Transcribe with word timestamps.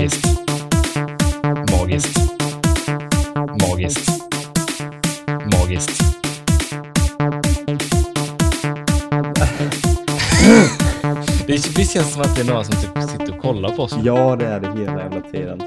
Magiskt. 0.00 0.26
Magiskt. 1.72 2.18
Magiskt. 3.68 4.10
Magiskt. 5.52 6.02
Det 11.46 11.78
visst 11.78 11.92
känns 11.92 12.12
som 12.12 12.22
att 12.22 12.36
det 12.36 12.42
är 12.42 12.46
några 12.46 12.64
som 12.64 12.74
typ 12.74 13.10
sitter 13.10 13.36
och 13.36 13.42
kollar 13.42 13.76
på 13.76 13.82
oss. 13.82 13.96
Ja, 14.04 14.36
det 14.36 14.46
är 14.46 14.60
det 14.60 14.68
hela 14.80 15.02
jävla 15.02 15.20
tiden. 15.20 15.62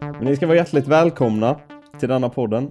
Men 0.00 0.24
ni 0.24 0.36
ska 0.36 0.46
vara 0.46 0.56
hjärtligt 0.56 0.86
välkomna 0.86 1.60
till 1.98 2.08
denna 2.08 2.28
podden. 2.28 2.64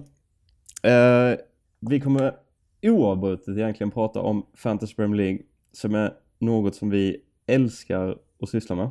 Eh, 0.82 1.38
vi 1.80 2.00
kommer 2.00 2.34
oavbrutet 2.82 3.56
egentligen 3.56 3.90
prata 3.90 4.20
om 4.20 4.46
Fantasy 4.54 4.94
Premier 4.94 5.16
League 5.16 5.38
som 5.72 5.94
är 5.94 6.12
något 6.38 6.74
som 6.74 6.90
vi 6.90 7.16
älskar 7.46 8.16
att 8.42 8.48
syssla 8.48 8.76
med. 8.76 8.90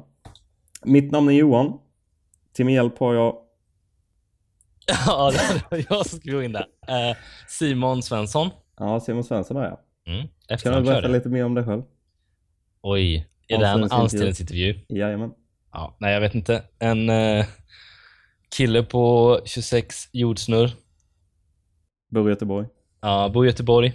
Mitt 0.86 1.12
namn 1.12 1.30
är 1.30 1.34
Johan. 1.34 1.80
Till 2.54 2.66
min 2.66 2.76
hjälp 2.76 2.98
har 3.00 3.14
jag 3.14 3.36
Ja, 5.06 5.32
det 5.32 5.64
var 5.72 5.86
jag 5.90 6.06
som 6.06 6.20
gå 6.24 6.44
in 6.44 6.52
där. 6.52 6.66
Eh, 6.88 7.18
Simon 7.48 8.04
Svensson. 8.04 8.50
Ja, 8.80 9.00
Simon 9.00 9.24
Svensson 9.24 9.58
är 9.58 9.64
jag. 9.64 9.78
Mm. 10.16 10.28
Kan 10.64 10.74
du 10.84 10.90
berätta 10.90 11.08
lite 11.08 11.30
mer 11.30 11.46
om 11.46 11.54
dig 11.54 11.64
själv? 11.64 11.82
Oj, 12.82 13.28
är 13.48 13.58
det 13.58 13.66
en 13.68 13.84
Anställningsintervju. 13.84 14.04
anställningsintervju? 14.04 14.80
Jajamän. 14.90 15.32
Ja, 15.72 15.96
nej, 16.00 16.14
jag 16.14 16.22
vet 16.22 16.36
inte. 16.36 16.64
En 16.80 17.10
eh, 17.10 17.46
kille 18.58 18.84
på 18.84 19.40
26, 19.46 20.10
jordsnurr. 20.12 20.72
Bor 22.10 22.28
i 22.28 22.32
Göteborg. 22.32 22.68
Ja, 23.02 23.30
bor 23.30 23.46
i 23.46 23.50
Göteborg. 23.50 23.94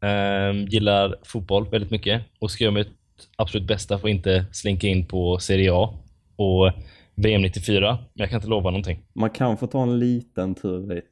Ehm, 0.00 0.64
gillar 0.66 1.16
fotboll 1.22 1.68
väldigt 1.68 1.90
mycket 1.90 2.22
och 2.38 2.50
ska 2.50 2.64
göra 2.64 2.74
mitt 2.74 2.88
absolut 3.36 3.66
bästa 3.68 3.98
för 3.98 4.08
att 4.08 4.14
inte 4.14 4.44
slinka 4.52 4.86
in 4.86 5.06
på 5.06 5.38
Serie 5.38 5.70
A 5.74 5.94
och 6.36 6.72
VM 7.14 7.42
94. 7.42 7.90
Men 7.90 8.08
jag 8.12 8.30
kan 8.30 8.36
inte 8.36 8.48
lova 8.48 8.70
någonting. 8.70 9.02
Man 9.12 9.30
kan 9.30 9.56
få 9.56 9.66
ta 9.66 9.82
en 9.82 9.98
liten 9.98 10.54
tur 10.54 10.94
dit. 10.94 11.08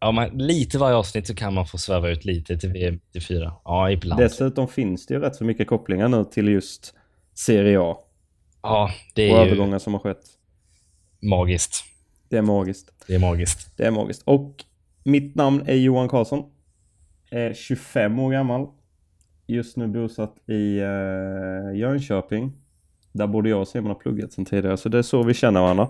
Ja, 0.00 0.12
men 0.12 0.38
lite 0.38 0.78
varje 0.78 0.96
avsnitt 0.96 1.26
så 1.26 1.34
kan 1.34 1.54
man 1.54 1.66
få 1.66 1.78
sväva 1.78 2.08
ut 2.10 2.24
lite 2.24 2.56
till 2.56 2.72
VM 2.72 3.00
94. 3.14 3.52
Ja, 3.64 3.90
ibland. 3.90 4.20
Dessutom 4.20 4.68
finns 4.68 5.06
det 5.06 5.14
ju 5.14 5.20
rätt 5.20 5.36
så 5.36 5.44
mycket 5.44 5.66
kopplingar 5.66 6.08
nu 6.08 6.24
till 6.24 6.48
just 6.48 6.94
Serie 7.34 7.80
A 7.80 7.96
Ja, 8.62 8.90
det 9.14 9.32
och 9.32 9.38
är 9.38 9.42
ju 9.42 9.46
övergångar 9.46 9.78
som 9.78 9.92
har 9.92 10.00
skett. 10.00 10.22
magiskt. 11.22 11.84
Det 12.28 12.36
är 12.36 12.42
magiskt. 12.42 12.92
Det 13.06 13.14
är 13.14 13.18
magiskt. 13.18 13.76
Det 13.76 13.86
är 13.86 13.90
magiskt. 13.90 14.22
Och 14.24 14.64
mitt 15.04 15.34
namn 15.34 15.62
är 15.66 15.74
Johan 15.74 16.08
Karlsson. 16.08 16.44
Är 17.30 17.54
25 17.54 18.18
år 18.18 18.32
gammal. 18.32 18.66
Just 19.46 19.76
nu 19.76 19.86
bosatt 19.86 20.48
i 20.48 20.80
uh, 20.80 21.76
Jönköping. 21.78 22.52
Där 23.12 23.26
både 23.26 23.48
jag 23.48 23.60
och 23.60 23.68
Simon 23.68 23.86
har 23.86 23.94
pluggat 23.94 24.32
sedan 24.32 24.44
tidigare. 24.44 24.76
Så 24.76 24.88
det 24.88 24.98
är 24.98 25.02
så 25.02 25.22
vi 25.22 25.34
känner 25.34 25.60
varandra. 25.60 25.88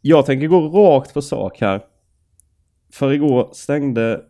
Jag 0.00 0.26
tänker 0.26 0.46
gå 0.46 0.60
rakt 0.68 1.14
på 1.14 1.22
sak 1.22 1.60
här. 1.60 1.80
För 2.92 3.12
igår 3.12 3.50
stängde 3.52 4.20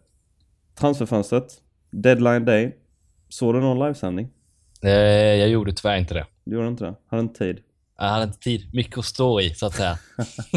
transferfönstret. 0.80 1.44
Deadline 1.90 2.44
day. 2.44 2.76
Såg 3.28 3.54
du 3.54 3.60
någon 3.60 3.78
livesändning? 3.78 4.28
Eh, 4.82 4.90
jag 4.90 5.48
gjorde 5.48 5.72
tyvärr 5.72 5.96
inte 5.96 6.14
det. 6.14 6.26
Du 6.44 6.56
gjorde 6.56 6.68
inte 6.68 6.84
det? 6.84 6.94
Hade 7.06 7.22
inte 7.22 7.38
tid? 7.38 7.58
Jag 7.98 8.04
hade 8.04 8.24
inte 8.24 8.38
tid. 8.38 8.70
Mycket 8.74 8.98
att 8.98 9.04
stå 9.04 9.40
i, 9.40 9.54
så 9.54 9.66
att 9.66 9.74
säga. 9.74 9.98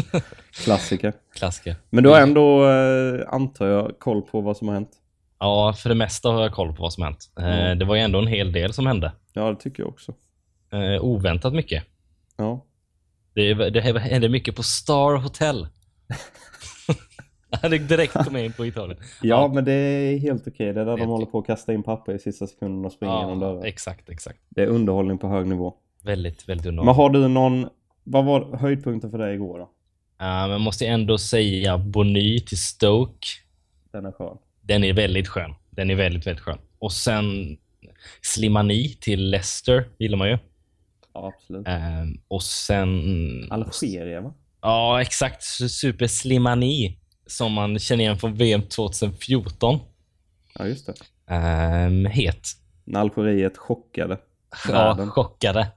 Klassiker. 0.64 1.12
Klassiker. 1.34 1.76
Men 1.90 2.04
du 2.04 2.10
har 2.10 2.20
ändå, 2.20 2.68
eh, 2.68 3.34
antar 3.34 3.66
jag, 3.66 3.98
koll 3.98 4.22
på 4.22 4.40
vad 4.40 4.56
som 4.56 4.68
har 4.68 4.74
hänt? 4.74 4.90
Ja, 5.38 5.72
för 5.78 5.88
det 5.88 5.94
mesta 5.94 6.28
har 6.28 6.42
jag 6.42 6.52
koll 6.52 6.72
på 6.76 6.82
vad 6.82 6.92
som 6.92 7.02
hänt. 7.04 7.30
Eh, 7.38 7.44
Mm. 7.44 7.78
Det 7.78 7.84
var 7.84 7.94
ju 7.94 8.00
ändå 8.00 8.18
en 8.18 8.26
hel 8.26 8.52
del 8.52 8.72
som 8.72 8.86
hände. 8.86 9.12
Ja, 9.32 9.50
det 9.50 9.56
tycker 9.56 9.82
jag 9.82 9.88
också. 9.88 10.12
Eh, 10.72 11.04
oväntat 11.04 11.54
mycket. 11.54 11.84
Ja. 12.36 12.64
Det, 13.34 13.54
det 13.54 13.80
hände 13.80 14.28
mycket 14.28 14.56
på 14.56 14.62
Star 14.62 15.16
Hotel. 15.16 15.66
Jag 17.50 17.58
hade 17.58 17.78
direkt 17.78 18.12
kommit 18.12 18.44
in 18.44 18.52
på 18.52 18.66
Italien. 18.66 18.98
Ja, 19.22 19.50
men 19.54 19.64
det 19.64 19.72
är 19.72 20.18
helt 20.18 20.48
okej. 20.48 20.72
Det 20.72 20.80
är 20.80 20.84
där 20.84 20.92
de 20.92 20.98
Helt 20.98 21.10
håller 21.10 21.26
på 21.26 21.38
att 21.38 21.46
kasta 21.46 21.72
in 21.72 21.82
papper 21.82 22.14
i 22.14 22.18
sista 22.18 22.46
sekunden 22.46 22.84
och 22.84 22.92
springa 22.92 23.20
genom 23.20 23.42
Ja, 23.42 23.48
dörren. 23.48 23.64
exakt, 23.64 24.08
exakt. 24.08 24.38
Det 24.48 24.62
är 24.62 24.66
underhållning 24.66 25.18
på 25.18 25.28
hög 25.28 25.46
nivå. 25.46 25.74
Väldigt, 26.02 26.48
väldigt 26.48 26.64
Men 26.64 26.78
underbart. 26.78 26.96
har 26.96 27.10
du 27.10 27.28
någon... 27.28 27.68
Vad 28.04 28.24
var 28.24 28.56
höjdpunkten 28.56 29.10
för 29.10 29.18
dig 29.18 29.34
igår 29.34 29.58
då? 29.58 29.64
Uh, 29.64 30.48
men 30.48 30.60
måste 30.60 30.86
ändå 30.86 31.18
säga 31.18 31.78
Bony 31.78 32.40
till 32.40 32.58
Stoke. 32.58 33.26
Den 33.92 34.06
är 34.06 34.12
skön. 34.12 34.36
Den 34.62 34.84
är 34.84 34.92
väldigt 34.92 35.28
skön. 35.28 35.54
Den 35.70 35.90
är 35.90 35.94
väldigt, 35.94 36.26
väldigt 36.26 36.44
skön. 36.44 36.58
Och 36.78 36.92
sen 36.92 37.56
Slimani 38.22 38.88
till 39.00 39.30
Leicester, 39.30 39.88
gillar 39.98 40.18
man 40.18 40.28
ju. 40.28 40.38
Ja, 41.16 41.32
absolut. 41.36 41.68
Ehm, 41.68 42.20
och 42.28 42.42
sen... 42.42 43.02
Algeria 43.50 44.20
va? 44.20 44.34
Ja, 44.62 45.00
exakt. 45.02 45.42
Super 45.70 46.06
Slimani. 46.06 46.98
Som 47.26 47.52
man 47.52 47.78
känner 47.78 48.04
igen 48.04 48.18
från 48.18 48.34
VM 48.34 48.62
2014. 48.62 49.78
Ja, 50.58 50.66
just 50.66 50.86
det. 50.86 50.94
Ehm, 51.34 52.06
het. 52.06 52.48
När 52.84 53.00
Algeriet 53.00 53.58
chockade. 53.58 54.18
Ja, 54.68 54.72
Världen. 54.72 55.10
chockade. 55.10 55.68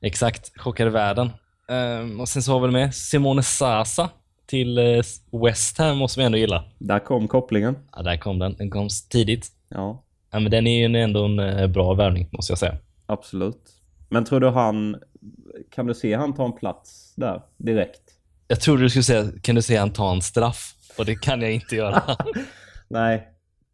Exakt, 0.00 0.60
chockade 0.60 0.90
världen. 0.90 1.30
Ehm, 1.68 2.20
och 2.20 2.28
sen 2.28 2.42
så 2.42 2.52
har 2.52 2.60
vi 2.66 2.72
med 2.72 2.94
Simone 2.94 3.42
Sasa 3.42 4.10
till 4.46 4.78
eh, 4.78 5.02
West 5.44 5.78
Ham 5.78 5.98
måste 5.98 6.20
vi 6.20 6.26
ändå 6.26 6.38
gilla. 6.38 6.64
Där 6.78 6.98
kom 6.98 7.28
kopplingen. 7.28 7.76
Ja, 7.92 8.02
där 8.02 8.16
kom 8.16 8.38
den. 8.38 8.54
Den 8.58 8.70
kom 8.70 8.88
tidigt. 9.10 9.46
Ja, 9.68 10.00
Ja, 10.30 10.40
men 10.40 10.50
den 10.50 10.66
är 10.66 10.88
ju 10.88 11.02
ändå 11.02 11.24
en 11.24 11.38
eh, 11.38 11.66
bra 11.66 11.94
värvning 11.94 12.28
måste 12.32 12.50
jag 12.52 12.58
säga. 12.58 12.76
absolut. 13.06 13.70
Men 14.14 14.24
tror 14.24 14.40
du 14.40 14.48
han... 14.50 14.96
Kan 15.70 15.86
du 15.86 15.94
se 15.94 16.14
han 16.14 16.34
ta 16.34 16.44
en 16.44 16.52
plats 16.52 17.14
där 17.16 17.42
direkt? 17.56 18.02
Jag 18.48 18.60
trodde 18.60 18.82
du 18.82 18.90
skulle 18.90 19.02
säga, 19.02 19.28
kan 19.42 19.54
du 19.54 19.62
se 19.62 19.76
han 19.76 19.92
ta 19.92 20.12
en 20.12 20.22
straff? 20.22 20.74
Och 20.98 21.04
det 21.04 21.14
kan 21.14 21.40
jag 21.40 21.52
inte 21.52 21.76
göra. 21.76 22.02
Nej, 22.88 23.28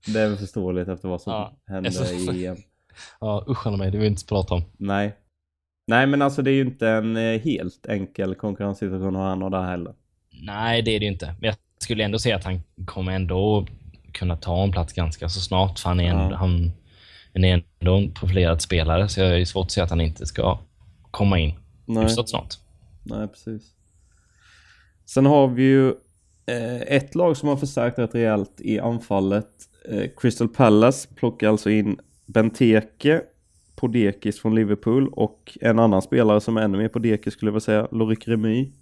det 0.06 0.20
är 0.20 0.28
väl 0.28 0.38
förståeligt 0.38 0.88
efter 0.88 1.08
vad 1.08 1.20
som 1.22 1.32
Ja, 1.32 1.52
hände 1.66 1.90
i 2.12 2.46
EM. 2.46 2.56
ja, 3.20 3.44
usch 3.48 3.66
mig, 3.66 3.90
det 3.90 3.98
vill 3.98 4.00
vi 4.00 4.06
inte 4.06 4.26
prata 4.26 4.54
om. 4.54 4.62
Nej. 4.78 5.16
Nej, 5.86 6.06
men 6.06 6.22
alltså 6.22 6.42
det 6.42 6.50
är 6.50 6.54
ju 6.54 6.60
inte 6.60 6.88
en 6.88 7.16
eh, 7.16 7.40
helt 7.40 7.86
enkel 7.86 8.34
konkurrenssituation 8.34 9.14
han 9.14 9.42
har 9.42 9.50
där 9.50 9.62
heller. 9.62 9.94
Nej, 10.42 10.82
det 10.82 10.90
är 10.90 11.00
det 11.00 11.04
ju 11.06 11.12
inte. 11.12 11.26
Men 11.26 11.46
jag 11.46 11.54
skulle 11.78 12.04
ändå 12.04 12.18
säga 12.18 12.36
att 12.36 12.44
han 12.44 12.62
kommer 12.84 13.12
ändå 13.12 13.66
kunna 14.12 14.36
ta 14.36 14.62
en 14.62 14.72
plats 14.72 14.92
ganska 14.92 15.28
så 15.28 15.40
snart. 15.40 15.78
För 15.78 15.88
han 15.88 16.00
är, 16.00 16.04
Ja. 16.04 16.20
ändå, 16.22 16.36
han, 16.36 16.72
han 17.34 17.44
är 17.44 17.64
ändå 17.80 17.96
en 17.96 18.12
profilerad 18.14 18.62
spelare, 18.62 19.08
så 19.08 19.20
jag 19.20 19.40
är 19.40 19.44
svårt 19.44 19.64
att 19.66 19.70
säga 19.70 19.84
att 19.84 19.90
han 19.90 20.00
inte 20.00 20.26
ska 20.26 20.58
komma 21.10 21.38
in 21.38 21.54
Nej, 21.86 22.02
hyfsat 22.02 22.28
snart. 22.28 22.54
nej 23.02 23.28
precis. 23.28 23.62
Sen 25.06 25.26
har 25.26 25.48
vi 25.48 25.62
ju 25.62 25.88
eh, 26.46 26.80
ett 26.80 27.14
lag 27.14 27.36
som 27.36 27.48
har 27.48 27.56
förstärkt 27.56 27.98
rätt 27.98 28.14
rejält 28.14 28.60
i 28.60 28.80
anfallet. 28.80 29.48
Eh, 29.88 30.10
Crystal 30.16 30.48
Palace 30.48 31.08
plockar 31.14 31.48
alltså 31.48 31.70
in 31.70 31.98
Benteke, 32.26 33.22
Podekis 33.76 34.40
från 34.40 34.54
Liverpool 34.54 35.08
och 35.12 35.58
en 35.60 35.78
annan 35.78 36.02
spelare 36.02 36.40
som 36.40 36.56
är 36.56 36.62
ännu 36.62 36.78
mer 36.78 36.88
Podekis 36.88 37.34
skulle 37.34 37.48
jag 37.48 37.52
vilja 37.52 37.60
säga, 37.60 37.88
Lorik 37.90 38.28
Remy. 38.28 38.72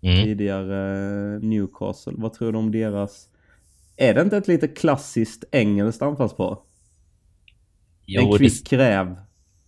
Mm. 0.00 0.24
tidigare 0.24 1.34
eh, 1.34 1.40
Newcastle. 1.40 2.12
Vad 2.16 2.32
tror 2.32 2.52
du 2.52 2.58
om 2.58 2.70
deras... 2.72 3.28
Är 3.96 4.14
det 4.14 4.22
inte 4.22 4.36
ett 4.36 4.48
lite 4.48 4.68
klassiskt 4.68 5.44
engelskt 5.52 6.02
anfallspar? 6.02 6.58
En 8.06 8.24
Jo, 8.30 8.36
kvick 8.38 8.70
det, 8.70 8.78
räv 8.78 9.16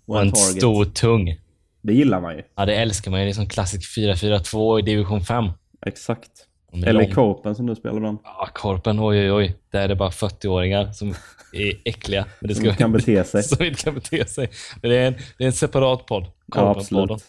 och 0.07 0.21
en 0.21 0.27
en 0.27 0.33
target. 0.33 0.57
stor 0.57 0.85
tung. 0.85 1.41
Det 1.83 1.93
gillar 1.95 2.21
man 2.21 2.37
ju. 2.37 2.43
Ja, 2.57 2.67
det 2.67 2.75
älskar 2.75 3.11
man 3.11 3.21
ju. 3.21 3.27
Det 3.27 3.31
är 3.31 3.35
som 3.35 3.49
klassisk 3.49 3.99
4-4-2 3.99 4.79
i 4.79 4.83
division 4.83 5.21
5. 5.21 5.45
Exakt. 5.87 6.31
Eller 6.73 6.93
lång- 6.93 7.11
Korpen 7.13 7.55
som 7.55 7.67
du 7.67 7.75
spelar 7.75 7.97
ibland. 7.97 8.19
Ja, 8.25 8.49
Korpen, 8.55 9.01
oj 9.01 9.19
oj 9.21 9.33
oj. 9.33 9.55
Där 9.71 9.81
är 9.81 9.89
det 9.89 9.97
bara 9.97 10.11
40-åringar 10.11 10.93
som 10.93 11.09
är 11.53 11.73
äckliga. 11.85 12.27
Men 12.41 12.49
det 12.49 12.55
Som 12.55 12.75
kan 12.75 12.93
bete 12.93 13.25
sig. 13.25 13.43
som 13.43 13.65
inte 13.65 13.83
kan 13.83 13.95
bete 13.95 14.27
sig. 14.27 14.49
Men 14.83 14.91
det 14.91 14.97
är 14.97 15.07
en, 15.07 15.15
det 15.39 15.45
är 15.45 15.47
en 15.47 15.53
separat 15.53 16.07
podd. 16.07 16.25
Ja, 16.25 16.31
Korpen-podden. 16.75 17.13
absolut. 17.15 17.25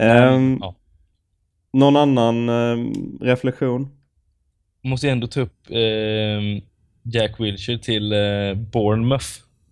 Ehm, 0.00 0.58
ja. 0.60 0.74
Någon 1.72 1.96
annan 1.96 2.48
ehm, 2.48 3.18
reflektion? 3.20 3.88
Måste 4.82 5.06
jag 5.06 5.12
ändå 5.12 5.26
ta 5.26 5.40
upp 5.40 5.70
eh, 5.70 6.62
Jack 7.02 7.40
Wilshere 7.40 7.78
till 7.78 8.12
eh, 8.12 8.54
Bournemouth. 8.54 9.26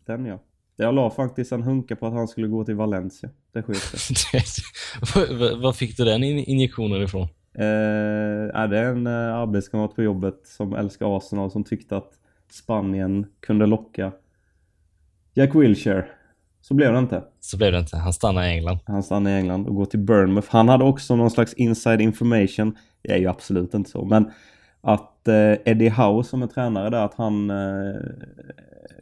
Den 0.07 0.27
ja. 0.27 0.39
Jag 0.77 0.95
la 0.95 1.11
faktiskt 1.11 1.53
en 1.53 1.63
hunka 1.63 1.97
på 1.97 2.07
att 2.07 2.13
han 2.13 2.29
skulle 2.29 2.47
gå 2.49 2.65
till 2.65 2.75
Valencia. 2.75 3.29
Det 3.53 3.63
sket. 3.63 3.77
Vad- 5.63 5.77
fick 5.77 5.97
du 5.97 6.05
den 6.05 6.25
in- 6.25 6.39
injektionen 6.45 7.03
ifrån? 7.03 7.29
Eh, 7.59 7.65
är 8.61 8.69
det 8.69 8.79
en 8.81 9.07
eh, 9.07 9.13
arbetskamrat 9.35 9.95
på 9.95 10.03
jobbet 10.03 10.41
som 10.47 10.75
älskar 10.75 11.17
Arsenal 11.17 11.51
som 11.51 11.65
tyckte 11.65 11.97
att 11.97 12.13
Spanien 12.53 13.27
kunde 13.41 13.67
locka 13.67 14.13
Jack 15.35 15.55
Wilshere. 15.55 16.05
Så 16.61 16.75
blev 16.75 16.93
det 16.93 16.99
inte. 16.99 17.23
Så 17.41 17.57
blev 17.57 17.73
det 17.73 17.79
inte. 17.79 17.97
Han 17.97 18.13
stannade 18.13 18.47
i 18.47 18.51
England. 18.51 18.79
Han 18.87 19.03
stannar 19.03 19.31
i 19.31 19.35
England 19.35 19.67
och 19.69 19.75
går 19.75 19.85
till 19.87 19.99
Bournemouth. 20.01 20.49
Han 20.51 20.69
hade 20.69 20.85
också 20.85 21.17
någon 21.17 21.31
slags 21.31 21.53
inside 21.55 22.01
information. 22.01 22.77
Det 23.03 23.13
är 23.13 23.19
ju 23.19 23.27
absolut 23.27 23.75
inte 23.75 23.91
så, 23.91 24.05
men 24.05 24.31
att 24.81 25.13
eh, 25.29 25.55
Eddie 25.65 25.89
Howe 25.89 26.25
som 26.25 26.43
är 26.43 26.47
tränare 26.47 26.91
där, 26.91 27.05
att 27.05 27.15
han 27.15 27.51
eh, 27.51 27.95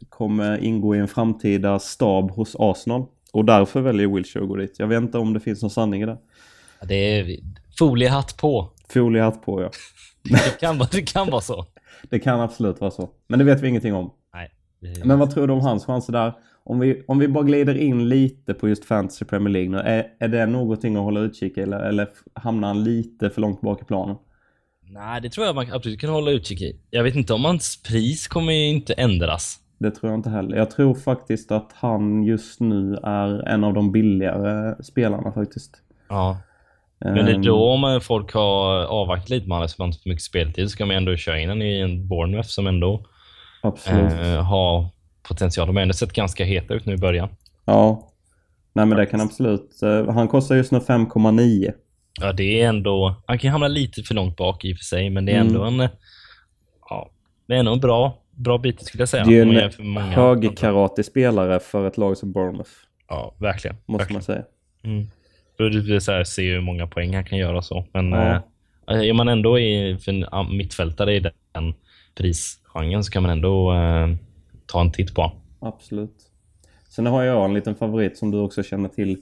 kommer 0.09 0.63
ingå 0.63 0.95
i 0.95 0.99
en 0.99 1.07
framtida 1.07 1.79
stab 1.79 2.31
hos 2.31 2.55
Arsenal. 2.59 3.05
Och 3.33 3.45
därför 3.45 3.81
väljer 3.81 4.07
Wilshere 4.07 4.43
att 4.43 4.49
gå 4.49 4.55
dit. 4.55 4.75
Jag 4.79 4.87
vet 4.87 5.01
inte 5.01 5.17
om 5.17 5.33
det 5.33 5.39
finns 5.39 5.61
någon 5.61 5.69
sanning 5.71 6.01
i 6.01 6.05
det. 6.05 6.17
Det 6.87 6.95
är 7.19 7.39
foliehatt 7.79 8.37
på. 8.37 8.69
Foliehatt 8.89 9.45
på 9.45 9.61
ja. 9.61 9.69
Det 10.23 10.59
kan, 10.59 10.77
vara- 10.77 10.89
det 10.91 11.01
kan 11.01 11.29
vara 11.29 11.41
så. 11.41 11.65
Det 12.09 12.19
kan 12.19 12.39
absolut 12.41 12.81
vara 12.81 12.91
så. 12.91 13.09
Men 13.27 13.39
det 13.39 13.45
vet 13.45 13.61
vi 13.61 13.67
ingenting 13.67 13.93
om. 13.95 14.11
Nej. 14.33 14.51
Men 15.03 15.19
vad 15.19 15.31
tror 15.31 15.47
du 15.47 15.53
om 15.53 15.59
hans 15.61 15.85
chanser 15.85 16.13
där? 16.13 16.33
Om 16.63 16.79
vi, 16.79 17.03
om 17.07 17.19
vi 17.19 17.27
bara 17.27 17.43
glider 17.43 17.75
in 17.77 18.09
lite 18.09 18.53
på 18.53 18.69
just 18.69 18.85
Fantasy 18.85 19.25
Premier 19.25 19.49
League 19.53 19.69
nu. 19.71 19.77
Är, 19.77 20.07
är 20.19 20.27
det 20.27 20.45
någonting 20.45 20.95
att 20.95 21.01
hålla 21.03 21.19
utkik 21.19 21.57
eller, 21.57 21.79
eller 21.79 22.07
hamnar 22.33 22.67
han 22.67 22.83
lite 22.83 23.29
för 23.29 23.41
långt 23.41 23.61
bak 23.61 23.81
i 23.81 23.85
planen? 23.85 24.15
Nej, 24.95 25.21
det 25.21 25.29
tror 25.29 25.45
jag 25.45 25.55
man 25.55 25.71
absolut 25.73 25.99
kan 26.01 26.09
hålla 26.09 26.31
utkik 26.31 26.61
i. 26.61 26.79
Jag 26.89 27.03
vet 27.03 27.15
inte 27.15 27.33
om 27.33 27.45
hans 27.45 27.83
pris 27.83 28.27
kommer 28.27 28.53
ju 28.53 28.67
inte 28.67 28.93
ändras. 28.93 29.59
Det 29.77 29.91
tror 29.91 30.11
jag 30.11 30.19
inte 30.19 30.29
heller. 30.29 30.57
Jag 30.57 30.71
tror 30.71 30.95
faktiskt 30.95 31.51
att 31.51 31.71
han 31.73 32.23
just 32.23 32.59
nu 32.59 32.97
är 33.03 33.47
en 33.47 33.63
av 33.63 33.73
de 33.73 33.91
billigare 33.91 34.83
spelarna 34.83 35.31
faktiskt. 35.31 35.75
Ja. 36.09 36.37
Men 36.99 37.13
det 37.25 37.31
är 37.31 37.35
Ehm, 37.35 37.41
då 37.41 37.69
om 37.69 37.83
eh, 37.83 37.99
folk 37.99 38.33
har 38.33 38.85
avvaktat 38.85 39.29
lite 39.29 39.47
med 39.47 39.55
honom 39.55 39.69
så 39.69 39.75
man 39.79 39.87
inte 39.87 39.99
får 40.03 40.09
mycket 40.09 40.23
speltid 40.23 40.71
så 40.71 40.77
kan 40.77 40.87
man 40.87 40.97
ändå 40.97 41.15
köra 41.15 41.39
in 41.39 41.49
honom 41.49 41.61
i 41.61 41.81
en 41.81 42.07
Bournemouth 42.07 42.49
som 42.49 42.67
ändå 42.67 43.05
eh, 43.63 44.43
har 44.43 44.87
potential. 45.27 45.67
De 45.67 45.75
har 45.75 45.83
ändå 45.83 45.93
sett 45.93 46.13
ganska 46.13 46.45
heta 46.45 46.73
ut 46.73 46.85
nu 46.85 46.93
i 46.93 46.97
början. 46.97 47.29
Ja. 47.65 48.11
Nej 48.73 48.85
men 48.85 48.97
det 48.97 49.05
kan 49.05 49.21
absolut. 49.21 49.81
eh, 49.83 50.13
Han 50.13 50.27
kostar 50.27 50.55
just 50.55 50.71
nu 50.71 50.79
5,9. 50.79 51.73
Ja, 52.21 52.33
det 52.33 52.61
är 52.61 52.67
ändå... 52.69 53.15
Han 53.25 53.39
kan 53.39 53.51
hamna 53.51 53.67
lite 53.67 54.03
för 54.03 54.15
långt 54.15 54.37
bak 54.37 54.65
i 54.65 54.73
och 54.73 54.77
för 54.77 54.83
sig, 54.83 55.09
men 55.09 55.25
det 55.25 55.31
är 55.31 55.35
Mm. 55.35 55.47
ändå 55.47 55.63
en... 55.63 55.79
eh, 55.79 55.89
Ja, 56.89 57.09
det 57.47 57.53
är 57.55 57.57
ändå 57.59 57.73
en 57.73 57.79
bra, 57.79 58.17
bra 58.31 58.57
bit 58.57 58.85
skulle 58.85 59.01
jag 59.01 59.09
säga. 59.09 59.23
Det 59.25 59.39
är 59.39 59.41
en 59.79 59.87
många 59.87 60.05
högerkarate-spelare 60.05 61.59
för 61.59 61.87
ett 61.87 61.97
lag 61.97 62.17
som 62.17 62.31
Bournemouth. 62.31 62.69
Ja, 63.07 63.35
verkligen. 63.37 63.75
Måste 63.85 64.01
verkligen. 64.01 64.15
man 64.17 64.23
säga. 64.23 64.43
Mm. 64.83 65.07
För 65.57 65.63
det 65.69 65.81
blir 65.81 65.99
så 65.99 66.11
här, 66.11 66.23
se 66.23 66.51
hur 66.53 66.61
många 66.61 66.87
poäng 66.87 67.15
han 67.15 67.23
kan 67.25 67.37
göra 67.37 67.57
och 67.57 67.65
så. 67.65 67.85
Men 67.93 68.11
Ja. 68.11 68.41
eh, 68.89 68.99
är 69.09 69.13
man 69.13 69.27
ändå 69.27 69.59
i, 69.59 69.97
för 69.97 70.11
en 70.11 70.25
ja, 70.31 70.43
mittfältare 70.43 71.15
i 71.15 71.19
den 71.19 71.73
prisgenren 72.15 73.03
så 73.03 73.11
kan 73.11 73.23
man 73.23 73.31
ändå 73.31 73.73
eh, 73.73 74.07
ta 74.65 74.81
en 74.81 74.91
titt 74.91 75.15
på. 75.15 75.31
Absolut. 75.59 76.15
Sen 76.89 77.05
har 77.05 77.23
jag 77.23 77.45
en 77.45 77.53
liten 77.53 77.75
favorit 77.75 78.17
som 78.17 78.31
du 78.31 78.37
också 78.39 78.63
känner 78.63 78.89
till. 78.89 79.17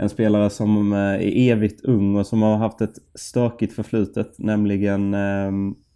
En 0.00 0.08
spelare 0.08 0.50
som 0.50 0.92
eh, 0.92 0.98
är 0.98 1.50
evigt 1.52 1.84
ung 1.84 2.16
och 2.16 2.26
som 2.26 2.42
har 2.42 2.56
haft 2.56 2.80
ett 2.80 2.94
stökigt 3.14 3.74
förflutet. 3.74 4.34
Nämligen 4.38 5.14
eh, 5.14 5.50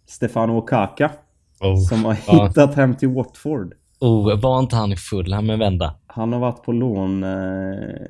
Stefano 0.07 0.57
Okaka. 0.57 1.11
Oh. 1.59 1.79
Som 1.79 2.05
har 2.05 2.17
Ja. 2.27 2.47
hittat 2.47 2.75
hem 2.75 2.95
till 2.95 3.09
Watford. 3.09 3.73
Oh, 3.99 4.39
var 4.39 4.59
inte 4.59 4.75
han 4.75 4.91
i 4.91 4.95
Fulham 4.95 5.49
en 5.49 5.59
vända? 5.59 5.95
Han 6.07 6.33
har 6.33 6.39
varit 6.39 6.63
på 6.63 6.71
lån 6.71 7.23
eh, 7.23 7.29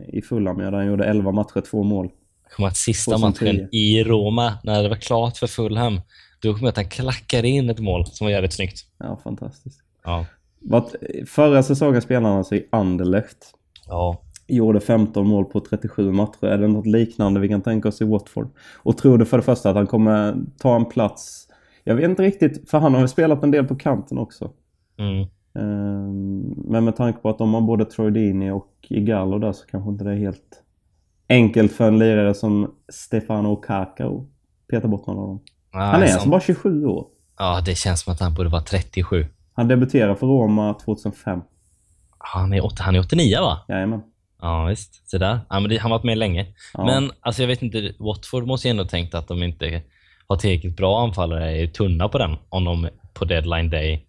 i 0.07 0.21
Fulham 0.29 0.59
ja, 0.59 0.71
där 0.71 0.77
han 0.77 0.87
gjorde 0.87 1.05
11 1.05 1.31
matcher, 1.31 1.61
två 1.71 1.83
mål. 1.83 2.09
Jag 2.43 2.51
kommer 2.51 2.67
att 2.69 2.77
sista 2.77 3.11
2010. 3.11 3.45
matchen 3.45 3.69
i 3.71 4.03
Roma, 4.03 4.53
när 4.63 4.83
det 4.83 4.89
var 4.89 4.95
klart 4.95 5.37
för 5.37 5.47
Fulham, 5.47 6.01
då 6.41 6.53
kommer 6.53 6.63
jag 6.63 6.69
att 6.69 6.75
han 6.77 6.89
klackade 6.89 7.47
in 7.47 7.69
ett 7.69 7.79
mål 7.79 8.05
som 8.05 8.25
var 8.25 8.31
jävligt 8.31 8.53
snyggt. 8.53 8.79
Ja, 8.97 9.19
fantastiskt. 9.23 9.79
Ja. 10.03 10.25
Förra 11.27 11.63
säsongen 11.63 12.01
spelade 12.01 12.27
han 12.27 12.37
alltså 12.37 12.55
i 12.55 12.65
Anderlecht. 12.69 13.37
Ja. 13.87 14.21
Gjorde 14.47 14.79
15 14.79 15.27
mål 15.27 15.45
på 15.45 15.59
37 15.59 16.11
matcher. 16.11 16.45
Är 16.45 16.57
det 16.57 16.67
något 16.67 16.85
liknande 16.85 17.39
vi 17.39 17.47
kan 17.49 17.61
tänka 17.61 17.87
oss 17.87 18.01
i 18.01 18.05
Watford? 18.05 18.49
Och 18.83 18.97
tror 18.97 19.17
du 19.17 19.25
för 19.25 19.37
det 19.37 19.43
första 19.43 19.69
att 19.69 19.75
han 19.75 19.87
kommer 19.87 20.35
ta 20.57 20.75
en 20.75 20.85
plats? 20.85 21.47
Jag 21.83 21.95
vet 21.95 22.09
inte 22.09 22.23
riktigt, 22.23 22.69
för 22.69 22.79
han 22.79 22.93
har 22.93 22.99
väl 22.99 23.09
spelat 23.09 23.43
en 23.43 23.51
del 23.51 23.65
på 23.67 23.75
kanten 23.75 24.17
också. 24.17 24.51
Mm. 24.99 25.27
Ehm, 25.59 26.41
Men 26.67 26.83
med 26.85 26.95
tanke 26.95 27.19
på 27.19 27.29
att 27.29 27.37
de 27.37 27.53
har 27.53 27.61
både 27.61 27.85
Troy 27.85 28.11
Deeney 28.11 28.51
och 28.51 28.69
Igalo 28.89 29.39
där 29.39 29.51
så 29.51 29.65
kanske 29.65 29.89
inte 29.89 30.03
det 30.03 30.11
är 30.11 30.15
helt 30.17 30.61
enkelt 31.29 31.71
för 31.71 31.87
en 31.87 31.99
lirare 31.99 32.33
som 32.33 32.71
Stefano 32.93 33.49
Okaka 33.49 34.05
att 34.07 34.21
peta 34.69 34.87
bort 34.87 35.07
någon 35.07 35.17
av 35.19 35.27
dem. 35.27 35.39
Han 35.71 36.01
är 36.01 36.07
som- 36.07 36.13
alltså 36.15 36.29
bara 36.29 36.41
27 36.41 36.85
år. 36.85 37.05
Ja, 37.37 37.61
det 37.65 37.75
känns 37.75 38.01
som 38.01 38.13
att 38.13 38.19
han 38.19 38.33
borde 38.33 38.49
vara 38.49 38.61
37. 38.61 39.25
Han 39.53 39.67
debuterade 39.67 40.15
för 40.15 40.27
Roma 40.27 40.73
2005. 40.73 41.41
Han 42.17 42.53
är, 42.53 42.65
åt- 42.65 42.79
han 42.79 42.95
är 42.95 42.99
89 42.99 43.37
va? 43.41 43.57
Jajamän. 43.67 44.01
Ja, 44.45 44.65
visst. 44.65 45.09
Så 45.09 45.17
där. 45.17 45.39
Ja, 45.49 45.59
men 45.59 45.69
det, 45.69 45.77
han 45.77 45.91
har 45.91 45.97
varit 45.97 46.05
med 46.05 46.17
länge. 46.17 46.45
Ja. 46.73 46.85
Men 46.85 47.11
alltså, 47.19 47.41
jag 47.43 47.47
vet 47.47 47.61
inte, 47.61 47.93
Watford 47.99 48.47
måste 48.47 48.67
ju 48.67 48.69
ändå 48.69 48.85
tänkt 48.85 49.15
att 49.15 49.27
de 49.27 49.43
inte 49.43 49.81
har 50.27 50.35
tillräckligt 50.35 50.77
bra 50.77 51.03
anfallare, 51.03 51.57
är 51.57 51.67
tunna 51.67 52.07
på 52.09 52.17
den, 52.17 52.35
om 52.49 52.63
de 52.65 52.87
på 53.13 53.25
deadline 53.25 53.69
day 53.69 54.05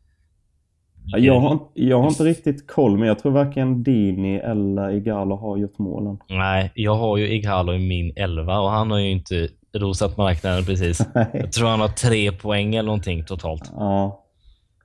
Ja, 1.08 1.18
Jag 1.18 1.40
har, 1.40 1.58
jag 1.74 2.00
har 2.00 2.08
inte 2.08 2.24
riktigt 2.24 2.66
koll, 2.66 2.98
men 2.98 3.08
jag 3.08 3.18
tror 3.18 3.32
varken 3.32 3.82
Dini 3.82 4.36
eller 4.36 4.90
Igalo 4.90 5.36
har 5.36 5.56
gjort 5.56 5.78
målen. 5.78 6.18
Nej, 6.28 6.72
jag 6.74 6.94
har 6.94 7.16
ju 7.16 7.28
Ighalo 7.28 7.74
i 7.74 7.78
min 7.78 8.12
11 8.16 8.58
och 8.60 8.70
han 8.70 8.90
har 8.90 8.98
ju 8.98 9.10
inte 9.10 9.48
rosat 9.74 10.16
marknaden 10.16 10.64
precis. 10.64 11.02
Nej. 11.14 11.26
Jag 11.32 11.52
tror 11.52 11.68
han 11.68 11.80
har 11.80 11.88
tre 11.88 12.32
poäng 12.32 12.74
eller 12.74 12.86
någonting 12.86 13.24
totalt. 13.24 13.72
Ja. 13.76 14.24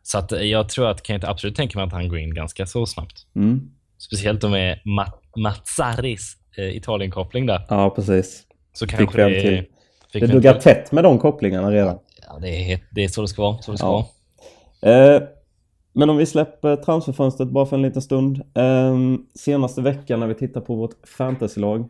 Så 0.03 0.18
att 0.18 0.31
jag 0.31 0.69
tror 0.69 0.89
att, 0.89 1.03
kan 1.03 1.13
jag 1.13 1.18
inte 1.18 1.30
absolut 1.30 1.56
tänka 1.56 1.77
mig 1.80 1.88
att 1.88 1.94
han 1.94 2.09
går 2.09 2.19
in 2.19 2.33
ganska 2.33 2.65
så 2.65 2.86
snabbt. 2.86 3.25
Mm. 3.36 3.69
Speciellt 3.98 4.44
med 4.44 4.80
Mat- 4.86 5.20
Mazzaris 5.35 6.37
eh, 6.57 6.75
Italien-koppling 6.77 7.45
där. 7.45 7.65
Ja, 7.69 7.89
precis. 7.89 8.43
Så 8.73 8.87
Fick 8.87 8.95
kanske 8.97 9.29
det, 9.29 9.41
till. 9.41 9.65
fick 10.13 10.21
Det 10.21 10.27
duggar 10.27 10.53
tätt 10.59 10.91
med 10.91 11.03
de 11.03 11.19
kopplingarna 11.19 11.71
redan. 11.71 11.99
Ja, 12.27 12.39
det 12.41 12.71
är, 12.73 12.79
det 12.91 13.03
är 13.03 13.07
så 13.07 13.21
det 13.21 13.27
ska 13.27 13.41
vara. 13.41 13.61
Så 13.61 13.71
det 13.71 13.77
ska 13.77 13.87
Ja. 13.87 14.07
vara. 14.81 15.15
Eh, 15.15 15.21
men 15.93 16.09
om 16.09 16.17
vi 16.17 16.25
släpper 16.25 16.75
transferfönstret 16.75 17.49
bara 17.49 17.65
för 17.65 17.75
en 17.75 17.81
liten 17.81 18.01
stund. 18.01 18.41
Eh, 18.55 18.97
senaste 19.35 19.81
veckan 19.81 20.19
när 20.19 20.27
vi 20.27 20.35
tittar 20.35 20.61
på 20.61 20.75
vårt 20.75 21.07
fantasylag. 21.17 21.89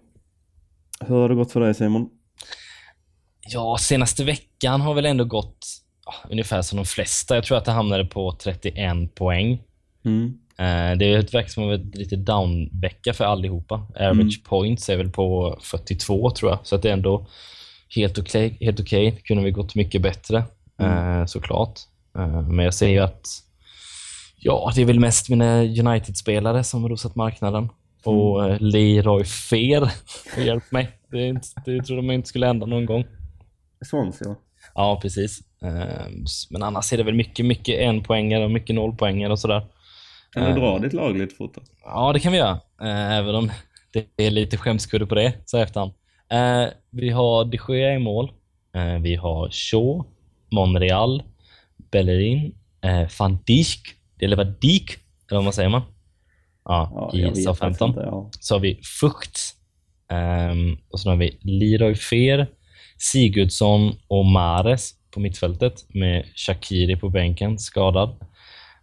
Hur 1.00 1.16
har 1.16 1.30
det 1.30 1.36
gått 1.36 1.52
för 1.52 1.60
dig 1.60 1.74
Simon? 1.74 2.10
Ja, 3.48 3.78
senaste 3.80 4.24
veckan 4.24 4.82
har 4.82 4.94
väl 4.94 5.06
ändå 5.06 5.24
gått 5.26 5.58
ja, 6.06 6.14
ungefär 6.32 6.62
som 6.62 6.76
de 6.78 6.86
flesta. 6.86 7.36
Jag 7.36 7.44
tror 7.44 7.58
att 7.58 7.66
det 7.66 7.72
hamnade 7.72 8.06
på 8.06 8.32
31 8.32 9.16
poäng. 9.16 9.64
Mm. 10.06 10.38
Eh, 10.62 10.98
det 10.98 11.06
är 11.06 11.20
ett 11.20 11.34
verk 11.34 11.50
som 11.50 11.68
varit 11.68 11.96
lite 11.96 12.16
down-vecka 12.16 13.14
för 13.14 13.26
allihopa. 13.26 13.88
Average 13.96 14.44
points 14.44 14.90
är 14.90 14.98
väl 14.98 15.10
på 15.10 15.58
42 15.62 16.32
tror 16.32 16.52
jag. 16.52 16.60
Så 16.64 16.76
att 16.76 16.82
det 16.82 16.90
är 16.90 16.94
ändå 16.94 17.28
helt 17.96 18.20
okej. 18.20 18.58
Helt 18.60 18.80
okej. 18.80 19.12
Det 19.12 19.22
kunde 19.22 19.44
vi 19.44 19.52
gått 19.52 19.76
mycket 19.76 20.02
bättre 20.02 20.44
eh, 20.80 21.26
såklart. 21.26 21.80
Eh, 22.18 22.42
men 22.42 22.66
jag 22.66 22.74
säger 22.74 23.02
att 23.02 23.28
ja, 24.36 24.72
det 24.76 24.82
är 24.82 24.86
väl 24.86 25.00
mest 25.00 25.30
mina 25.30 25.62
United-spelare 25.64 26.64
som 26.64 26.82
har 26.82 26.90
rosat 26.90 27.16
marknaden. 27.16 27.70
Och 28.04 28.50
eh, 28.50 28.58
Leroy 28.60 29.24
Fer 29.24 29.92
hjälpt 30.38 30.72
mig. 30.72 30.90
Det, 31.12 31.28
inte, 31.28 31.48
det 31.66 31.82
trodde 31.82 32.02
man 32.02 32.16
inte 32.16 32.30
skulle 32.30 32.48
hända 32.48 32.66
någon 32.66 32.86
gång. 32.86 33.06
Swansea 33.86 34.30
va? 34.30 34.36
Ja, 34.76 35.00
precis. 35.02 35.40
Ehm, 35.62 36.26
Men 36.50 36.64
annars 36.64 36.94
är 36.94 36.98
det 36.98 37.04
väl 37.04 37.16
mycket, 37.16 37.46
mycket 37.46 37.80
en-poängare 37.80 38.44
och 38.44 38.52
mycket 38.52 38.76
nollpoängare 38.76 39.32
och 39.32 39.40
sådär. 39.40 39.66
Kan 40.34 40.54
du 40.56 40.60
dra 40.62 40.80
ditt 40.80 40.94
lag 40.94 41.18
lite 41.18 41.36
fort? 41.36 41.58
Ja, 41.84 42.14
det 42.14 42.20
kan 42.20 42.32
vi 42.32 42.38
göra. 42.38 42.60
Eh, 42.82 43.12
Även 43.18 43.36
om 43.36 43.52
det 43.94 44.26
är 44.26 44.32
lite 44.32 44.58
skämskudde 44.58 45.06
på 45.06 45.16
det 45.16 45.34
så 45.46 45.58
efterhand. 45.58 45.92
Eh, 46.32 46.70
Vi 46.90 47.10
har 47.10 47.46
de 47.46 47.60
Gea 47.70 47.94
i 47.96 48.00
mål. 48.00 48.32
Eh, 48.76 48.96
Vi 49.02 49.16
har 49.16 49.50
Shaw, 49.50 50.04
Monreal, 50.52 51.24
Bellerin, 51.92 52.56
Van 53.20 53.40
Dijk, 53.46 53.82
eller 54.22 54.36
vad 54.38 54.48
Dijk, 54.62 54.92
eller 55.30 55.38
vad 55.38 55.44
man 55.44 55.54
säger 55.54 55.70
man? 55.70 55.82
Ja, 56.66 57.10
jag 57.14 57.20
i 57.20 57.22
vet 57.24 57.28
faktiskt 57.28 57.46
Southampton. 57.46 57.90
inte, 57.90 58.02
ja. 58.02 58.30
Så 58.40 58.56
har 58.56 58.60
vi 58.60 58.80
Fucht. 59.00 59.40
ehm, 60.12 60.78
och 60.90 61.00
så 61.00 61.10
har 61.10 61.18
vi 61.18 61.38
Leroy 61.42 61.96
Fer, 61.96 62.48
Sigurdsson 62.98 63.94
och 64.08 64.26
Mares 64.26 64.92
på 65.14 65.20
mittfältet 65.20 65.86
med 65.94 66.26
Shakiri 66.36 66.96
på 66.96 67.10
bänken, 67.10 67.60
skadad. 67.60 68.16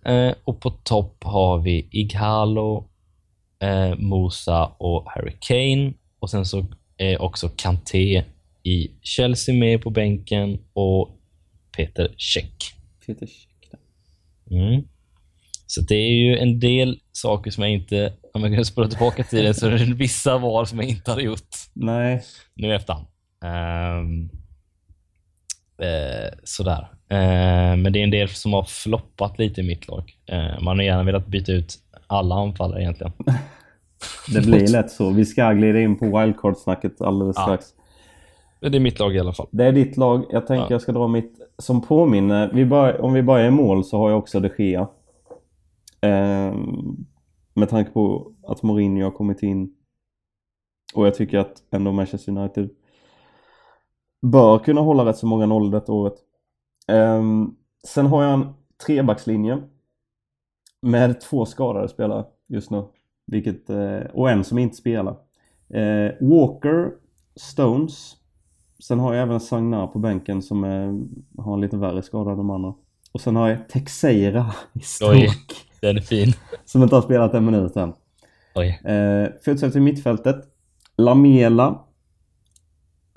Eh, 0.09 0.35
och 0.45 0.61
på 0.61 0.71
topp 0.71 1.25
har 1.25 1.59
vi 1.59 1.89
Ighalo, 1.91 2.89
eh, 3.59 3.97
Musa 3.99 4.65
och 4.65 5.11
Harry 5.11 5.33
Kane. 5.41 5.93
Och 6.19 6.31
sen 6.31 6.47
så 6.47 6.67
är 6.97 7.23
också 7.23 7.49
Kanté 7.57 8.25
i 8.63 8.91
Chelsea 9.03 9.55
med 9.55 9.83
på 9.83 9.91
bänken 9.91 10.59
och 10.73 11.11
Peter 11.77 12.15
Cech. 12.19 12.75
Peter 13.07 13.27
Cech. 13.27 13.49
Mm. 14.51 14.83
Så 15.67 15.81
det 15.81 15.95
är 15.95 16.13
ju 16.13 16.39
en 16.39 16.61
del 16.61 17.01
saker 17.13 17.51
som 17.51 17.63
jag 17.63 17.73
inte, 17.73 18.13
om 18.35 18.43
jag 18.43 18.55
kan 18.55 18.65
spåra 18.65 18.89
tillbaka 18.89 19.25
till 19.25 19.45
det, 19.45 19.55
så 19.55 19.67
är 19.67 19.71
det 19.71 19.95
vissa 19.95 20.39
val 20.39 20.67
som 20.67 20.79
jag 20.79 20.89
inte 20.89 21.11
hade 21.11 21.23
gjort 21.23 21.57
Nej. 21.73 22.23
nu 22.55 22.69
i 22.69 22.75
efterhand. 22.75 23.07
Um, 23.45 24.31
eh, 25.87 26.39
sådär. 26.45 26.98
Eh, 27.11 27.77
men 27.77 27.93
det 27.93 27.99
är 27.99 28.05
en 28.05 28.11
del 28.11 28.29
som 28.29 28.53
har 28.53 28.63
floppat 28.63 29.39
lite 29.39 29.61
i 29.61 29.65
mitt 29.65 29.89
lag. 29.89 30.17
Eh, 30.27 30.61
man 30.63 30.79
har 30.79 30.85
gärna 30.85 31.03
velat 31.03 31.27
byta 31.27 31.53
ut 31.53 31.75
alla 32.07 32.35
anfallare 32.35 32.83
egentligen. 32.83 33.13
Det 34.35 34.41
blir 34.41 34.69
lätt 34.69 34.91
så. 34.91 35.11
Vi 35.11 35.25
ska 35.25 35.53
glida 35.53 35.81
in 35.81 35.99
på 35.99 36.05
wildcard-snacket 36.05 37.01
alldeles 37.01 37.37
Ja. 37.37 37.43
strax. 37.43 37.67
Det 38.61 38.77
är 38.79 38.81
mitt 38.81 38.99
lag 38.99 39.15
i 39.17 39.21
alla 39.21 39.33
fall. 39.33 39.47
Det 39.51 39.65
är 39.65 39.73
ditt 39.73 39.97
lag. 39.97 40.25
Jag 40.31 40.47
tänker 40.47 40.65
Ja. 40.65 40.71
jag 40.71 40.83
ska 40.83 40.93
dra 40.93 41.09
mitt 41.09 41.41
som 41.59 41.81
påminner. 41.83 42.51
Vi 42.55 42.65
bör, 42.65 43.01
om 43.01 43.13
vi 43.13 43.23
börjar 43.23 43.47
i 43.47 43.51
mål 43.51 43.85
så 43.85 43.99
har 43.99 44.11
jag 44.11 44.19
också 44.19 44.41
de 44.41 44.51
Gea. 44.59 44.89
Ehm, 46.01 46.97
med 47.55 47.69
tanke 47.69 47.91
på 47.91 48.33
att 48.49 48.63
Mourinho 48.63 49.05
har 49.05 49.11
kommit 49.11 49.43
in. 49.43 49.75
Och 50.95 51.07
jag 51.07 51.15
tycker 51.15 51.39
att 51.39 51.53
ändå 51.71 51.93
Manchester 51.93 52.33
United 52.39 52.71
bör 54.27 54.59
kunna 54.59 54.81
hålla 54.81 55.05
rätt 55.05 55.17
så 55.17 55.27
många 55.27 55.47
nollor 55.47 55.71
detta 55.73 55.93
året. 55.93 56.15
Um, 56.89 57.57
sen 57.85 58.07
har 58.07 58.23
jag 58.23 58.33
en 58.33 58.55
trebackslinje 58.87 59.63
med 60.83 61.21
två 61.21 61.47
skadade 61.47 61.89
spelare 61.89 62.25
just 62.49 62.71
nu. 62.71 62.85
Vilket, 63.27 63.71
uh, 63.71 64.01
och 64.13 64.31
en 64.31 64.45
som 64.45 64.59
inte 64.59 64.77
spelar. 64.77 65.13
Uh, 65.75 66.11
Walker, 66.21 66.91
Stones. 67.37 68.17
Sen 68.83 68.99
har 68.99 69.15
jag 69.15 69.23
även 69.23 69.41
Sagnar 69.41 69.87
på 69.87 69.99
bänken 69.99 70.43
som 70.43 70.65
är, 70.65 71.01
har 71.43 71.55
en 71.55 71.61
lite 71.61 71.77
värre 71.77 72.03
skada 72.03 72.31
än 72.31 72.37
de 72.37 72.51
andra. 72.51 72.75
Och 73.13 73.21
sen 73.21 73.37
har 73.37 73.49
jag 73.49 73.69
Texeira 73.69 74.55
i 74.73 74.81
stråk. 74.81 75.67
Den 75.81 75.97
är 75.97 76.01
fin. 76.01 76.33
Som 76.65 76.83
inte 76.83 76.95
har 76.95 77.03
spelat 77.03 77.35
en 77.35 77.45
minut 77.45 77.77
än. 77.77 77.93
Oj. 78.55 78.81
Eh, 78.85 79.29
fortsätter 79.45 79.77
i 79.77 79.81
mittfältet. 79.81 80.37
Lamela, 80.97 81.85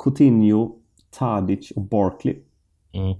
Coutinho, 0.03 0.75
Tadic 1.11 1.71
och 1.71 1.81
Barkley. 1.81 2.35
Mm. 2.91 3.17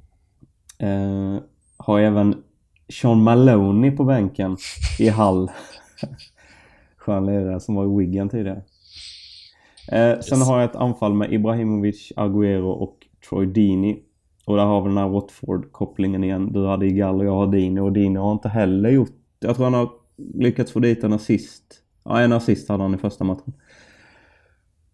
Eh, 0.81 1.37
har 1.77 1.99
även 1.99 2.43
Sean 2.89 3.23
Maloney 3.23 3.91
på 3.91 4.03
bänken 4.03 4.57
i 4.99 5.09
Hall. 5.09 5.51
Skön 6.97 7.25
lirare 7.25 7.59
som 7.59 7.75
var 7.75 7.85
i 7.85 8.05
Wigan 8.05 8.29
tidigare. 8.29 8.61
Eh, 9.91 10.19
Sen 10.19 10.41
har 10.41 10.59
jag 10.59 10.69
ett 10.69 10.75
anfall 10.75 11.13
med 11.13 11.33
Ibrahimovic, 11.33 12.11
Agüero 12.15 12.71
och 12.71 12.97
Troy 13.29 13.45
Deeney. 13.45 13.99
Och 14.45 14.57
där 14.57 14.65
har 14.65 14.81
vi 14.81 14.87
den 14.87 14.97
här 14.97 15.09
Watford-kopplingen 15.09 16.23
igen. 16.23 16.53
Du 16.53 16.67
hade 16.67 16.85
Igal 16.85 17.19
och 17.19 17.25
jag 17.25 17.35
har 17.35 17.47
Dini 17.47 17.79
och 17.79 17.91
Dini 17.91 18.19
har 18.19 18.31
inte 18.31 18.49
heller 18.49 18.89
gjort... 18.89 19.11
Jag 19.39 19.55
tror 19.55 19.65
han 19.65 19.73
har 19.73 19.89
lyckats 20.33 20.71
få 20.71 20.79
dit 20.79 21.03
en 21.03 21.13
assist. 21.13 21.63
Ja, 22.03 22.19
en 22.19 22.33
assist 22.33 22.69
hade 22.69 22.83
han 22.83 22.95
i 22.95 22.97
första 22.97 23.23
matchen. 23.23 23.53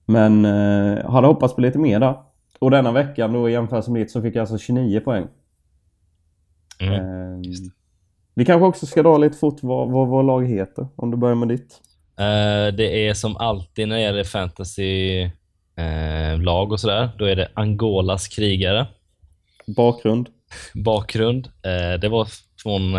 Men 0.06 0.46
eh, 0.46 1.10
hade 1.12 1.28
hoppats 1.28 1.56
på 1.56 1.62
lite 1.62 1.80
mer 1.80 2.00
där. 2.00 2.16
Och 2.60 2.72
denna 2.72 2.92
veckan 2.92 3.34
då 3.34 3.50
i 3.50 3.52
jämförelse 3.52 3.92
med 3.92 4.02
ditt 4.02 4.12
så 4.12 4.22
fick 4.22 4.36
jag 4.36 4.42
alltså 4.42 4.58
29 4.58 5.00
poäng. 5.00 5.28
Mm. 6.80 6.94
Eh, 6.94 7.50
vi 8.34 8.46
kanske 8.46 8.66
också 8.66 8.86
ska 8.86 9.04
dra 9.04 9.18
lite 9.18 9.38
fort 9.38 9.58
vad, 9.62 9.92
vad 9.92 10.08
vår 10.08 10.24
lag 10.24 10.48
heter. 10.48 10.88
Om 10.96 11.12
du 11.12 11.18
börjar 11.18 11.36
med 11.36 11.48
ditt. 11.48 11.82
Eh, 12.20 12.76
det 12.76 13.08
är 13.08 13.14
som 13.14 13.38
alltid 13.38 13.88
när 13.88 13.96
det 13.96 14.02
gäller 14.02 14.24
fantasy 14.24 15.22
eh, 15.76 16.70
och 16.70 16.80
sådär. 16.80 17.10
Då 17.18 17.26
är 17.26 17.36
det 17.36 17.52
Angolas 17.54 18.28
krigare. 18.28 18.88
Bakgrund. 19.68 20.30
Bakgrund. 20.74 21.46
Eh, 21.46 22.00
det 22.00 22.10
var 22.10 22.28
från 22.64 22.92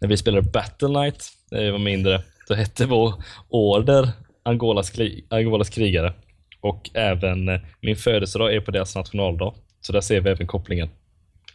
när 0.00 0.08
vi 0.08 0.16
spelade 0.16 0.50
Battle 0.50 0.88
Knight, 0.88 1.24
när 1.50 1.64
vi 1.64 1.70
var 1.70 1.78
mindre. 1.78 2.22
Då 2.48 2.54
hette 2.54 2.86
vår 2.86 3.14
order 3.48 4.08
Angolas, 4.42 4.90
krig, 4.90 5.26
Angolas 5.30 5.70
krigare. 5.70 6.12
Och 6.60 6.90
även 6.94 7.60
min 7.80 7.96
födelsedag 7.96 8.54
är 8.54 8.60
på 8.60 8.70
deras 8.70 8.96
nationaldag. 8.96 9.54
Så 9.80 9.92
där 9.92 10.00
ser 10.00 10.20
vi 10.20 10.30
även 10.30 10.46
kopplingen. 10.46 10.88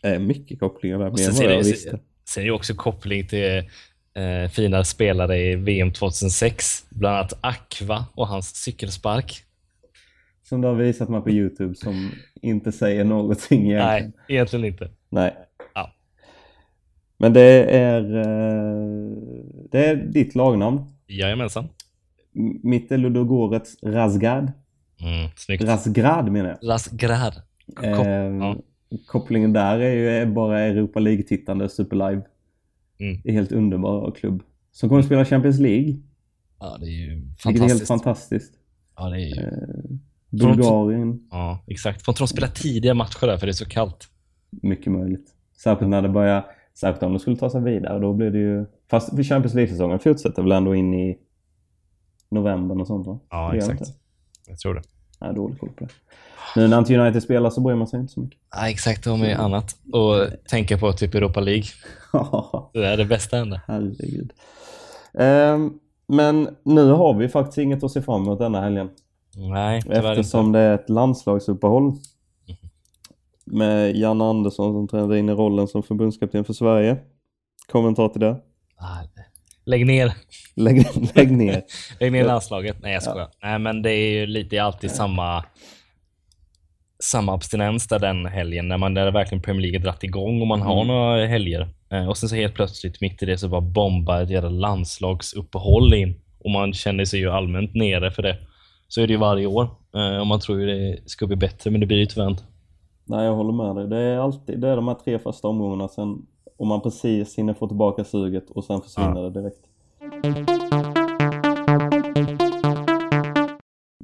Eh, 0.04 0.20
mycket 0.20 0.60
kopplingar 0.60 1.00
där, 1.00 1.10
mer 1.10 1.18
sen 1.18 1.28
än 1.30 1.34
ser 1.36 1.44
vad 1.46 1.54
jag 1.56 1.64
det- 1.64 1.70
visste. 1.72 2.00
Sen 2.26 2.44
är 2.44 2.48
det 2.48 2.52
också 2.54 2.74
koppling 2.74 3.28
till 3.28 3.58
eh, 4.14 4.50
fina 4.52 4.84
spelare 4.84 5.38
i 5.40 5.56
VM 5.56 5.92
2006. 5.94 6.86
Bland 6.90 7.16
annat 7.18 7.34
Aqua 7.42 8.06
och 8.16 8.28
hans 8.28 8.56
cykelspark. 8.56 9.44
Som 10.44 10.62
du 10.62 10.68
har 10.68 10.76
visat 10.76 11.10
mig 11.10 11.22
på 11.22 11.30
Youtube 11.30 11.76
som 11.76 12.12
inte 12.42 12.72
säger 12.72 13.04
någonting 13.04 13.72
egentligen. 13.72 14.14
Nej, 14.28 14.36
egentligen 14.36 14.66
inte. 14.66 14.90
Nej. 15.10 15.36
Ja. 15.74 15.94
Men 17.18 17.34
det 17.34 17.64
är, 17.64 18.16
eh, 18.18 19.18
det 19.72 19.86
är 19.86 19.96
ditt 19.96 20.36
lagnamn. 20.36 20.82
Jajamensan. 21.08 21.70
Mitt 22.64 22.92
är 22.92 22.98
Ludogorets 22.98 23.76
Razgad. 23.84 24.52
Mm, 25.02 25.30
snyggt. 25.36 25.64
Razgrad 25.64 26.32
menar 26.32 26.58
jag. 26.62 26.70
Rasgrad. 26.70 27.34
Kop- 27.76 27.86
Eh, 28.06 28.12
ja. 28.12 28.56
Kopplingen 29.08 29.54
där 29.54 29.80
är 29.80 30.20
ju 30.26 30.34
bara 30.34 30.60
Europa 30.60 31.00
League-tittande 31.00 31.70
Superlive. 31.70 32.22
Mm. 33.00 33.22
Det 33.24 33.30
är 33.30 33.34
helt 33.34 33.52
underbar 33.52 34.12
klubb. 34.12 34.44
Som 34.72 34.90
kommer 34.90 35.00
att 35.00 35.06
spela 35.06 35.26
Champions 35.26 35.60
League. 35.60 35.96
Ja, 36.60 36.78
det 36.80 36.86
är 36.86 36.90
ju 36.90 37.10
Vilket 37.46 37.64
är 37.64 37.68
helt 37.68 37.88
fantastiskt. 37.88 37.88
fantastiskt. 37.88 38.54
Ja, 38.96 39.10
det 39.10 39.16
är 39.22 39.26
ju... 39.36 39.42
Eh, 39.42 39.98
Bulgarien, 40.30 41.28
Ja, 41.32 41.64
exakt. 41.68 42.06
Får 42.06 42.12
inte 42.12 42.22
de 42.24 42.28
spela 42.28 42.48
tidiga 42.48 42.94
matcher 42.94 43.28
där 43.28 43.38
för 43.38 43.48
det 43.48 43.52
är 43.52 43.54
så 43.54 43.66
kallt? 43.66 44.08
mycket 44.62 44.92
möjligt. 44.92 45.36
Särskilt 45.64 45.90
när 45.90 46.02
det 46.02 46.10
börjar, 46.10 46.46
särskilt 46.74 47.04
om 47.04 47.14
de 47.14 47.20
skulle 47.20 47.36
ta 47.38 47.50
sig 47.50 47.62
vidare. 47.64 48.00
Då 48.00 48.14
blir 48.14 48.32
det 48.32 48.40
ju... 48.40 48.66
Fast 48.90 49.16
för 49.16 49.24
Champions 49.24 49.54
League-säsongen 49.54 50.00
fortsätter 50.00 50.42
väl 50.44 50.52
ändå 50.52 50.76
in 50.76 50.94
i 50.94 51.18
november 52.30 52.80
och 52.82 52.88
sånt 52.88 53.08
va? 53.08 53.20
Ja, 53.30 53.50
Det 53.52 53.58
exakt. 53.58 53.82
Jag 54.48 54.60
tror 54.60 54.74
det. 54.76 54.82
Jag 55.22 55.28
har 55.28 55.34
dålig 55.34 55.60
koll 55.60 55.70
på 55.70 55.84
det. 55.84 55.92
Nu 56.56 56.68
när 56.68 56.80
inte 56.80 56.98
United 56.98 57.24
spelar 57.24 57.50
så 57.50 57.62
bryr 57.62 57.76
man 57.76 57.88
sig 57.88 58.00
inte 58.00 58.14
så 58.14 58.20
mycket. 58.20 58.40
Ja, 58.56 58.70
exakt. 58.70 59.04
De 59.04 59.22
är 59.22 59.36
annat. 59.36 59.76
Och 59.94 60.28
tänka 60.50 60.78
på 60.78 60.94
typ 60.94 61.16
Europa 61.16 61.40
League. 61.40 61.64
Det 62.74 62.86
är 62.86 62.98
det 62.98 63.06
bästa 63.06 63.38
ända. 63.38 63.62
Herregud. 63.68 64.34
Ehm, 65.14 65.74
men 66.08 66.56
nu 66.64 66.92
har 66.92 67.14
vi 67.14 67.30
faktiskt 67.30 67.58
inget 67.58 67.84
att 67.84 67.92
se 67.92 68.02
fram 68.02 68.22
emot 68.22 68.40
denna 68.40 68.62
helgen. 68.62 68.90
Nej, 69.36 69.82
Eftersom 69.90 70.46
inte. 70.46 70.60
det 70.60 70.66
är 70.66 70.76
ett 70.76 70.90
landslagsuppehåll. 70.90 71.94
Med 73.46 73.96
Janne 73.96 74.24
Andersson 74.24 74.74
som 74.74 74.88
trädde 74.88 75.20
in 75.20 75.30
i 75.30 75.34
rollen 75.34 75.68
som 75.68 75.84
förbundskapten 75.84 76.44
för 76.46 76.54
Sverige. 76.54 76.98
Kommentar 77.72 78.10
till 78.10 78.22
det? 78.22 78.36
Ah, 78.78 79.04
Lägg 79.72 79.86
ner. 79.86 80.14
Lägg, 80.56 80.86
lägg 81.16 81.32
ner. 81.32 81.64
Lägg 82.00 82.12
ner 82.12 82.24
landslaget. 82.26 82.78
Nej, 82.82 82.94
jag 82.94 83.04
skojar. 83.04 83.28
Nej, 83.44 83.60
men 83.60 83.82
det 83.82 83.92
är 83.92 84.10
ju 84.20 84.26
lite 84.26 84.64
alltid 84.64 84.92
samma 84.92 85.44
samma 87.04 87.34
abstinens 87.34 87.88
där 87.88 88.00
den 88.00 88.26
helgen 88.26 88.68
när 88.68 88.78
man 88.78 88.94
där 88.94 89.12
verkligen 89.12 89.42
Premier 89.42 89.62
League 89.62 89.80
dratt 89.80 90.04
igång 90.04 90.42
och 90.42 90.48
man 90.48 90.62
har 90.62 90.76
Mm. 90.84 90.88
några 90.88 91.26
helger. 91.28 91.70
Eh, 91.92 92.10
och 92.10 92.18
sen 92.18 92.30
så 92.30 92.36
helt 92.36 92.54
plötsligt 92.54 93.02
mitt 93.02 93.24
i 93.24 93.26
det 93.26 93.38
så 93.38 93.48
bara 93.48 93.62
bombar 93.62 94.22
ett 94.22 94.30
jävla 94.30 94.50
landslagsuppehåll 94.50 95.94
in 95.94 96.22
och 96.40 96.52
man 96.52 96.74
känner 96.74 97.06
sig 97.06 97.20
ju 97.20 97.30
allmänt 97.32 97.74
nere 97.76 98.12
för 98.12 98.24
det. 98.24 98.38
Så 98.88 99.02
är 99.02 99.08
det 99.08 99.14
ju 99.14 99.20
varje 99.20 99.46
år 99.46 99.64
eh, 99.96 100.18
och 100.20 100.28
man 100.28 100.40
tror 100.40 100.62
ju 100.62 100.66
det 100.68 101.10
ska 101.10 101.28
bli 101.28 101.36
bättre 101.36 101.72
men 101.72 101.80
det 101.82 101.86
blir 101.88 101.98
ju 101.98 102.06
tyvärr 102.06 102.28
inte. 102.30 102.44
Nej, 103.06 103.26
jag 103.26 103.36
håller 103.36 103.54
med 103.54 103.76
dig. 103.76 103.88
Det 104.00 104.06
är 104.06 104.18
alltid 104.18 104.60
det 104.60 104.70
är 104.70 104.76
de 104.76 104.88
här 104.88 104.96
tre 104.96 105.20
första 105.20 105.48
omgångarna 105.48 105.88
sen 105.88 106.22
om 106.62 106.68
man 106.68 106.82
precis 106.82 107.38
hinner 107.38 107.54
få 107.54 107.68
tillbaka 107.68 108.04
suget 108.04 108.50
och 108.50 108.64
sen 108.64 108.82
försvinner 108.82 109.22
det 109.22 109.42
direkt. 109.42 109.68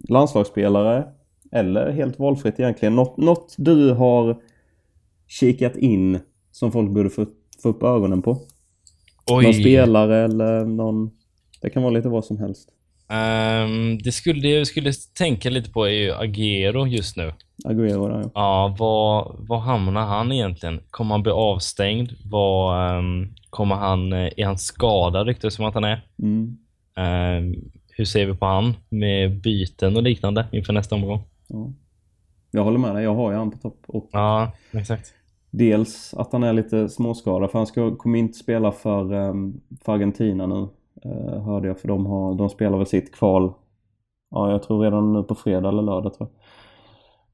Landslagsspelare 0.10 1.08
eller 1.52 1.92
helt 1.92 2.20
valfritt 2.20 2.60
egentligen. 2.60 2.96
Något, 2.96 3.18
något 3.18 3.56
du 3.58 3.94
har 3.94 4.42
kikat 5.28 5.76
in 5.76 6.20
som 6.52 6.72
folk 6.72 6.92
borde 6.92 7.10
få, 7.10 7.26
få 7.64 7.70
upp 7.70 7.84
ögonen 7.84 8.22
på? 8.22 8.38
Någon 9.32 9.54
spelare 9.54 10.18
eller 10.18 10.66
någon... 10.66 11.12
Det 11.62 11.70
kan 11.70 11.84
vara 11.84 11.94
lite 11.94 12.10
vad 12.10 12.26
som 12.26 12.38
helst. 12.38 12.70
Ehm, 13.10 13.98
det, 13.98 14.12
skulle, 14.12 14.42
det 14.42 14.50
jag 14.50 14.68
skulle 14.68 14.94
tänka 15.18 15.50
lite 15.50 15.72
på 15.72 15.86
är 15.86 15.92
ju 15.92 16.14
Agero 16.14 16.88
just 16.88 17.18
nu. 17.18 17.34
Agüero 17.66 18.22
ja. 18.24 18.32
Ja, 18.34 18.76
var, 18.80 19.36
var 19.40 19.60
hamnar 19.60 20.06
han 20.06 20.32
egentligen? 20.32 20.80
Kommer 20.90 21.12
han 21.12 21.24
bli 21.24 21.32
avstängd? 21.32 22.12
Var, 22.26 22.88
ehm, 22.90 23.34
kommer 23.50 23.76
han, 23.76 24.14
eh, 24.14 24.30
är 24.38 24.46
han 24.46 24.58
skadad 24.58 25.28
ryktas 25.28 25.54
som 25.54 25.66
att 25.66 25.74
han 25.74 25.84
är? 25.84 26.02
Mm. 26.24 26.58
Ehm, 26.98 27.56
hur 27.90 28.06
ser 28.06 28.26
vi 28.26 28.34
på 28.34 28.46
han 28.46 28.74
med 28.90 29.42
byten 29.42 29.96
och 29.96 30.04
liknande 30.04 30.48
inför 30.52 30.74
nästa 30.74 30.96
omgång? 30.96 31.22
ja. 31.48 31.72
Jag 32.52 32.64
håller 32.64 32.80
med 32.80 32.96
dig. 32.96 33.04
Jag 33.04 33.16
har 33.16 33.32
ju 33.32 33.38
han 33.38 33.52
på 33.52 33.58
topp. 33.58 33.84
Och 33.88 34.10
Ja, 34.12 34.52
exakt. 34.72 35.14
Dels 35.52 36.14
att 36.14 36.32
han 36.32 36.44
är 36.44 36.54
lite 36.54 36.90
småskadad 36.90 37.52
för 37.52 37.60
han 37.60 37.68
ska, 37.68 37.96
kommer 37.96 38.20
inte 38.20 38.38
spela 38.38 38.72
för, 38.72 39.14
um, 39.14 39.62
för 39.82 39.94
Argentina 39.94 40.48
nu. 40.48 40.68
Uh, 41.06 41.40
hörde 41.40 41.68
jag 41.68 41.80
för 41.80 41.88
de, 41.88 42.06
har, 42.06 42.36
de 42.36 42.50
spelar 42.50 42.78
väl 42.78 42.88
sitt 42.88 43.16
kval. 43.16 43.54
Ja, 44.32 44.52
jag 44.52 44.64
tror 44.64 44.84
redan 44.84 45.14
nu 45.14 45.24
på 45.24 45.36
fredag 45.36 45.70
eller 45.70 45.82
lördag 45.82 46.14
tror 46.14 46.30
jag. 46.32 46.42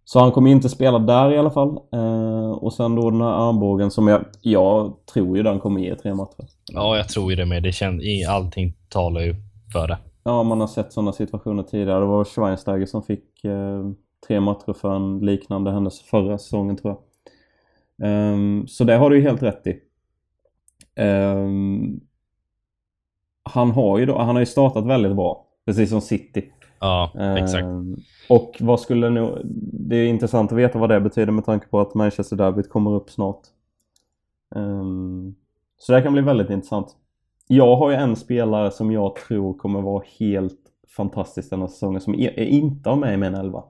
Så 0.06 0.20
han 0.20 0.32
kommer 0.32 0.52
inte 0.52 0.70
spela 0.70 1.00
där 1.00 1.32
i 1.32 1.38
alla 1.38 1.52
fall. 1.52 1.80
Uh, 1.96 2.52
och 2.52 2.74
sen 2.74 2.96
då 2.96 3.10
den 3.10 3.22
här 3.22 3.50
armbågen 3.50 3.92
som 3.92 4.08
jag, 4.08 4.26
jag 4.42 4.94
tror 5.14 5.38
ju 5.38 5.44
den 5.44 5.60
kommer 5.60 5.82
ge 5.82 5.96
tre 5.96 6.14
matcher. 6.14 6.46
Ja, 6.72 6.98
jag 6.98 7.10
tror 7.10 7.30
ju 7.30 7.36
det 7.36 7.46
med. 7.46 7.64
Det 7.64 7.72
känd, 7.72 8.02
i, 8.02 8.26
allting 8.26 8.74
talar 8.90 9.22
ju 9.22 9.36
för 9.74 9.88
det. 9.88 9.98
Ja, 10.24 10.44
man 10.44 10.60
har 10.60 10.68
sett 10.68 10.94
sådana 10.94 11.14
situationer 11.14 11.64
tidigare. 11.64 12.00
Det 12.00 12.06
var 12.06 12.26
Schweinsteiger 12.26 12.86
som 12.86 13.04
fick 13.04 13.46
eh, 13.46 13.84
tre 14.28 14.40
matcher 14.40 14.74
för 14.74 14.96
en 14.96 15.20
liknande 15.20 15.72
händelse 15.72 16.04
förra 16.04 16.38
säsongen 16.38 16.78
tror 16.78 16.94
jag. 16.94 17.00
Ehm, 18.08 18.68
så 18.68 18.84
det 18.84 18.96
har 18.96 19.10
du 19.10 19.16
ju 19.16 19.22
helt 19.22 19.44
rätt 19.44 19.68
i. 19.68 19.80
Ehm, 20.96 22.00
han 23.44 23.72
har 23.72 23.98
ju 23.98 24.06
då, 24.06 24.18
han 24.18 24.36
har 24.36 24.40
ju 24.40 24.46
startat 24.46 24.86
väldigt 24.86 25.16
bra. 25.16 25.46
Precis 25.66 25.90
som 25.90 26.02
City. 26.02 26.52
Ja, 26.80 27.12
exakt. 27.38 27.64
Ehm, 27.64 27.96
och 28.30 28.58
vad 28.60 28.80
skulle 28.80 29.10
nu... 29.10 29.42
Det 29.74 29.96
är 29.96 30.08
intressant 30.08 30.52
att 30.52 30.58
veta 30.58 30.80
vad 30.80 30.90
det 30.90 31.02
betyder 31.02 31.32
med 31.32 31.46
tanke 31.46 31.68
på 31.68 31.80
att 31.80 31.94
Manchester 31.94 32.36
Derbyt 32.36 32.70
kommer 32.70 32.94
upp 32.94 33.10
snart. 33.10 33.42
Ehm, 34.56 35.36
så 35.78 35.92
det 35.92 35.98
här 35.98 36.04
kan 36.04 36.14
bli 36.14 36.22
väldigt 36.22 36.50
intressant. 36.50 36.88
Jag 37.48 37.76
har 37.76 37.90
ju 37.90 37.96
en 37.96 38.16
spelare 38.16 38.72
som 38.72 38.92
jag 38.92 39.16
tror 39.16 39.58
kommer 39.58 39.82
vara 39.82 40.04
helt 40.20 40.60
fantastisk 40.96 41.50
den 41.50 41.62
här 41.62 41.68
säsongen 41.68 42.02
som 42.02 42.14
är, 42.16 42.40
är 42.40 42.46
inte 42.46 42.90
har 42.90 42.98
med 42.98 43.14
i 43.14 43.18
min 43.18 43.36
elva. 43.36 43.64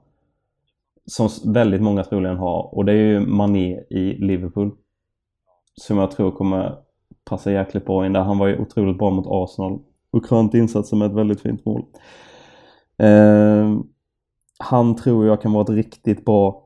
som 1.06 1.28
väldigt 1.52 1.82
många 1.82 2.04
troligen 2.04 2.36
har 2.36 2.74
och 2.74 2.84
det 2.84 2.92
är 2.92 2.96
ju 2.96 3.20
Mané 3.20 3.80
i 3.90 4.16
Liverpool. 4.18 4.70
Som 5.74 5.98
jag 5.98 6.10
tror 6.10 6.30
kommer 6.30 6.76
passa 7.24 7.52
jäkligt 7.52 7.86
bra 7.86 8.06
in 8.06 8.12
där. 8.12 8.20
Han 8.20 8.38
var 8.38 8.46
ju 8.46 8.58
otroligt 8.58 8.98
bra 8.98 9.10
mot 9.10 9.26
Arsenal 9.28 9.78
och 10.10 10.26
krönt 10.26 10.54
insatsen 10.54 10.98
med 10.98 11.06
ett 11.06 11.16
väldigt 11.16 11.40
fint 11.40 11.64
mål. 11.64 11.84
Eh, 12.98 13.78
han 14.58 14.96
tror 14.96 15.26
jag 15.26 15.42
kan 15.42 15.52
vara 15.52 15.62
ett 15.62 15.70
riktigt 15.70 16.24
bra 16.24 16.64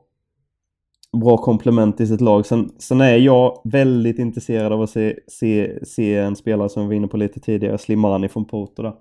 bra 1.17 1.37
komplement 1.37 2.01
i 2.01 2.07
sitt 2.07 2.21
lag. 2.21 2.45
Sen, 2.45 2.69
sen 2.77 3.01
är 3.01 3.17
jag 3.17 3.61
väldigt 3.63 4.19
intresserad 4.19 4.73
av 4.73 4.81
att 4.81 4.89
se, 4.89 5.19
se, 5.27 5.85
se 5.85 6.17
en 6.17 6.35
spelare 6.35 6.69
som 6.69 6.83
vi 6.83 6.87
var 6.87 6.93
inne 6.93 7.07
på 7.07 7.17
lite 7.17 7.39
tidigare, 7.39 7.77
Slimani 7.77 8.29
från 8.29 8.45
Porto 8.45 8.83
där. 8.83 8.93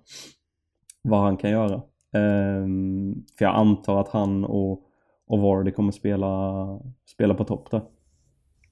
Vad 1.02 1.20
han 1.20 1.36
kan 1.36 1.50
göra. 1.50 1.82
Um, 2.12 3.24
för 3.38 3.44
jag 3.44 3.54
antar 3.54 4.00
att 4.00 4.08
han 4.08 4.44
och, 4.44 4.82
och 5.26 5.38
Vardy 5.38 5.70
kommer 5.70 5.92
spela, 5.92 6.64
spela 7.06 7.34
på 7.34 7.44
topp 7.44 7.70
där. 7.70 7.82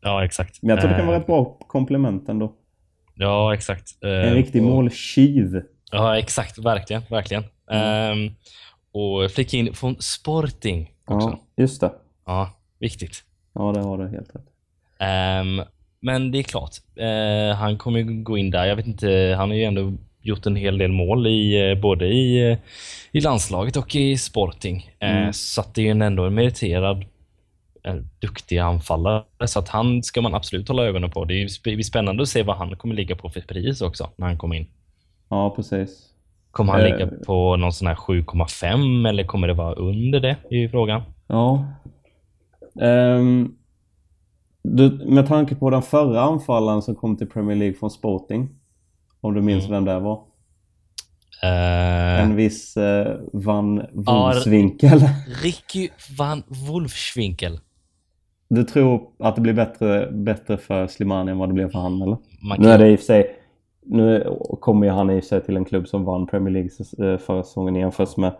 Ja, 0.01 0.25
exakt. 0.25 0.63
Men 0.63 0.71
jag 0.71 0.81
tror 0.81 0.91
det 0.91 0.97
kan 0.97 1.07
vara 1.07 1.17
ett 1.17 1.27
bra 1.27 1.59
komplement 1.67 2.29
ändå. 2.29 2.53
Ja, 3.19 3.55
exakt. 3.55 3.99
En 4.01 4.35
riktig 4.35 4.63
och... 4.63 4.69
måltjuv. 4.69 5.63
Ja, 5.91 6.19
exakt. 6.19 6.59
Verkligen, 6.59 7.03
verkligen. 7.11 7.45
Mm. 7.71 8.19
Um, 8.19 8.35
och 8.93 9.31
flika 9.31 9.57
in 9.57 9.75
från 9.75 9.97
Sporting 9.99 10.93
också. 11.05 11.29
Ja, 11.29 11.63
just 11.63 11.81
det. 11.81 11.93
Ja, 12.27 12.51
viktigt. 12.79 13.25
Ja, 13.55 13.73
det 13.73 13.81
har 13.81 13.99
du 13.99 14.09
helt 14.09 14.31
rätt. 14.35 14.47
Um, 15.41 15.63
men 16.01 16.33
det 16.33 16.39
är 16.39 16.43
klart, 16.43 16.77
uh, 17.01 17.57
han 17.57 17.79
kommer 17.79 17.99
ju 17.99 18.23
gå 18.23 18.39
in 18.39 18.51
där. 18.51 18.65
Jag 18.65 18.77
vet 18.77 18.87
inte, 18.87 19.35
han 19.39 19.51
har 19.51 19.57
ju 19.57 19.65
ändå 19.65 19.93
gjort 20.21 20.47
en 20.47 20.57
hel 20.57 20.79
del 20.79 20.93
mål 20.93 21.27
i 21.27 21.73
uh, 21.73 21.81
både 21.81 22.07
i, 22.07 22.53
uh, 22.53 22.59
i 23.13 23.21
landslaget 23.21 23.77
och 23.77 23.97
i 23.97 24.17
Sporting. 24.17 24.91
Mm. 24.99 25.33
Så 25.33 25.61
att 25.61 25.75
det 25.75 25.81
är 25.81 25.95
ju 25.95 26.03
ändå 26.03 26.25
en 26.25 26.35
meriterad 26.35 27.05
duktig 28.19 28.59
anfallare. 28.59 29.25
Så 29.47 29.59
att 29.59 29.69
han 29.69 30.03
ska 30.03 30.23
man 30.23 30.35
absolut 30.35 30.69
hålla 30.69 30.85
ögonen 30.85 31.11
på. 31.11 31.25
Det 31.25 31.43
är 31.43 31.83
spännande 31.83 32.23
att 32.23 32.29
se 32.29 32.43
vad 32.43 32.57
han 32.57 32.77
kommer 32.77 32.95
ligga 32.95 33.17
på 33.17 33.31
för 33.31 33.41
pris 33.41 33.81
också 33.81 34.11
när 34.17 34.27
han 34.27 34.39
kommer 34.39 34.57
in. 34.57 34.67
Ja, 35.29 35.51
precis. 35.57 36.03
Kommer 36.51 36.73
han 36.73 36.83
ligga 36.83 37.09
på 37.27 37.57
någon 37.57 37.73
sån 37.73 37.89
här 37.89 37.95
7,5 37.95 39.09
eller 39.09 39.25
kommer 39.25 39.49
det 39.49 39.55
vara 39.55 39.75
under 39.75 40.21
det? 40.21 40.37
i 40.51 40.69
frågan. 40.69 41.03
Ja, 41.27 41.65
Um, 42.81 43.57
du, 44.63 44.91
med 44.91 45.27
tanke 45.27 45.55
på 45.55 45.71
den 45.71 45.83
förra 45.83 46.21
anfallaren 46.21 46.83
som 46.83 46.95
kom 46.95 47.17
till 47.17 47.27
Premier 47.27 47.57
League 47.57 47.75
från 47.75 47.91
Sporting. 47.91 48.49
Om 49.21 49.35
du 49.35 49.43
minns 49.43 49.65
mm. 49.65 49.75
vem 49.75 49.85
det 49.85 50.01
var? 50.01 50.23
Uh, 51.45 52.21
en 52.21 52.37
viss 52.37 52.77
uh, 52.77 53.07
Van 53.33 53.87
Wolfswinkel. 53.93 55.01
Ja, 55.01 55.09
Ricky 55.43 55.89
Van 56.19 56.43
Wolfswinkel. 56.47 57.61
Du 58.49 58.65
tror 58.65 59.09
att 59.19 59.35
det 59.35 59.41
blir 59.41 59.53
bättre, 59.53 60.11
bättre 60.13 60.57
för 60.57 60.87
Slimani 60.87 61.31
än 61.31 61.39
vad 61.39 61.49
det 61.49 61.53
blev 61.53 61.71
för 61.71 61.79
han 61.79 62.03
eller? 62.03 62.17
Man 62.49 62.61
nu 62.61 62.69
är 62.69 62.79
det 62.79 62.91
i 62.91 62.95
och 62.95 62.99
för 62.99 63.07
sig 63.07 63.37
Nu 63.83 64.37
kommer 64.61 64.87
ju 64.87 64.93
han 64.93 65.11
i 65.11 65.23
sig 65.23 65.41
till 65.41 65.57
en 65.57 65.65
klubb 65.65 65.89
som 65.89 66.05
vann 66.05 66.27
Premier 66.27 66.53
League 66.53 67.13
eh, 67.13 67.19
förra 67.19 67.43
säsongen 67.43 67.75
jämfört 67.75 68.17
med 68.17 68.33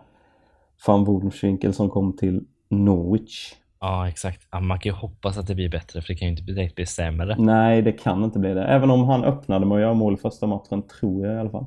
Van 0.87 1.03
Wolfswinkel 1.03 1.73
som 1.73 1.89
kom 1.89 2.17
till 2.17 2.43
Norwich. 2.69 3.53
Ja, 3.79 4.09
exakt. 4.09 4.47
Ja, 4.51 4.59
man 4.59 4.79
kan 4.79 4.89
ju 4.89 4.95
hoppas 4.95 5.37
att 5.37 5.47
det 5.47 5.55
blir 5.55 5.69
bättre, 5.69 6.01
för 6.01 6.07
det 6.07 6.15
kan 6.15 6.27
ju 6.27 6.31
inte 6.31 6.43
direkt 6.43 6.75
bli 6.75 6.85
sämre. 6.85 7.35
Nej, 7.39 7.81
det 7.81 7.91
kan 7.91 8.23
inte 8.23 8.39
bli 8.39 8.53
det. 8.53 8.63
Även 8.65 8.91
om 8.91 9.03
han 9.03 9.23
öppnade 9.23 9.65
med 9.65 9.75
att 9.75 9.81
göra 9.81 9.93
mål 9.93 10.17
första 10.17 10.47
matchen, 10.47 10.83
tror 10.99 11.25
jag 11.25 11.35
i 11.35 11.39
alla 11.39 11.49
fall. 11.49 11.65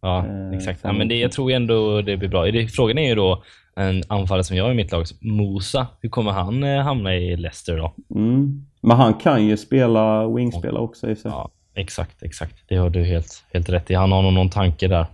Ja, 0.00 0.26
eh, 0.26 0.56
exakt. 0.56 0.80
Ja, 0.82 0.92
men 0.92 1.08
det, 1.08 1.18
jag 1.18 1.32
tror 1.32 1.50
ändå 1.50 2.02
det 2.02 2.16
blir 2.16 2.28
bra. 2.28 2.44
Frågan 2.68 2.98
är 2.98 3.08
ju 3.08 3.14
då, 3.14 3.42
en 3.76 4.02
anfallare 4.08 4.44
som 4.44 4.56
jag 4.56 4.72
i 4.72 4.74
mitt 4.74 4.92
lag, 4.92 5.04
Mosa, 5.20 5.86
hur 6.00 6.08
kommer 6.08 6.30
han 6.30 6.64
eh, 6.64 6.82
hamna 6.82 7.14
i 7.14 7.36
Leicester 7.36 7.76
då? 7.76 7.92
Mm. 8.14 8.66
Men 8.80 8.96
han 8.96 9.14
kan 9.14 9.46
ju 9.46 9.56
spela 9.56 10.28
wingspela 10.28 10.80
också 10.80 11.10
i 11.10 11.16
sig. 11.16 11.30
Ja, 11.30 11.50
exakt, 11.74 12.22
exakt. 12.22 12.56
Det 12.68 12.76
har 12.76 12.90
du 12.90 13.04
helt, 13.04 13.44
helt 13.52 13.68
rätt 13.68 13.90
i. 13.90 13.94
Han 13.94 14.12
har 14.12 14.22
nog 14.22 14.32
någon 14.32 14.50
tanke 14.50 14.88
där. 14.88 15.06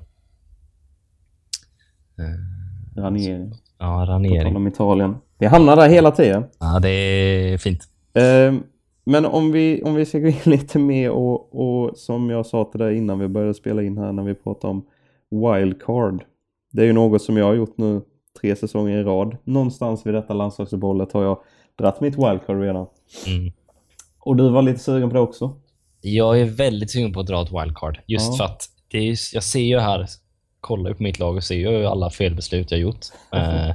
Eh, 2.19 3.01
Ranieri. 3.03 3.51
Ja, 3.79 4.07
Ranieri. 4.09 4.39
På 4.39 4.45
tal 4.45 4.57
om 4.57 4.67
Italien. 4.67 5.17
Vi 5.39 5.47
hamnar 5.47 5.77
där 5.77 5.89
hela 5.89 6.11
tiden. 6.11 6.45
Ja, 6.59 6.79
det 6.83 6.89
är 6.89 7.59
fint. 7.59 7.81
Eh, 8.15 8.55
men 9.05 9.25
om 9.25 9.53
vi, 9.53 9.83
om 9.83 9.95
vi 9.95 10.07
ska 10.07 10.19
gå 10.19 10.29
in 10.29 10.35
lite 10.45 10.79
mer 10.79 11.11
och, 11.11 11.55
och 11.61 11.97
som 11.97 12.31
jag 12.31 12.47
sa 12.47 12.65
till 12.65 12.81
dig 12.81 12.97
innan 12.97 13.19
vi 13.19 13.29
började 13.29 13.55
spela 13.55 13.83
in 13.83 13.99
här 13.99 14.13
när 14.13 14.23
vi 14.23 14.35
pratade 14.35 14.71
om 14.71 14.87
wildcard. 15.31 16.25
Det 16.73 16.83
är 16.83 16.87
ju 16.87 16.93
något 16.93 17.23
som 17.23 17.37
jag 17.37 17.45
har 17.45 17.55
gjort 17.55 17.79
nu 17.79 18.03
tre 18.41 18.57
säsonger 18.57 18.99
i 18.99 19.03
rad. 19.03 19.37
Någonstans 19.45 20.07
vid 20.07 20.15
detta 20.15 20.35
landslagsuppehållet 20.35 21.13
har 21.13 21.23
jag 21.23 21.39
dratt 21.79 22.01
mitt 22.01 22.15
wildcard 22.15 22.61
redan. 22.61 22.87
Mm. 23.27 23.53
Och 24.19 24.37
du 24.37 24.49
var 24.49 24.63
lite 24.63 24.79
sugen 24.79 25.09
på 25.09 25.15
det 25.15 25.21
också? 25.21 25.53
Jag 26.01 26.41
är 26.41 26.45
väldigt 26.45 26.91
sugen 26.91 27.13
på 27.13 27.21
att 27.21 27.27
dra 27.27 27.43
ett 27.43 27.53
wildcard. 27.53 28.01
Just 28.07 28.31
ja. 28.31 28.37
för 28.37 28.45
att 28.45 28.69
det 28.89 28.99
är, 28.99 29.17
jag 29.33 29.43
ser 29.43 29.61
ju 29.61 29.79
här, 29.79 30.07
kollar 30.61 30.95
på 30.95 31.03
mitt 31.03 31.19
lag 31.19 31.37
och 31.37 31.45
ser 31.45 31.55
ju 31.55 31.87
alla 31.87 32.11
felbeslut 32.11 32.71
jag 32.71 32.81
gjort. 32.81 33.07
eh, 33.33 33.71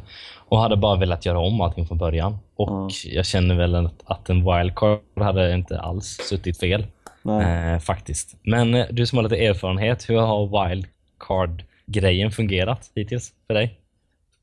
och 0.49 0.60
hade 0.60 0.78
bara 0.78 0.99
velat 0.99 1.26
göra 1.26 1.39
om 1.39 1.62
allting 1.62 1.88
från 1.88 1.97
början. 1.97 2.38
Och 2.56 2.69
mm. 2.69 2.89
jag 3.06 3.26
känner 3.26 3.56
väl 3.56 3.76
att, 3.76 4.02
att 4.06 4.30
en 4.30 4.45
wildcard 4.45 4.99
hade 5.15 5.54
inte 5.54 5.80
alls 5.80 6.06
suttit 6.06 6.60
fel. 6.60 6.86
Eh, 7.26 7.80
faktiskt. 7.80 8.36
Men 8.43 8.73
eh, 8.73 8.86
du 8.91 9.06
som 9.06 9.17
har 9.17 9.23
lite 9.23 9.45
erfarenhet, 9.45 10.10
hur 10.10 10.17
har 10.17 10.67
wildcard-grejen 10.67 12.32
fungerat 12.32 12.91
hittills 12.95 13.34
för 13.47 13.54
dig? 13.54 13.80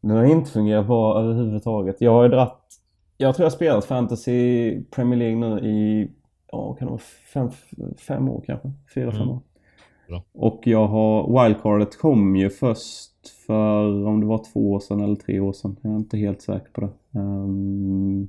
Den 0.01 0.17
har 0.17 0.25
inte 0.25 0.51
fungerat 0.51 0.87
bra 0.87 1.21
överhuvudtaget. 1.21 2.01
Jag 2.01 2.13
har 2.13 2.23
ju 2.23 2.29
dratt... 2.29 2.67
Jag 3.17 3.35
tror 3.35 3.45
jag 3.45 3.51
har 3.51 3.57
spelat 3.57 3.85
fantasy 3.85 4.81
Premier 4.85 5.19
League 5.19 5.37
nu 5.37 5.69
i, 5.69 6.11
ja 6.53 6.75
kan 6.75 6.87
det 6.87 6.91
vara 6.91 7.03
fem, 7.33 7.51
fem 7.99 8.29
år 8.29 8.43
kanske? 8.47 8.73
Fyra, 8.95 9.11
fem 9.13 9.21
mm. 9.21 9.31
år. 9.31 9.41
Bra. 10.09 10.25
Och 10.33 10.61
jag 10.65 10.87
har, 10.87 11.45
wildcardet 11.45 11.99
kom 11.99 12.37
ju 12.37 12.51
först 12.51 13.11
för 13.47 14.07
om 14.07 14.21
det 14.21 14.27
var 14.27 14.45
två 14.53 14.73
år 14.73 14.81
sedan 14.81 15.01
eller 15.01 15.17
tre 15.17 15.41
år 15.41 15.53
sedan. 15.53 15.77
Jag 15.83 15.93
är 15.93 15.97
inte 15.97 16.17
helt 16.17 16.43
säker 16.43 16.69
på 16.73 16.81
det. 16.81 17.19
Um, 17.19 18.29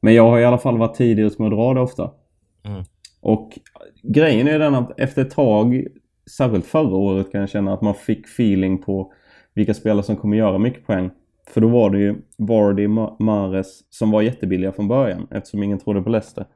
men 0.00 0.14
jag 0.14 0.30
har 0.30 0.38
i 0.38 0.44
alla 0.44 0.58
fall 0.58 0.78
varit 0.78 0.94
tidigare 0.94 1.30
med 1.38 1.46
att 1.46 1.52
dra 1.58 1.74
det 1.74 1.80
ofta. 1.80 2.10
Mm. 2.64 2.84
Och 3.20 3.58
grejen 4.02 4.48
är 4.48 4.58
den 4.58 4.74
att 4.74 5.00
efter 5.00 5.22
ett 5.22 5.30
tag, 5.30 5.86
särskilt 6.30 6.66
förra 6.66 6.96
året 6.96 7.32
kan 7.32 7.40
jag 7.40 7.50
känna 7.50 7.74
att 7.74 7.82
man 7.82 7.94
fick 7.94 8.26
feeling 8.26 8.82
på 8.82 9.12
vilka 9.56 9.74
spelare 9.74 10.02
som 10.02 10.16
kommer 10.16 10.36
göra 10.36 10.58
mycket 10.58 10.86
poäng. 10.86 11.10
För 11.48 11.60
då 11.60 11.68
var 11.68 11.90
det 11.90 11.98
ju 11.98 12.14
Vardy, 12.38 12.88
Mares 13.18 13.80
som 13.90 14.10
var 14.10 14.22
jättebilliga 14.22 14.72
från 14.72 14.88
början 14.88 15.26
eftersom 15.30 15.62
ingen 15.62 15.78
trodde 15.78 16.02
på 16.02 16.10
Leicester. 16.10 16.46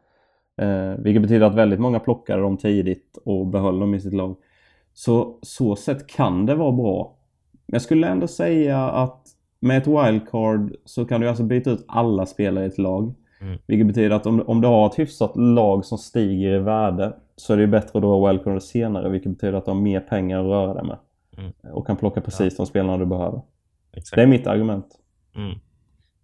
Eh, 0.61 0.95
vilket 0.99 1.23
betyder 1.23 1.47
att 1.47 1.55
väldigt 1.55 1.81
många 1.81 2.01
plockade 2.01 2.43
dem 2.43 2.57
tidigt 2.57 3.19
och 3.25 3.47
behöll 3.47 3.81
dem 3.81 3.95
i 3.95 4.01
sitt 4.01 4.15
lag. 4.15 4.37
Så 4.95 5.39
så 5.43 5.77
sätt 5.77 6.07
kan 6.07 6.47
det 6.47 6.55
vara 6.55 6.73
bra. 6.73 7.17
Men 7.67 7.75
jag 7.75 7.83
skulle 7.83 8.07
ändå 8.07 8.27
säga 8.27 8.79
att 8.91 9.27
med 9.61 9.79
ett 9.79 9.87
wildcard 9.87 10.75
så 10.85 11.05
kan 11.05 11.21
du 11.21 11.29
alltså 11.29 11.45
byta 11.45 11.71
ut 11.71 11.85
alla 11.89 12.27
spelare 12.27 12.65
i 12.65 12.69
ett 12.69 12.79
lag. 12.79 13.15
Mm. 13.41 13.59
Vilket 13.67 13.87
betyder 13.87 14.11
att 14.11 14.27
om, 14.27 14.43
om 14.47 14.61
du 14.61 14.69
har 14.69 14.87
ett 14.87 14.99
hyfsat 14.99 15.37
lag 15.37 15.85
som 15.85 15.99
stiger 15.99 16.55
i 16.55 16.59
värde 16.59 17.17
så 17.37 17.53
är 17.53 17.57
det 17.57 17.67
bättre 17.67 17.99
att 17.99 18.05
ha 18.05 18.29
wildcard 18.29 18.63
senare 18.63 19.09
vilket 19.09 19.33
betyder 19.33 19.59
att 19.59 19.65
du 19.65 19.71
har 19.71 19.81
mer 19.81 20.01
pengar 20.01 20.39
att 20.41 20.47
röra 20.47 20.75
dig 20.75 20.85
med. 20.85 20.99
Mm. 21.41 21.53
Och 21.75 21.87
kan 21.87 21.97
plocka 21.97 22.21
precis 22.21 22.53
ja. 22.53 22.57
de 22.57 22.67
spelarna 22.67 22.99
du 22.99 23.07
behöver. 23.07 23.41
Exakt. 23.97 24.17
Det 24.17 24.23
är 24.23 24.27
mitt 24.27 24.47
argument. 24.47 24.87
Mm. 25.37 25.59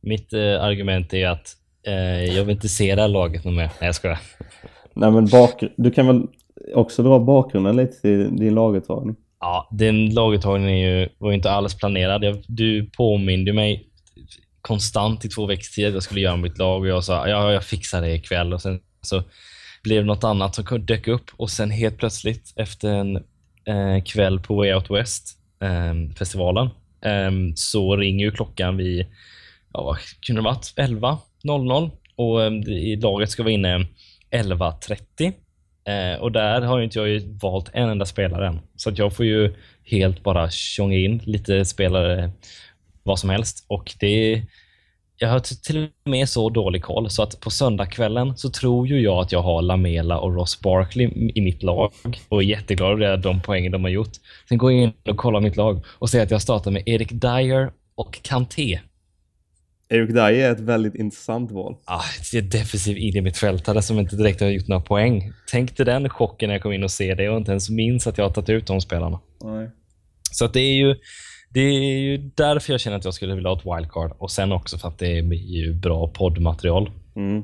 Mitt 0.00 0.32
eh, 0.32 0.62
argument 0.62 1.14
är 1.14 1.28
att 1.28 1.56
eh, 1.86 2.24
jag 2.24 2.44
vill 2.44 2.54
inte 2.54 2.68
se 2.68 2.94
det 2.94 3.02
här 3.02 3.08
laget 3.08 3.44
mer. 3.44 3.54
Nej, 3.54 3.70
jag 3.80 3.94
skojar. 3.94 4.18
Nej, 4.94 5.10
men 5.10 5.26
bak 5.26 5.62
du 5.76 5.90
kan 5.90 6.06
väl 6.06 6.26
också 6.74 7.02
dra 7.02 7.18
bakgrunden 7.18 7.76
lite 7.76 8.00
till 8.00 8.36
din 8.36 8.54
laguttagning? 8.54 9.16
Ja, 9.40 9.68
den 9.72 10.14
laguttagningen 10.14 11.08
var 11.18 11.30
ju 11.30 11.36
inte 11.36 11.50
alls 11.50 11.74
planerad. 11.74 12.24
Jag, 12.24 12.44
du 12.48 12.90
påminde 12.96 13.52
mig 13.52 13.90
konstant 14.60 15.24
i 15.24 15.28
två 15.28 15.46
veckors 15.46 15.70
tid 15.70 15.86
att 15.86 15.94
jag 15.94 16.02
skulle 16.02 16.20
göra 16.20 16.36
mitt 16.36 16.58
lag 16.58 16.80
och 16.80 16.88
jag 16.88 17.04
sa 17.04 17.28
ja, 17.28 17.52
jag 17.52 17.64
fixar 17.64 18.00
det 18.00 18.14
ikväll 18.14 18.52
och 18.52 18.62
sen 18.62 18.80
så 19.02 19.22
blev 19.82 20.02
det 20.02 20.06
något 20.06 20.24
annat 20.24 20.54
som 20.54 20.86
dök 20.86 21.08
upp 21.08 21.30
och 21.36 21.50
sen 21.50 21.70
helt 21.70 21.98
plötsligt 21.98 22.52
efter 22.56 22.92
en 22.92 23.24
eh, 23.66 24.02
kväll 24.04 24.40
på 24.40 24.54
Way 24.54 24.72
Out 24.72 24.90
West 24.90 25.38
eh, 25.60 26.16
festivalen 26.18 26.68
eh, 27.04 27.30
så 27.54 27.96
ringer 27.96 28.24
ju 28.24 28.30
klockan 28.30 28.76
vid, 28.76 29.06
ja 29.72 29.82
vad 29.82 29.96
kunde 30.26 30.42
det 30.42 30.44
varit, 30.44 30.74
11.00 30.76 31.90
och 32.16 32.42
eh, 32.42 32.52
i 32.68 32.96
laget 32.96 33.30
ska 33.30 33.42
vara 33.42 33.52
inne 33.52 33.86
11.30 34.30 35.32
Eh, 35.86 36.20
och 36.20 36.32
där 36.32 36.60
har 36.60 36.78
ju 36.78 36.84
inte 36.84 36.98
jag 36.98 37.08
ju 37.08 37.38
valt 37.42 37.70
en 37.72 37.88
enda 37.88 38.06
spelare 38.06 38.46
än. 38.46 38.60
Så 38.76 38.90
att 38.90 38.98
jag 38.98 39.16
får 39.16 39.26
ju 39.26 39.54
helt 39.84 40.22
bara 40.22 40.50
tjonga 40.50 40.96
in 40.96 41.20
lite 41.24 41.64
spelare 41.64 42.30
vad 43.02 43.18
som 43.18 43.30
helst. 43.30 43.64
Och 43.68 43.94
det 44.00 44.42
jag 45.18 45.28
har 45.28 45.40
till 45.40 45.88
och 46.04 46.10
med 46.10 46.28
så 46.28 46.50
dålig 46.50 46.82
koll 46.82 47.10
så 47.10 47.22
att 47.22 47.40
på 47.40 47.50
söndagskvällen 47.50 48.36
så 48.36 48.50
tror 48.50 48.86
ju 48.86 49.00
jag 49.00 49.18
att 49.18 49.32
jag 49.32 49.42
har 49.42 49.62
Lamela 49.62 50.18
och 50.18 50.34
Ross 50.34 50.60
Barkley 50.60 51.32
i 51.34 51.40
mitt 51.40 51.62
lag 51.62 51.92
och 52.28 52.42
är 52.42 52.46
jätteglad 52.46 53.02
över 53.02 53.16
de 53.16 53.40
poängen 53.40 53.72
de 53.72 53.84
har 53.84 53.90
gjort. 53.90 54.12
Sen 54.48 54.58
går 54.58 54.72
jag 54.72 54.82
in 54.82 54.92
och 55.08 55.16
kollar 55.16 55.40
mitt 55.40 55.56
lag 55.56 55.84
och 55.86 56.10
ser 56.10 56.22
att 56.22 56.30
jag 56.30 56.42
startar 56.42 56.70
med 56.70 56.82
Erik 56.86 57.10
Dyer 57.12 57.70
och 57.94 58.22
Kanté. 58.22 58.80
Eric 59.88 60.10
Dye 60.10 60.46
är 60.46 60.52
ett 60.52 60.60
väldigt 60.60 60.94
intressant 60.94 61.50
val. 61.50 61.76
Ah, 61.84 62.02
det 62.32 62.38
är 62.38 62.42
defensiv 62.42 62.98
innermittfältare 62.98 63.82
som 63.82 63.98
inte 63.98 64.16
direkt 64.16 64.40
har 64.40 64.48
gjort 64.48 64.68
några 64.68 64.82
poäng. 64.82 65.32
Tänk 65.50 65.76
dig 65.76 65.86
den 65.86 66.08
chocken 66.08 66.48
när 66.48 66.54
jag 66.54 66.62
kom 66.62 66.72
in 66.72 66.84
och 66.84 66.90
ser 66.90 67.14
det 67.14 67.28
och 67.28 67.36
inte 67.36 67.50
ens 67.50 67.70
minns 67.70 68.06
att 68.06 68.18
jag 68.18 68.24
har 68.24 68.32
tagit 68.32 68.48
ut 68.48 68.66
de 68.66 68.80
spelarna. 68.80 69.20
Nej. 69.44 69.70
Så 70.32 70.44
att 70.44 70.52
det 70.52 70.60
är 70.60 70.74
ju 70.74 70.96
det 71.48 71.60
är 71.60 71.98
ju 71.98 72.30
därför 72.34 72.72
jag 72.72 72.80
känner 72.80 72.96
att 72.96 73.04
jag 73.04 73.14
skulle 73.14 73.34
vilja 73.34 73.50
ha 73.50 73.56
ett 73.58 73.66
wildcard 73.78 74.12
och 74.18 74.30
sen 74.30 74.52
också 74.52 74.78
för 74.78 74.88
att 74.88 74.98
det 74.98 75.06
är 75.18 75.22
ju 75.34 75.74
bra 75.74 76.08
poddmaterial. 76.08 76.90
Mm. 77.16 77.42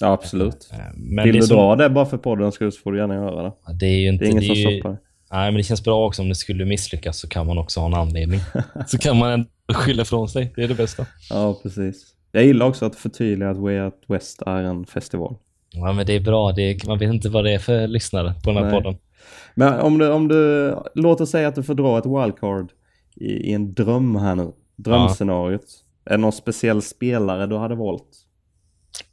Ja, 0.00 0.12
absolut. 0.12 0.68
Eh, 0.72 0.78
Men 0.96 1.24
Vill 1.24 1.34
det 1.34 1.40
du 1.40 1.46
som- 1.46 1.56
dra 1.56 1.76
det 1.76 1.90
bara 1.90 2.06
för 2.06 2.16
poddens 2.18 2.54
skull 2.54 2.72
så 2.72 2.80
får 2.80 2.92
du 2.92 2.98
gärna 2.98 3.14
göra 3.14 3.42
det. 3.42 3.52
Det 3.80 3.86
är 3.86 3.98
ju 3.98 4.08
inte... 4.08 4.24
Det 4.24 4.28
är 4.28 4.30
ingen 4.30 4.42
som 4.44 4.54
ju- 4.54 4.80
stoppar. 4.80 4.98
Nej, 5.32 5.50
men 5.50 5.54
det 5.54 5.62
känns 5.62 5.84
bra 5.84 6.06
också 6.06 6.22
om 6.22 6.28
det 6.28 6.34
skulle 6.34 6.64
misslyckas 6.64 7.18
så 7.18 7.28
kan 7.28 7.46
man 7.46 7.58
också 7.58 7.80
ha 7.80 7.86
en 7.86 7.94
anledning. 7.94 8.40
så 8.86 8.98
kan 8.98 9.16
man 9.18 9.30
ändå 9.32 9.48
skylla 9.74 10.02
ifrån 10.02 10.28
sig. 10.28 10.52
Det 10.56 10.62
är 10.64 10.68
det 10.68 10.74
bästa. 10.74 11.06
Ja, 11.30 11.58
precis. 11.62 12.06
Jag 12.32 12.44
gillar 12.44 12.66
också 12.66 12.86
att 12.86 12.96
förtydliga 12.96 13.50
att 13.50 13.56
Way 13.56 13.80
Out 13.80 13.94
West 14.06 14.42
är 14.46 14.62
en 14.62 14.86
festival. 14.86 15.34
Ja, 15.72 15.92
men 15.92 16.06
det 16.06 16.12
är 16.12 16.20
bra. 16.20 16.52
Det 16.52 16.62
är, 16.62 16.86
man 16.86 16.98
vet 16.98 17.08
inte 17.14 17.28
vad 17.28 17.44
det 17.44 17.52
är 17.54 17.58
för 17.58 17.86
lyssnare 17.86 18.34
på 18.44 18.50
den 18.50 18.56
här 18.56 18.64
Nej. 18.64 18.72
podden. 18.82 18.96
Men 19.54 19.80
om 19.80 19.98
du, 19.98 20.10
om 20.12 20.28
du, 20.28 20.74
låt 20.94 21.20
oss 21.20 21.30
säga 21.30 21.48
att 21.48 21.54
du 21.54 21.62
får 21.62 21.74
dra 21.74 21.98
ett 21.98 22.06
wildcard 22.06 22.68
i, 23.20 23.50
i 23.50 23.52
en 23.52 23.74
dröm 23.74 24.16
här 24.16 24.34
nu. 24.34 24.52
Drömscenariot. 24.76 25.84
Är 26.04 26.10
det 26.10 26.16
någon 26.16 26.32
speciell 26.32 26.82
spelare 26.82 27.46
du 27.46 27.56
hade 27.56 27.74
valt? 27.74 28.24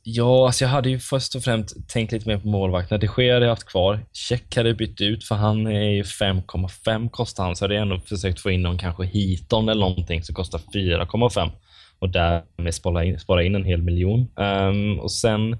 Ja, 0.04 0.46
alltså 0.46 0.64
jag 0.64 0.70
hade 0.70 0.90
ju 0.90 1.00
först 1.00 1.36
och 1.36 1.44
främst 1.44 1.90
tänkt 1.90 2.12
lite 2.12 2.30
mer 2.30 2.38
på 2.38 2.48
målvakterna. 2.48 2.98
De 2.98 3.08
sker 3.08 3.34
hade 3.34 3.46
jag 3.46 3.52
haft 3.52 3.68
kvar. 3.68 4.06
Check 4.14 4.56
hade 4.56 4.70
jag 4.70 4.78
bytt 4.78 5.02
ut 5.02 5.24
för 5.24 5.36
han 5.36 5.68
är 5.68 5.90
ju 5.90 6.04
5,5 6.04 7.10
kostar 7.10 7.44
han. 7.44 7.56
Så 7.56 7.64
hade 7.66 7.74
jag 7.74 7.82
ändå 7.82 8.00
försökt 8.00 8.40
få 8.40 8.52
in 8.52 8.62
någon 8.62 8.78
kanske 8.78 9.06
Hiton 9.06 9.70
eller 9.70 9.82
någonting 9.82 10.24
som 10.24 10.36
kostar 10.36 10.60
4,5 10.60 11.52
och 12.00 12.10
därmed 12.10 12.74
spara 12.74 13.04
in, 13.04 13.20
spara 13.20 13.44
in 13.44 13.56
en 13.56 13.66
hel 13.66 13.82
miljon. 13.82 14.28
Um, 14.36 15.00
och 15.00 15.12
sen 15.12 15.58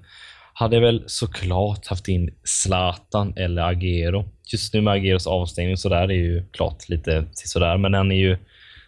hade 0.58 0.80
väl 0.80 1.04
såklart 1.06 1.86
haft 1.86 2.08
in 2.08 2.30
Zlatan 2.44 3.32
eller 3.36 3.62
Agero. 3.62 4.24
Just 4.52 4.74
nu 4.74 4.80
med 4.80 4.92
Ageros 4.94 5.26
avstängning 5.26 5.76
så 5.76 5.88
där 5.88 6.02
är 6.10 6.14
ju 6.14 6.44
klart 6.52 6.88
lite 6.88 7.24
sådär, 7.32 7.76
men 7.78 7.94
han 7.94 8.12
är 8.12 8.16
ju 8.16 8.38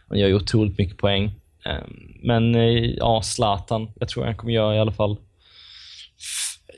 han 0.09 0.18
gör 0.18 0.28
ju 0.28 0.35
otroligt 0.35 0.78
mycket 0.78 0.96
poäng. 0.98 1.33
Ehm, 1.64 2.12
Men 2.22 2.54
eh, 2.54 2.85
ja, 2.96 3.22
Zlatan. 3.22 3.90
Jag 4.00 4.09
tror 4.09 4.24
han 4.24 4.37
kommer 4.37 4.52
göra 4.52 4.76
i 4.76 4.78
alla 4.78 4.92
fall 4.92 5.16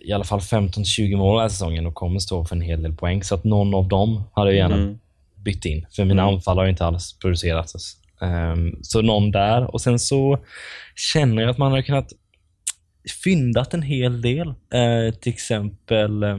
i 0.04 0.12
alla 0.12 0.24
fall 0.24 0.38
15-20 0.40 1.16
mål 1.16 1.34
den 1.36 1.42
här 1.42 1.48
säsongen 1.48 1.86
och 1.86 1.94
kommer 1.94 2.18
stå 2.18 2.44
för 2.44 2.56
en 2.56 2.62
hel 2.62 2.82
del 2.82 2.92
poäng. 2.96 3.22
Så 3.24 3.34
att 3.34 3.44
någon 3.44 3.74
av 3.74 3.88
dem 3.88 4.24
hade 4.32 4.50
jag 4.50 4.56
gärna 4.56 4.74
Mm. 4.76 4.98
bytt 5.36 5.64
in. 5.64 5.86
För 5.96 6.04
mina 6.04 6.22
Mm. 6.22 6.34
anfall 6.34 6.56
har 6.58 6.64
ju 6.64 6.70
inte 6.70 6.84
alls 6.86 7.18
producerats. 7.18 7.96
Ehm, 8.20 8.78
så 8.82 9.02
någon 9.02 9.30
där. 9.30 9.74
Och 9.74 9.80
sen 9.80 9.98
så 9.98 10.38
känner 11.12 11.42
jag 11.42 11.50
att 11.50 11.58
man 11.58 11.72
har 11.72 11.82
kunnat 11.82 12.12
fyndat 13.24 13.74
en 13.74 13.82
hel 13.82 14.22
del. 14.22 14.48
Eh, 14.48 15.14
till 15.14 15.32
exempel 15.32 16.22
eh, 16.22 16.38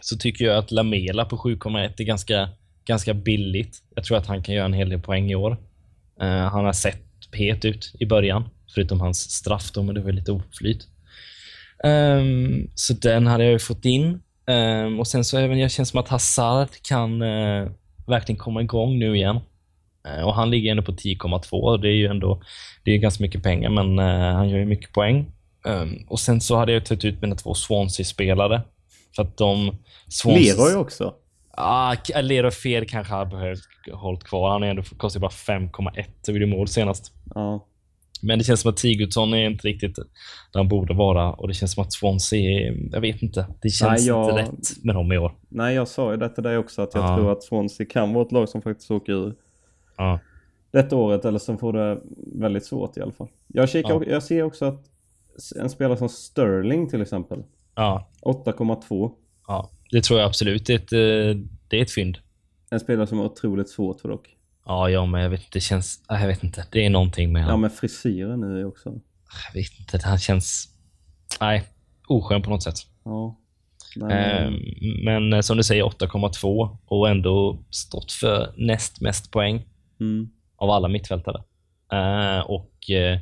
så 0.00 0.16
tycker 0.16 0.44
jag 0.44 0.58
att 0.58 0.70
Lamela 0.70 1.24
på 1.24 1.36
7,1 1.36 1.92
är 1.96 2.04
ganska, 2.04 2.48
ganska 2.84 3.14
billigt. 3.14 3.82
Jag 3.94 4.04
tror 4.04 4.16
att 4.18 4.26
han 4.26 4.42
kan 4.42 4.54
göra 4.54 4.64
en 4.64 4.72
hel 4.72 4.88
del 4.88 5.00
poäng 5.00 5.30
i 5.30 5.34
år. 5.34 5.56
Eh, 6.20 6.26
han 6.28 6.64
har 6.64 6.72
sett 6.72 7.02
het 7.32 7.64
ut 7.64 7.94
i 8.00 8.06
början, 8.06 8.48
förutom 8.74 9.00
hans 9.00 9.30
straff 9.30 9.72
då, 9.72 9.82
men 9.82 9.94
det 9.94 10.00
var 10.00 10.12
lite 10.12 10.32
oflyt. 10.32 10.88
Ehm, 11.84 12.70
så 12.74 12.94
den 12.94 13.26
hade 13.26 13.44
jag 13.44 13.52
ju 13.52 13.58
fått 13.58 13.84
in. 13.84 14.20
Ehm, 14.46 15.00
och 15.00 15.06
sen 15.06 15.24
så 15.24 15.38
även, 15.38 15.58
jag 15.58 15.70
känns 15.70 15.88
som 15.88 16.00
att 16.00 16.08
Hazard 16.08 16.68
kan 16.82 17.22
eh, 17.22 17.68
verkligen 18.06 18.38
komma 18.38 18.60
igång 18.60 18.98
nu 18.98 19.16
igen. 19.16 19.40
Eh, 20.08 20.22
och 20.22 20.34
han 20.34 20.50
ligger 20.50 20.70
ändå 20.70 20.82
på 20.82 20.92
10,2 20.92 21.50
och 21.52 21.80
det 21.80 21.88
är 21.88 21.96
ju 21.96 22.06
ändå 22.06 22.42
det 22.84 22.90
är 22.94 22.98
ganska 22.98 23.22
mycket 23.22 23.42
pengar, 23.42 23.70
men 23.70 23.98
eh, 23.98 24.34
han 24.34 24.48
gör 24.48 24.58
ju 24.58 24.64
mycket 24.64 24.92
poäng. 24.92 25.32
Ehm, 25.66 25.88
och 26.08 26.20
sen 26.20 26.40
så 26.40 26.56
hade 26.56 26.72
jag 26.72 26.84
tagit 26.86 27.04
ut 27.04 27.22
mina 27.22 27.34
två 27.36 27.54
Swansea-spelare. 27.54 28.62
För 29.16 29.22
att 29.22 29.36
de... 29.36 29.76
Swansea- 30.08 30.56
Leroy 30.56 30.74
också. 30.74 31.14
Ah, 31.50 31.96
Leroy 32.22 32.50
Fer 32.50 32.84
kanske 32.84 33.14
hade 33.14 33.30
behövt 33.30 33.60
hållit 33.92 34.24
kvar. 34.24 34.50
Han 34.50 34.62
är 34.62 34.66
ändå 34.70 34.82
kostar 34.82 35.20
bara 35.20 35.30
5,1 35.30 36.04
och 36.28 36.34
gjorde 36.34 36.46
mål 36.46 36.68
senast. 36.68 37.12
Ja. 37.34 37.64
Men 38.22 38.38
det 38.38 38.44
känns 38.44 38.60
som 38.60 38.70
att 38.70 38.78
Sigurdsson 38.78 39.34
är 39.34 39.46
inte 39.46 39.68
riktigt 39.68 39.96
där 39.96 40.04
han 40.60 40.68
borde 40.68 40.94
vara 40.94 41.32
och 41.32 41.48
det 41.48 41.54
känns 41.54 41.72
som 41.72 41.82
att 41.82 41.92
Swansea 41.92 42.38
är, 42.68 42.76
jag 42.92 43.00
vet 43.00 43.22
inte. 43.22 43.46
Det 43.62 43.68
känns 43.70 44.00
Nej, 44.00 44.08
jag- 44.08 44.30
inte 44.30 44.42
rätt 44.42 44.84
med 44.84 44.94
dem 44.94 45.12
i 45.12 45.18
år. 45.18 45.34
Nej, 45.48 45.74
jag 45.74 45.88
sa 45.88 46.10
ju 46.10 46.16
det 46.16 46.28
till 46.28 46.42
dig 46.42 46.58
också 46.58 46.82
att 46.82 46.94
jag 46.94 47.04
Ja. 47.04 47.16
tror 47.16 47.32
att 47.32 47.42
Swansea 47.42 47.86
kan 47.86 48.12
vara 48.12 48.26
ett 48.26 48.32
lag 48.32 48.48
som 48.48 48.62
faktiskt 48.62 48.90
åker 48.90 49.12
ur 49.12 49.34
Ja. 49.96 50.18
detta 50.70 50.96
året 50.96 51.24
eller 51.24 51.38
som 51.38 51.58
får 51.58 51.72
det 51.72 52.00
väldigt 52.40 52.64
svårt 52.66 52.96
i 52.96 53.00
alla 53.00 53.12
fall. 53.12 53.28
Jag, 53.46 53.68
kikar, 53.68 53.90
Ja. 53.94 54.02
jag 54.06 54.22
ser 54.22 54.42
också 54.42 54.64
att 54.64 54.84
en 55.56 55.70
spelare 55.70 55.96
som 55.98 56.08
Sterling 56.08 56.88
till 56.88 57.02
exempel, 57.02 57.42
Ja, 57.74 58.08
8,2. 58.22 59.10
ja. 59.46 59.70
Det 59.90 60.02
tror 60.04 60.20
jag 60.20 60.26
absolut. 60.28 60.66
Det 60.66 60.72
är 60.72 60.76
ett, 60.76 60.92
eh, 61.36 61.42
det 61.68 61.78
är 61.78 61.82
ett 61.82 61.90
fynd. 61.90 62.18
En 62.70 62.80
spelare 62.80 63.06
som 63.06 63.18
är 63.20 63.24
otroligt 63.24 63.68
svårt 63.68 64.00
för 64.00 64.08
dock. 64.08 64.36
Ja, 64.66 64.90
ja, 64.90 65.06
men 65.06 65.20
jag 65.22 65.30
vet. 65.30 65.52
Det 65.52 65.60
känns... 65.60 66.02
nej, 66.10 66.20
Jag 66.20 66.28
vet 66.28 66.44
inte. 66.44 66.66
Det 66.72 66.84
är 66.86 66.90
någonting 66.90 67.32
med 67.32 67.40
Ja, 67.42 67.44
honom. 67.46 67.60
men 67.60 67.70
frisyren 67.70 68.40
nu 68.40 68.64
också. 68.64 68.88
Jag 69.48 69.60
vet 69.62 69.80
inte. 69.80 70.06
Han 70.08 70.18
känns... 70.18 70.68
Nej, 71.40 71.64
oskön 72.08 72.42
på 72.42 72.50
något 72.50 72.62
sätt. 72.62 72.74
Ja. 73.04 73.38
Nej, 73.96 74.50
men- 75.04 75.16
Ehm, 75.26 75.32
eh, 75.32 75.40
som 75.40 75.56
du 75.56 75.62
säger 75.62 75.82
8,2 75.82 76.78
och 76.86 77.08
ändå 77.08 77.58
stått 77.70 78.12
för 78.12 78.54
näst 78.56 79.00
mest 79.00 79.30
poäng 79.30 79.66
mm. 80.00 80.28
av 80.56 80.70
alla 80.70 80.88
mittfältare. 80.88 81.42
Eh, 81.92 82.40
och 82.40 82.90
eh, 82.90 83.18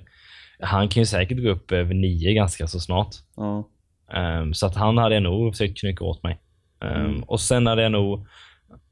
han 0.61 0.89
kan 0.89 1.01
ju 1.01 1.07
säkert 1.07 1.43
gå 1.43 1.49
upp 1.51 1.73
över 1.73 1.95
9 1.95 2.33
ganska 2.33 2.67
så 2.67 2.81
snart. 2.81 3.15
Ja. 3.37 3.69
Ehm, 4.13 4.55
så 4.55 4.67
att 4.67 4.75
han 4.75 4.99
hade 4.99 5.15
jag 5.15 5.23
nog 5.23 5.53
försökt 5.53 5.79
knycka 5.81 6.05
åt 6.05 6.23
mig. 6.23 6.39
Ehm, 6.85 7.05
Mm. 7.07 7.23
Och 7.23 7.41
sen 7.41 7.67
hade 7.67 7.83
jag 7.83 7.93
nog 7.93 8.27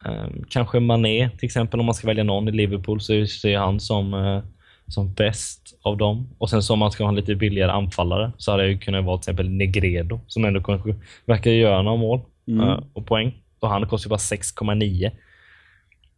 ehm, 0.05 0.45
kanske 0.49 0.81
Mané 0.81 1.31
till 1.31 1.47
exempel 1.47 1.81
om 1.81 1.87
man 1.87 1.95
ska 1.95 2.07
välja 2.07 2.25
någon 2.25 2.49
i 2.49 2.53
Liverpool 2.53 3.01
så 3.01 3.27
ser 3.27 3.49
jag 3.53 3.61
han 3.61 3.81
som, 3.81 4.15
eh, 4.15 4.43
som 4.87 5.13
bäst 5.13 5.79
av 5.83 5.97
dem. 5.97 6.29
Och 6.39 6.51
sen 6.51 6.63
så 6.63 6.73
om 6.73 6.79
man 6.79 6.91
ska 6.91 7.05
ha 7.05 7.09
en 7.09 7.15
lite 7.17 7.35
billigare 7.35 7.71
anfallare 7.73 8.33
så 8.39 8.51
hade 8.51 8.63
jag 8.63 8.73
ju 8.73 8.79
kunnat 8.79 9.05
vara 9.05 9.19
till 9.19 9.23
exempel 9.23 9.51
Negredo 9.51 10.21
som 10.27 10.45
ändå 10.45 10.63
kanske 10.63 10.95
verkar 11.27 11.51
göra 11.51 11.83
några 11.83 11.97
mål 11.97 12.21
Mm. 12.49 12.61
eh, 12.69 12.79
och 12.93 13.07
poäng. 13.07 13.35
Och 13.61 13.69
han 13.69 13.87
kostar 13.87 14.09
ju 14.09 14.11
bara 14.11 14.19
6,9. 14.19 15.11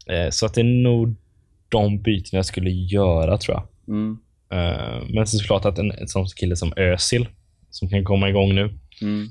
Eh, 0.06 0.30
så 0.30 0.46
att 0.46 0.54
det 0.54 0.60
är 0.60 0.64
nog 0.64 1.14
de 1.68 1.98
byten 2.02 2.36
jag 2.36 2.46
skulle 2.46 2.70
göra 2.70 3.38
tror 3.38 3.56
jag. 3.56 3.94
Mm. 3.94 4.18
Eh, 4.50 5.02
men 5.14 5.26
så 5.26 5.38
såklart 5.38 5.64
att 5.64 5.78
en, 5.78 5.90
en 5.90 6.08
sån 6.08 6.26
kille 6.26 6.56
som 6.56 6.72
Özil 6.76 7.28
som 7.70 7.88
kan 7.88 8.04
komma 8.04 8.28
igång 8.28 8.54
nu 8.54 8.78
Mm. 9.02 9.28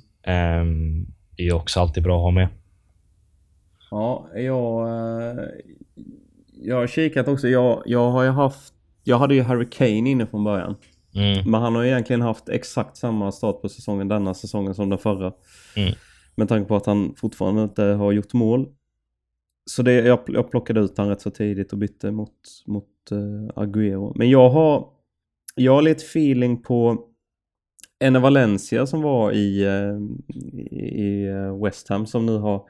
Det 1.37 1.47
är 1.47 1.53
också 1.53 1.79
alltid 1.79 2.03
bra 2.03 2.15
att 2.17 2.23
ha 2.23 2.31
med. 2.31 2.47
Ja, 3.91 4.29
jag, 4.35 4.89
eh, 4.89 5.43
jag 6.61 6.75
har 6.75 6.87
kikat 6.87 7.27
också. 7.27 7.47
Jag, 7.47 7.83
jag 7.85 8.11
har 8.11 8.23
ju 8.23 8.29
haft, 8.29 8.73
jag 9.03 9.17
hade 9.17 9.35
ju 9.35 9.41
Harry 9.41 9.69
Kane 9.69 10.09
inne 10.09 10.25
från 10.25 10.43
början. 10.43 10.75
Mm. 11.15 11.51
Men 11.51 11.61
han 11.61 11.75
har 11.75 11.83
egentligen 11.83 12.21
haft 12.21 12.49
exakt 12.49 12.97
samma 12.97 13.31
start 13.31 13.61
på 13.61 13.69
säsongen 13.69 14.07
denna 14.07 14.33
säsongen 14.33 14.75
som 14.75 14.89
den 14.89 14.99
förra. 14.99 15.33
Mm. 15.75 15.93
Med 16.35 16.47
tanke 16.49 16.67
på 16.67 16.75
att 16.75 16.85
han 16.85 17.15
fortfarande 17.17 17.63
inte 17.63 17.83
har 17.83 18.11
gjort 18.11 18.33
mål. 18.33 18.67
Så 19.65 19.81
det, 19.81 19.93
jag, 19.93 20.19
jag 20.27 20.51
plockade 20.51 20.79
ut 20.79 20.97
han 20.97 21.09
rätt 21.09 21.21
så 21.21 21.31
tidigt 21.31 21.71
och 21.73 21.77
bytte 21.77 22.11
mot, 22.11 22.31
mot 22.65 22.89
uh, 23.11 23.49
Agüero. 23.55 24.11
Men 24.15 24.29
jag 24.29 24.49
har, 24.49 24.87
jag 25.55 25.71
har 25.71 25.81
lite 25.81 26.03
feeling 26.03 26.61
på 26.61 27.05
Enne 27.99 28.19
Valencia 28.19 28.85
som 28.85 29.01
var 29.01 29.31
i, 29.31 29.63
eh, 29.63 29.97
i, 30.79 31.27
eh, 31.27 31.63
West 31.63 31.89
Ham 31.89 32.05
som 32.05 32.25
nu 32.25 32.37
har 32.37 32.63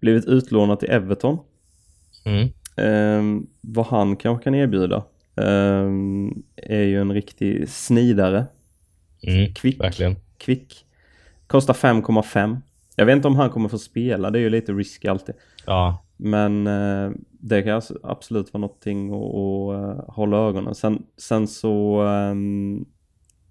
blivit 0.00 0.24
utlånad 0.24 0.80
till 0.80 0.90
Everton. 0.90 1.38
Mm. 2.24 2.48
Ehm, 2.76 3.46
vad 3.60 3.86
han 3.86 4.16
kanske 4.16 4.44
kan 4.44 4.54
erbjuda 4.54 5.04
ehm, 5.36 6.42
är 6.56 6.82
ju 6.82 7.00
en 7.00 7.12
riktig 7.12 7.68
snidare. 7.68 8.46
Mm. 9.22 9.54
Kvick. 9.54 9.80
Verkligen. 9.80 10.16
Kvick. 10.38 10.84
Kostar 11.46 11.74
5,5. 11.74 12.56
Jag 12.96 13.06
vet 13.06 13.16
inte 13.16 13.28
om 13.28 13.36
han 13.36 13.50
kommer 13.50 13.68
få 13.68 13.78
spela, 13.78 14.30
det 14.30 14.38
är 14.38 14.40
ju 14.40 14.50
lite 14.50 14.72
risky 14.72 15.08
alltid. 15.08 15.34
Ja. 15.66 16.04
Men 16.16 16.66
eh, 16.66 17.10
det 17.48 17.62
kan 17.62 17.74
alltså 17.74 17.98
absolut 18.02 18.52
vara 18.54 18.60
någonting 18.60 19.10
att, 19.10 19.34
att 19.34 19.98
eh, 19.98 20.14
hålla 20.14 20.36
ögonen. 20.36 20.74
Sen, 20.74 21.02
sen 21.16 21.48
så 21.48 22.00
ehm, 22.00 22.84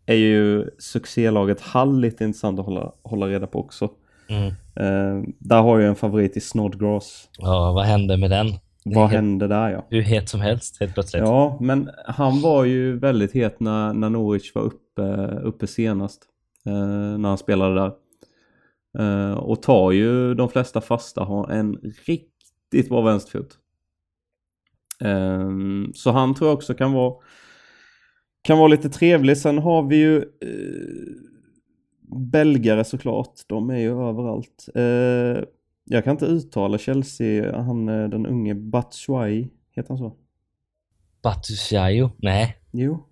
är 0.05 0.15
ju 0.15 0.69
succélaget 0.79 1.61
Hall 1.61 1.99
lite 1.99 2.23
intressant 2.23 2.59
att 2.59 2.65
hålla, 2.65 2.91
hålla 3.03 3.27
reda 3.27 3.47
på 3.47 3.59
också. 3.59 3.89
Mm. 4.29 4.53
Ehm, 4.75 5.33
där 5.39 5.61
har 5.61 5.79
jag 5.79 5.89
en 5.89 5.95
favorit 5.95 6.37
i 6.37 6.41
Snodgrass. 6.41 7.29
ja. 7.37 7.71
Vad 7.73 7.85
hände 7.85 8.17
med 8.17 8.29
den? 8.29 8.47
Vad 8.85 8.97
helt- 8.97 9.11
hände 9.13 9.47
där 9.47 9.69
ja? 9.69 9.85
Hur 9.89 10.01
het 10.01 10.29
som 10.29 10.41
helst 10.41 10.79
helt 10.79 10.93
plötsligt. 10.93 11.23
Ja, 11.23 11.57
men 11.61 11.89
han 12.05 12.41
var 12.41 12.63
ju 12.63 12.99
väldigt 12.99 13.31
het 13.31 13.59
när, 13.59 13.93
när 13.93 14.09
Norwich 14.09 14.55
var 14.55 14.61
uppe, 14.61 15.01
uppe 15.43 15.67
senast. 15.67 16.21
Eh, 16.65 17.17
när 17.17 17.29
han 17.29 17.37
spelade 17.37 17.75
där. 17.75 17.91
Eh, 18.99 19.37
och 19.37 19.61
tar 19.61 19.91
ju 19.91 20.33
de 20.33 20.49
flesta 20.49 20.81
fasta, 20.81 21.23
har 21.23 21.49
en 21.49 21.75
riktigt 22.07 22.89
bra 22.89 23.01
vänsterfot. 23.01 23.57
Eh, 25.01 25.49
så 25.93 26.11
han 26.11 26.35
tror 26.35 26.49
jag 26.49 26.55
också 26.57 26.73
kan 26.73 26.93
vara 26.93 27.13
kan 28.41 28.57
vara 28.57 28.67
lite 28.67 28.89
trevlig. 28.89 29.37
Sen 29.37 29.57
har 29.57 29.83
vi 29.83 29.95
ju 29.95 30.17
eh, 30.17 31.21
belgare 32.17 32.83
såklart. 32.83 33.33
De 33.47 33.69
är 33.69 33.77
ju 33.77 34.07
överallt. 34.09 34.69
Eh, 34.75 35.43
jag 35.83 36.03
kan 36.03 36.11
inte 36.11 36.25
uttala 36.25 36.77
Chelsea, 36.77 37.61
han 37.61 37.89
eh, 37.89 38.09
den 38.09 38.25
unge 38.25 38.55
Batshuayi, 38.55 39.49
heter 39.71 39.89
han 39.89 39.97
så? 39.97 40.15
Batushayo? 41.23 42.11
Nej. 42.17 42.57
Jo. 42.71 43.05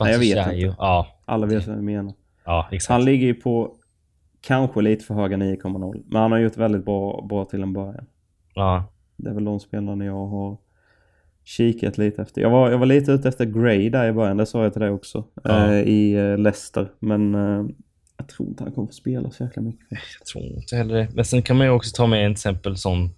Nej, 0.00 0.12
jag 0.12 0.18
vet 0.18 0.52
inte. 0.52 0.74
Ja, 0.78 1.06
Alla 1.24 1.46
vet 1.46 1.66
vad 1.66 1.76
jag 1.76 1.84
menar. 1.84 2.14
ja 2.44 2.68
exakt. 2.72 2.90
Han 2.90 3.04
ligger 3.04 3.26
ju 3.26 3.34
på 3.34 3.76
kanske 4.40 4.82
lite 4.82 5.04
för 5.04 5.14
höga 5.14 5.36
9,0. 5.36 6.02
Men 6.06 6.22
han 6.22 6.32
har 6.32 6.38
gjort 6.38 6.56
väldigt 6.56 6.84
bra, 6.84 7.26
bra 7.28 7.44
till 7.44 7.62
en 7.62 7.72
början. 7.72 8.06
Ja, 8.54 8.84
Det 9.16 9.30
är 9.30 9.34
väl 9.34 9.44
de 9.44 9.60
spelarna 9.60 10.04
jag 10.04 10.26
har 10.26 10.58
kikat 11.44 11.98
lite 11.98 12.22
efter. 12.22 12.40
Jag 12.40 12.50
var, 12.50 12.70
jag 12.70 12.78
var 12.78 12.86
lite 12.86 13.12
ute 13.12 13.28
efter 13.28 13.44
Gray 13.44 13.90
där 13.90 14.08
i 14.08 14.12
början, 14.12 14.36
det 14.36 14.46
sa 14.46 14.62
jag 14.62 14.72
till 14.72 14.82
dig 14.82 14.90
också. 14.90 15.24
Ja. 15.44 15.72
Eh, 15.72 15.80
I 15.80 16.12
eh, 16.12 16.38
Leicester. 16.38 16.88
Men 16.98 17.34
eh, 17.34 17.64
jag 18.16 18.28
tror 18.28 18.48
inte 18.48 18.64
han 18.64 18.72
kommer 18.72 18.88
få 18.88 18.92
spela 18.92 19.30
så 19.30 19.44
jäkla 19.44 19.62
mycket. 19.62 19.86
jag 19.90 20.26
tror 20.26 20.44
inte 20.44 20.76
heller 20.76 20.94
det. 20.94 21.08
Men 21.14 21.24
sen 21.24 21.42
kan 21.42 21.56
man 21.56 21.66
ju 21.66 21.72
också 21.72 21.96
ta 21.96 22.06
med 22.06 22.26
en 22.26 22.32
exempel 22.32 22.76
som, 22.76 23.10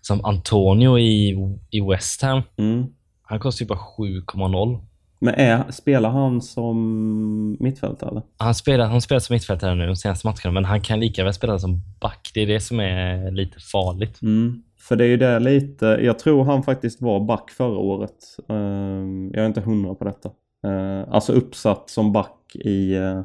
som 0.00 0.24
Antonio 0.24 0.98
i, 0.98 1.36
i 1.70 1.80
West 1.80 2.22
Ham. 2.22 2.42
Mm. 2.56 2.86
Han 3.22 3.40
kostar 3.40 3.64
ju 3.64 3.68
bara 3.68 3.78
7,0. 3.98 4.80
Men 5.18 5.34
är, 5.34 5.70
spelar 5.70 6.10
han 6.10 6.42
som 6.42 7.56
mittfältare? 7.60 8.22
Han 8.36 8.54
spelar, 8.54 8.86
han 8.86 9.00
spelar 9.00 9.20
som 9.20 9.34
mittfältare 9.34 9.74
nu 9.74 9.86
de 9.86 9.96
senaste 9.96 10.26
matcherna, 10.26 10.50
men 10.52 10.64
han 10.64 10.80
kan 10.80 11.00
lika 11.00 11.24
väl 11.24 11.34
spela 11.34 11.58
som 11.58 11.80
back. 12.00 12.30
Det 12.34 12.40
är 12.40 12.46
det 12.46 12.60
som 12.60 12.80
är 12.80 13.30
lite 13.30 13.60
farligt. 13.60 14.22
Mm. 14.22 14.62
För 14.88 14.96
det 14.96 15.04
är 15.04 15.08
ju 15.08 15.16
det 15.16 15.38
lite, 15.40 15.86
jag 15.86 16.18
tror 16.18 16.44
han 16.44 16.62
faktiskt 16.62 17.02
var 17.02 17.20
back 17.20 17.50
förra 17.50 17.78
året. 17.78 18.16
Ehm, 18.48 19.30
jag 19.34 19.42
är 19.42 19.46
inte 19.46 19.60
hundra 19.60 19.94
på 19.94 20.04
detta. 20.04 20.30
Uh, 20.66 21.04
alltså 21.08 21.32
uppsatt 21.32 21.90
som 21.90 22.12
back 22.12 22.56
i 22.56 22.94
eh, 22.94 23.22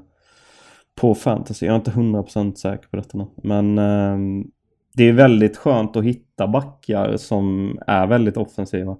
på 1.02 1.16
fantasy. 1.16 1.66
Jag 1.66 1.74
är 1.74 1.78
inte 1.78 1.92
hundra 1.92 2.24
procent 2.24 2.60
säker 2.60 2.88
på 2.88 2.98
detta 2.98 3.18
nu. 3.18 3.26
Men 3.44 3.78
ehm, 3.78 4.46
det 4.94 5.04
är 5.04 5.14
väldigt 5.14 5.58
skönt 5.58 5.96
att 5.96 6.04
hitta 6.04 6.48
backar 6.48 7.18
som 7.18 7.78
är 7.88 8.08
väldigt 8.08 8.38
offensiva. 8.38 8.98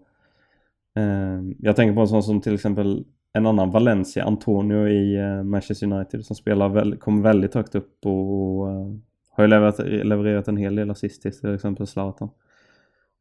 Ehm, 0.96 1.56
jag 1.60 1.76
tänker 1.76 1.96
på 1.96 2.02
en 2.02 2.08
sån 2.08 2.24
som 2.24 2.42
till 2.42 2.54
exempel 2.54 3.06
en 3.34 3.46
annan 3.46 3.72
Valencia, 3.72 4.24
Antonio 4.24 4.88
i 4.88 5.16
eh, 5.16 5.44
Manchester 5.44 5.94
United 5.94 6.26
som 6.26 6.36
spelar 6.36 6.70
väl, 6.70 6.98
kommer 6.98 7.24
väldigt 7.24 7.54
högt 7.54 7.76
upp 7.76 8.06
och, 8.06 8.60
och 8.60 8.70
eh, 8.72 8.88
har 9.30 9.44
ju 9.44 9.48
levererat, 9.48 9.80
levererat 10.06 10.48
en 10.48 10.58
hel 10.58 10.76
del 10.76 10.92
assist 10.92 11.22
till 11.22 11.40
till 11.40 11.56
exempel 11.56 11.88
Zlatan. 11.88 12.30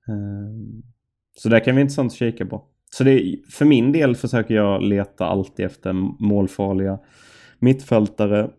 Ehm, 0.09 0.83
så 1.37 1.49
det 1.49 1.61
kan 1.61 1.75
vi 1.75 1.81
intressant 1.81 2.13
att 2.13 2.19
kika 2.19 2.47
på. 2.47 2.65
Så 2.91 3.05
det, 3.05 3.37
för 3.51 3.65
min 3.65 3.93
del 3.93 4.17
försöker 4.17 4.55
jag 4.55 4.83
leta 4.83 5.27
alltid 5.27 5.67
efter 5.67 5.93
målfarliga 6.23 6.99
mittfältare, 7.59 8.51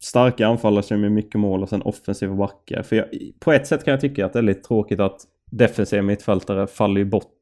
starka 0.00 0.46
anfallare 0.46 0.82
som 0.82 1.02
gör 1.02 1.10
mycket 1.10 1.40
mål 1.40 1.62
och 1.62 1.68
sen 1.68 1.82
offensiva 1.82 2.34
backar. 2.34 2.82
För 2.82 2.96
jag, 2.96 3.06
på 3.38 3.52
ett 3.52 3.66
sätt 3.66 3.84
kan 3.84 3.92
jag 3.92 4.00
tycka 4.00 4.26
att 4.26 4.32
det 4.32 4.38
är 4.38 4.42
lite 4.42 4.68
tråkigt 4.68 5.00
att 5.00 5.20
defensiva 5.50 6.02
mittfältare 6.02 6.66
faller 6.66 6.98
ju 6.98 7.04
bort 7.04 7.34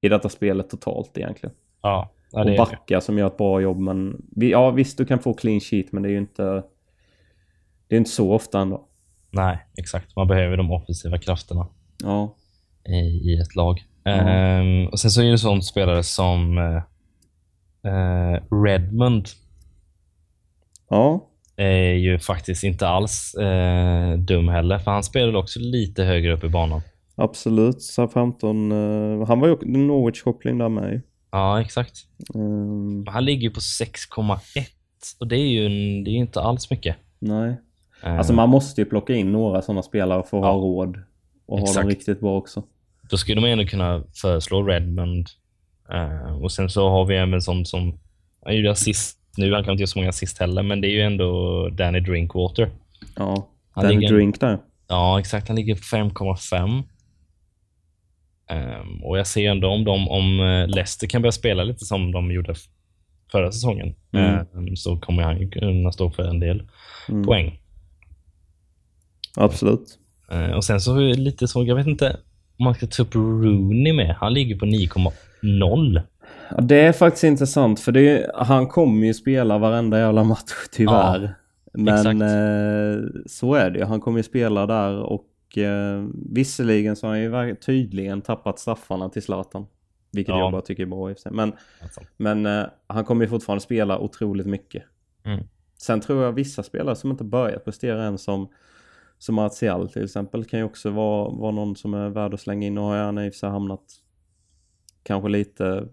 i 0.00 0.08
detta 0.08 0.28
spelet 0.28 0.70
totalt 0.70 1.18
egentligen. 1.18 1.54
Ja, 1.82 2.10
ja 2.32 2.40
och 2.40 2.46
det 2.46 2.56
är 2.56 2.78
det. 2.86 3.00
som 3.00 3.18
gör 3.18 3.26
ett 3.26 3.36
bra 3.36 3.60
jobb 3.60 3.78
men 3.78 4.22
vi- 4.36 4.50
ja 4.50 4.70
visst 4.70 4.98
du 4.98 5.04
kan 5.06 5.18
få 5.18 5.34
clean 5.34 5.60
sheet 5.60 5.92
men 5.92 6.02
det 6.02 6.08
är 6.08 6.10
ju 6.10 6.18
inte 6.18 6.62
det 7.88 7.94
är 7.94 7.98
inte 7.98 8.10
så 8.10 8.32
ofta 8.34 8.60
ändå. 8.60 8.86
Nej, 9.30 9.58
exakt. 9.78 10.16
Man 10.16 10.28
behöver 10.28 10.56
de 10.56 10.70
offensiva 10.72 11.18
krafterna 11.18 11.66
Ja. 12.02 12.34
i, 12.88 12.96
i 13.32 13.40
ett 13.40 13.56
lag. 13.56 13.84
Ehm, 14.04 14.86
och 14.86 15.00
Sen 15.00 15.10
så 15.10 15.22
är 15.22 15.30
det 15.30 15.38
sånt 15.38 15.64
spelare 15.64 16.02
som 16.02 16.58
eh, 16.58 16.82
eh, 17.92 18.40
Redmond 18.64 19.26
Ja. 20.90 21.26
är 21.56 21.92
ju 21.92 22.18
faktiskt 22.18 22.64
inte 22.64 22.88
alls 22.88 23.34
eh, 23.34 24.18
dum 24.18 24.48
heller, 24.48 24.78
för 24.78 24.90
han 24.90 25.02
spelar 25.02 25.34
också 25.36 25.60
lite 25.60 26.04
högre 26.04 26.32
upp 26.32 26.44
i 26.44 26.48
banan. 26.48 26.80
Absolut. 27.16 27.82
Southampton. 27.82 28.72
Uh, 28.72 29.26
han 29.26 29.40
var 29.40 29.46
ju 29.46 29.52
också 29.52 29.66
Norwich-koppling 29.66 30.58
där 30.58 30.68
med. 30.68 31.02
Ja, 31.32 31.60
exakt. 31.60 31.94
Ehm, 32.34 33.04
Han 33.08 33.24
ligger 33.24 33.42
ju 33.42 33.50
på 33.50 33.60
6,1 33.60 34.66
och 35.20 35.26
det 35.26 35.36
är 35.36 35.48
ju 35.48 35.66
en, 35.66 36.04
det 36.04 36.10
är 36.10 36.14
inte 36.14 36.40
alls 36.40 36.70
mycket. 36.70 36.96
nej. 37.18 37.56
Eh, 38.02 38.18
Alltså 38.18 38.32
man 38.32 38.48
måste 38.48 38.80
ju 38.80 38.84
plocka 38.84 39.14
in 39.14 39.32
några 39.32 39.62
sådana 39.62 39.82
spelare 39.82 40.22
för 40.22 40.36
att 40.38 40.44
Ja. 40.44 40.52
ha 40.52 40.58
råd. 40.58 40.98
Och 41.46 41.58
ha 41.58 41.64
Exakt. 41.64 41.80
dem 41.82 41.88
riktigt 41.90 42.20
bra 42.20 42.36
också. 42.36 42.62
Då 43.10 43.16
skulle 43.16 43.40
man 43.40 43.50
ändå 43.50 43.64
kunna 43.66 44.02
föreslå 44.14 44.62
Redmond. 44.62 45.26
Eh, 45.92 46.42
och 46.42 46.52
sen 46.52 46.70
så 46.70 46.88
har 46.88 47.04
vi 47.04 47.16
även 47.16 47.42
sån 47.42 47.66
som, 47.66 47.98
han 48.44 48.56
gjorde 48.56 48.70
assist 48.70 49.18
nu, 49.36 49.54
han 49.54 49.64
kan 49.64 49.72
inte 49.72 49.80
göra 49.80 49.86
så 49.88 49.98
många 49.98 50.08
assist 50.08 50.38
heller, 50.38 50.62
men 50.62 50.80
det 50.80 50.88
är 50.88 50.92
ju 50.92 51.00
ändå 51.02 51.68
Danny 51.68 52.00
Drinkwater. 52.00 52.70
Ja. 53.16 53.48
Han 53.70 53.84
Den 53.84 53.94
ligger- 54.00 54.14
drink 54.14 54.40
där. 54.40 54.58
Ja, 54.88 55.20
exakt. 55.20 55.48
Han 55.48 55.56
ligger 55.56 55.74
på 55.74 55.80
5,5. 55.80 56.82
Ehm, 58.50 59.04
och 59.04 59.18
jag 59.18 59.26
ser 59.26 59.50
ändå 59.50 59.68
om, 59.68 59.84
de, 59.84 60.08
om 60.08 60.40
eh, 60.40 60.68
Leicester 60.68 61.06
kan 61.06 61.22
börja 61.22 61.32
spela 61.32 61.64
lite 61.64 61.84
som 61.84 62.12
de 62.12 62.30
gjorde 62.32 62.54
förra 63.32 63.52
säsongen, 63.52 63.94
Mm. 64.12 64.34
ehm, 64.34 64.76
så 64.76 64.96
kommer 64.96 65.22
han 65.22 65.50
kunna 65.50 65.92
stå 65.92 66.10
för 66.10 66.22
en 66.22 66.40
del 66.40 66.62
Mm. 67.08 67.24
poäng. 67.24 67.60
Absolut. 69.36 69.98
Eh, 70.32 70.50
och 70.50 70.64
sen 70.64 70.80
så 70.80 70.98
lite 70.98 71.48
så, 71.48 71.64
jag 71.64 71.76
vet 71.76 71.86
inte 71.86 72.16
om 72.58 72.64
man 72.64 72.74
ska 72.74 72.86
ta 72.86 73.02
upp 73.02 73.14
Rooney 73.14 73.92
med. 73.92 74.14
Han 74.20 74.34
ligger 74.34 74.56
på 74.58 74.66
9,0. 74.66 76.02
Ja, 76.50 76.60
det 76.60 76.80
är 76.80 76.92
faktiskt 76.92 77.24
intressant 77.24 77.80
för 77.80 77.96
är, 77.96 78.30
han 78.34 78.66
kommer 78.66 79.06
ju 79.06 79.14
spela 79.14 79.58
varenda 79.58 79.98
jävla 79.98 80.24
match 80.24 80.52
tyvärr. 80.72 81.34
Men 81.72 81.94
exakt. 81.94 82.22
eh, 82.22 83.20
så 83.26 83.54
är 83.54 83.70
det 83.70 83.78
ju. 83.78 83.84
Han 83.84 84.00
kommer 84.00 84.18
ju 84.18 84.22
spela 84.22 84.66
där 84.66 84.96
och 84.98 85.24
eh, 85.58 86.06
visserligen 86.30 86.96
så 86.96 87.06
har 87.06 87.30
han 87.30 87.48
ju 87.48 87.54
tydligen 87.54 88.22
tappat 88.22 88.58
straffarna 88.58 89.08
till 89.08 89.22
Zlatan. 89.22 89.66
Vilket 90.12 90.32
Ja. 90.34 90.38
jag 90.38 90.52
bara 90.52 90.62
tycker 90.62 90.82
är 90.82 90.86
bra 90.86 91.10
i 91.10 91.14
och 91.14 91.18
sig. 91.18 91.32
Men, 91.32 91.52
Alltså. 91.82 92.00
men 92.16 92.46
eh, 92.46 92.64
han 92.86 93.04
kommer 93.04 93.24
ju 93.24 93.28
fortfarande 93.28 93.60
spela 93.60 93.98
otroligt 93.98 94.46
mycket. 94.46 94.82
Mm. 95.22 95.44
Sen 95.78 96.00
tror 96.00 96.24
jag 96.24 96.32
vissa 96.32 96.62
spelare 96.62 96.96
som 96.96 97.10
inte 97.10 97.24
börjat 97.24 97.64
prestera 97.64 98.04
än 98.04 98.18
som 98.18 98.48
som 99.18 99.34
Martial 99.34 99.88
till 99.88 100.04
exempel 100.04 100.44
kan 100.44 100.58
ju 100.58 100.64
också 100.64 100.90
vara, 100.90 101.30
vara 101.30 101.50
någon 101.50 101.76
som 101.76 101.94
är 101.94 102.08
värd 102.08 102.34
att 102.34 102.40
slänga 102.40 102.66
in. 102.66 102.78
Och 102.78 102.84
har 102.84 102.96
han 102.96 103.18
i 103.18 103.30
och 103.30 103.34
sig 103.34 103.50
hamnat 103.50 103.82
kanske 105.02 105.28
lite 105.28 105.88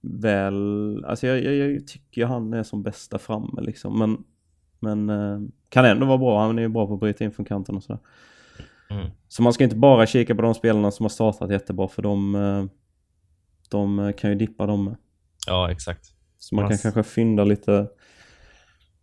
väl, 0.00 1.04
alltså 1.04 1.26
jag, 1.26 1.44
jag, 1.44 1.54
jag 1.72 1.86
tycker 1.86 2.26
han 2.26 2.52
är 2.54 2.62
som 2.62 2.82
bästa 2.82 3.18
framme 3.18 3.60
liksom. 3.62 3.98
Men, 3.98 4.24
men 4.80 5.08
eh, 5.10 5.40
kan 5.68 5.84
ändå 5.84 6.06
vara 6.06 6.18
bra. 6.18 6.40
Han 6.46 6.58
är 6.58 6.62
ju 6.62 6.68
bra 6.68 6.86
på 6.86 6.94
att 6.94 7.00
bryta 7.00 7.24
in 7.24 7.32
från 7.32 7.46
kanten 7.46 7.76
och 7.76 7.82
sådär. 7.82 8.00
Mm. 8.92 9.10
Så 9.28 9.42
man 9.42 9.52
ska 9.52 9.64
inte 9.64 9.76
bara 9.76 10.06
kika 10.06 10.34
på 10.34 10.42
de 10.42 10.54
spelarna 10.54 10.90
som 10.90 11.04
har 11.04 11.08
startat 11.10 11.50
jättebra 11.50 11.88
för 11.88 12.02
de, 12.02 12.34
eh, 12.34 12.64
de 13.70 13.98
eh, 13.98 14.12
kan 14.12 14.30
ju 14.30 14.36
dippa 14.36 14.66
dem 14.66 14.84
med. 14.84 14.96
Ja, 15.46 15.70
exakt. 15.70 16.06
Så 16.38 16.54
man 16.54 16.64
kan 16.64 16.72
Yes. 16.72 16.82
kanske 16.82 17.02
fynda 17.02 17.44
lite, 17.44 17.86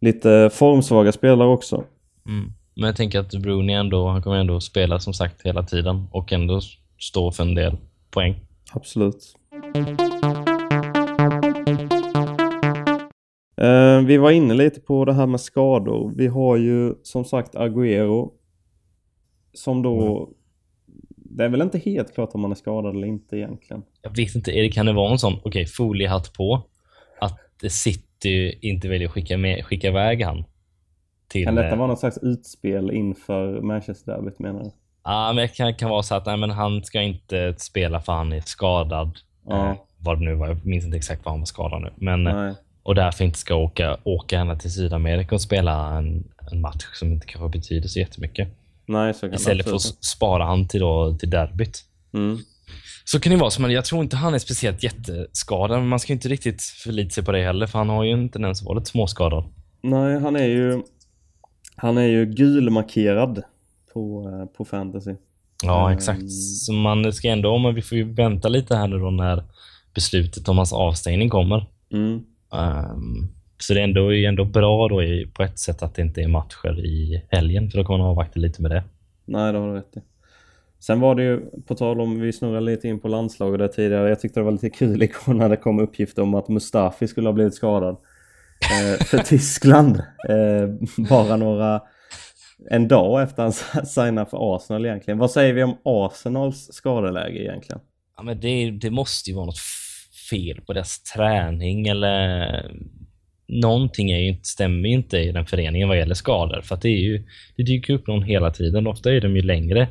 lite 0.02 0.50
formsvaga 0.54 1.12
spelare 1.12 1.48
också. 1.48 1.84
Mm. 2.28 2.52
Men 2.76 2.86
jag 2.88 2.96
tänker 2.96 3.20
att 3.20 3.34
Rooney 3.34 3.76
ändå, 3.76 4.08
han 4.08 4.22
kommer 4.22 4.38
ändå 4.38 4.60
spela 4.62 5.00
som 5.00 5.14
sagt 5.14 5.42
hela 5.42 5.64
tiden 5.64 6.08
och 6.12 6.34
ändå 6.34 6.62
stå 7.00 7.32
för 7.32 7.44
en 7.44 7.56
del 7.56 7.78
poäng. 8.12 8.36
Absolut. 8.74 9.36
Eh, 13.62 14.00
vi 14.06 14.18
var 14.18 14.32
inne 14.32 14.54
lite 14.54 14.80
på 14.82 15.06
det 15.06 15.14
här 15.14 15.26
med 15.26 15.42
skador. 15.42 16.14
Vi 16.16 16.28
har 16.28 16.58
ju 16.58 16.94
som 17.04 17.26
sagt 17.26 17.56
Agüero. 17.56 18.30
Som 19.54 19.82
då... 19.82 20.30
Det 21.16 21.44
är 21.44 21.50
väl 21.50 21.62
inte 21.62 21.80
helt 21.80 22.14
klart 22.14 22.30
om 22.34 22.42
man 22.42 22.52
är 22.52 22.56
skadad 22.56 22.96
eller 22.96 23.08
inte 23.08 23.38
egentligen. 23.38 23.84
Jag 24.02 24.16
vet 24.16 24.36
inte, 24.36 24.52
är 24.52 24.62
det, 24.62 24.70
kan 24.70 24.86
det 24.86 24.94
vara 24.94 25.12
en 25.12 25.20
sån, 25.20 25.40
okej, 25.44 25.66
foliehatt 25.66 26.34
på, 26.34 26.62
att 27.20 27.72
City 27.72 28.60
inte 28.62 28.88
väljer 28.90 29.08
att 29.08 29.14
skicka, 29.14 29.38
med, 29.38 29.66
skicka 29.66 29.88
iväg 29.88 30.24
han? 30.24 30.44
Till, 31.28 31.46
Kan 31.46 31.56
detta 31.56 31.70
eh, 31.70 31.78
vara 31.78 31.88
något 31.88 32.00
slags 32.00 32.18
utspel 32.18 32.92
inför 32.92 33.62
Manchester-derbyt 33.62 34.40
menar 34.40 34.64
du? 34.64 34.72
Ja, 35.04 35.34
men 35.34 35.42
det 35.42 35.48
kan, 35.48 35.74
kan 35.74 35.90
vara 35.90 36.04
så 36.04 36.16
att 36.16 36.26
nej, 36.26 36.38
men 36.38 36.50
han 36.50 36.84
ska 36.84 37.02
inte 37.02 37.56
spela 37.58 38.02
för 38.02 38.14
han 38.14 38.34
är 38.34 38.42
skadad. 38.42 39.18
Ja. 39.48 39.70
Eh, 39.70 39.76
vad 39.98 40.20
det 40.20 40.26
nu 40.26 40.36
var, 40.36 40.48
jag 40.48 40.66
minns 40.66 40.86
inte 40.86 40.98
exakt 40.98 41.26
vad 41.26 41.34
han 41.34 41.40
var 41.40 41.46
skadad 41.46 41.82
nu. 41.82 41.90
Men, 41.96 42.28
eh, 42.28 42.36
Nej. 42.36 42.54
och 42.84 42.96
därför 42.96 43.26
inte 43.26 43.40
ska 43.40 43.56
åka, 43.56 43.98
åka 44.04 44.40
ända 44.40 44.56
till 44.56 44.74
Sydamerika 44.74 45.36
och 45.36 45.42
spela 45.42 45.98
en, 45.98 46.24
en 46.52 46.62
match 46.62 46.86
som 46.94 47.12
inte 47.12 47.28
kanske 47.28 47.58
betyder 47.58 47.88
så 47.88 48.00
jättemycket. 48.00 48.48
Nej, 48.90 49.14
så 49.14 49.20
kan 49.20 49.34
Istället 49.34 49.66
för 49.70 49.76
att 49.76 50.04
spara 50.06 50.46
han 50.46 50.68
till, 50.68 50.80
då, 50.80 51.18
till 51.20 51.30
derbyt. 51.30 51.84
Mm. 52.14 52.38
Så 53.06 53.20
kan 53.20 53.32
det 53.32 53.38
vara. 53.40 53.52
Men 53.60 53.72
jag 53.72 53.86
tror 53.86 54.04
inte 54.04 54.18
han 54.18 54.34
är 54.34 54.40
speciellt 54.40 54.84
jätteskadad, 54.84 55.80
men 55.80 55.88
man 55.88 56.00
ska 56.00 56.14
inte 56.14 56.30
riktigt 56.30 56.62
förlita 56.62 57.10
sig 57.10 57.24
på 57.24 57.32
det 57.32 57.44
heller, 57.44 57.68
för 57.68 57.78
han 57.80 57.90
har 57.90 58.04
ju 58.04 58.12
en 58.12 58.30
tendens 58.30 58.62
att 58.62 58.66
vara 58.66 58.80
lite 58.80 58.92
småskadad. 58.92 59.44
Nej, 59.82 60.20
han 60.20 60.36
är 60.36 60.46
ju... 60.48 60.84
Han 61.76 61.98
är 61.98 62.06
ju 62.08 62.26
gulmarkerad 62.26 63.44
på, 63.94 64.30
eh, 64.30 64.58
på 64.58 64.66
fantasy. 64.66 65.16
Ja, 65.64 65.86
Mm. 65.86 65.98
exakt. 65.98 66.32
Så 66.32 66.74
man 66.74 67.14
ska 67.14 67.30
ändå, 67.30 67.58
men 67.58 67.76
vi 67.76 67.82
får 67.82 67.98
ju 67.98 68.14
vänta 68.14 68.48
lite 68.48 68.76
här 68.76 68.88
nu 68.88 69.00
då 69.00 69.12
när 69.12 69.44
beslutet 69.94 70.50
om 70.50 70.58
hans 70.58 70.74
avstängning 70.74 71.30
kommer. 71.30 71.66
Mm. 71.94 72.22
Um, 72.52 73.30
så 73.60 73.74
det 73.74 73.80
är 73.80 73.84
ändå, 73.84 74.12
ändå 74.12 74.46
bra 74.46 74.88
då 74.88 75.04
i, 75.04 75.28
på 75.34 75.44
ett 75.44 75.60
sätt 75.60 75.84
att 75.84 75.96
det 75.96 76.02
inte 76.02 76.22
är 76.22 76.28
matcher 76.28 76.86
i 76.86 77.24
helgen, 77.30 77.70
för 77.70 77.78
då 77.78 77.84
kan 77.84 78.00
man 78.00 78.08
avvakta 78.08 78.40
lite 78.40 78.62
med 78.62 78.72
det. 78.72 78.84
Nej, 79.26 79.54
det 79.54 79.60
har 79.60 79.68
du 79.68 79.74
rätt 79.74 79.98
i. 79.98 80.00
Sen 80.80 81.00
var 81.00 81.16
det 81.16 81.24
ju, 81.24 81.42
på 81.68 81.76
tal 81.76 82.02
om, 82.02 82.20
vi 82.20 82.34
snurrade 82.34 82.66
lite 82.66 82.88
in 82.88 83.00
på 83.00 83.08
landslaget 83.08 83.60
där 83.60 83.68
tidigare. 83.68 84.10
Jag 84.10 84.20
tyckte 84.20 84.40
det 84.40 84.44
var 84.44 84.52
lite 84.52 84.70
kul 84.70 85.04
igår 85.04 85.34
när 85.34 85.50
det 85.50 85.58
kom 85.58 85.80
uppgifter 85.80 86.22
om 86.22 86.36
att 86.36 86.48
Mustafi 86.48 87.08
skulle 87.08 87.28
ha 87.28 87.34
blivit 87.34 87.54
skadad. 87.54 87.98
Eh, 88.72 89.06
för 89.06 89.18
Tyskland. 89.26 89.98
Eh, 90.30 90.70
bara 91.10 91.36
några, 91.36 91.82
en 92.70 92.88
dag 92.88 93.22
efter 93.22 93.44
han 93.44 93.86
signade 93.86 94.30
för 94.30 94.56
Arsenal 94.56 94.86
egentligen. 94.86 95.18
Vad 95.18 95.32
säger 95.32 95.54
vi 95.54 95.64
om 95.64 95.78
Arsenals 95.84 96.74
skadeläge 96.74 97.40
egentligen? 97.40 97.82
Ja, 98.18 98.24
men 98.24 98.40
det, 98.40 98.72
det 98.72 98.90
måste 98.90 99.30
ju 99.30 99.36
vara 99.36 99.46
något 99.46 99.60
fel 100.30 100.62
på 100.62 100.74
deras 100.74 101.04
träning 101.04 101.88
eller 101.88 102.72
någonting 103.50 104.12
är 104.12 104.20
inte, 104.20 104.48
stämmer 104.48 104.90
ju 104.90 104.96
inte 104.96 105.18
i 105.18 105.32
den 105.32 105.46
föreningen 105.46 105.88
vad 105.88 105.98
gäller 105.98 106.16
skador. 106.16 106.62
För 106.62 106.76
att 106.76 106.82
det, 106.82 106.90
är 106.90 107.00
ju, 107.00 107.24
det 107.56 107.64
dyker 107.64 107.94
upp 107.94 108.08
någon 108.08 108.24
hela 108.24 108.52
tiden. 108.52 108.88
Ofta 108.88 109.14
är 109.14 109.22
de 109.22 109.36
ju 109.36 109.42
längre 109.42 109.88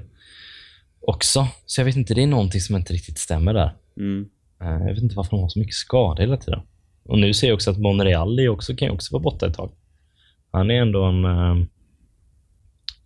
också. 1.01 1.49
Så 1.67 1.81
jag 1.81 1.85
vet 1.85 1.97
inte, 1.97 2.15
det 2.15 2.23
är 2.23 2.27
någonting 2.27 2.61
som 2.61 2.77
inte 2.77 2.93
riktigt 2.93 3.19
stämmer 3.19 3.55
där. 3.55 3.75
Mm. 3.97 4.29
Eh, 4.63 4.87
jag 4.87 4.95
vet 4.95 5.03
inte 5.03 5.17
varför 5.17 5.31
de 5.31 5.41
har 5.41 5.49
så 5.49 5.59
mycket 5.59 5.75
skador 5.75 6.21
hela 6.21 6.37
tiden. 6.37 6.61
Och 7.05 7.19
nu 7.19 7.35
ser 7.35 7.49
jag 7.49 7.55
också 7.55 7.71
att 7.71 7.79
Monreal 7.79 8.49
också, 8.49 8.77
kan 8.77 8.89
ju 8.89 8.95
också 8.95 9.13
vara 9.13 9.23
borta 9.23 9.47
ett 9.47 9.55
tag. 9.55 9.71
Han 10.53 10.71
är 10.71 10.83
ändå 10.83 11.05
en... 11.05 11.25
Eh, 11.25 11.67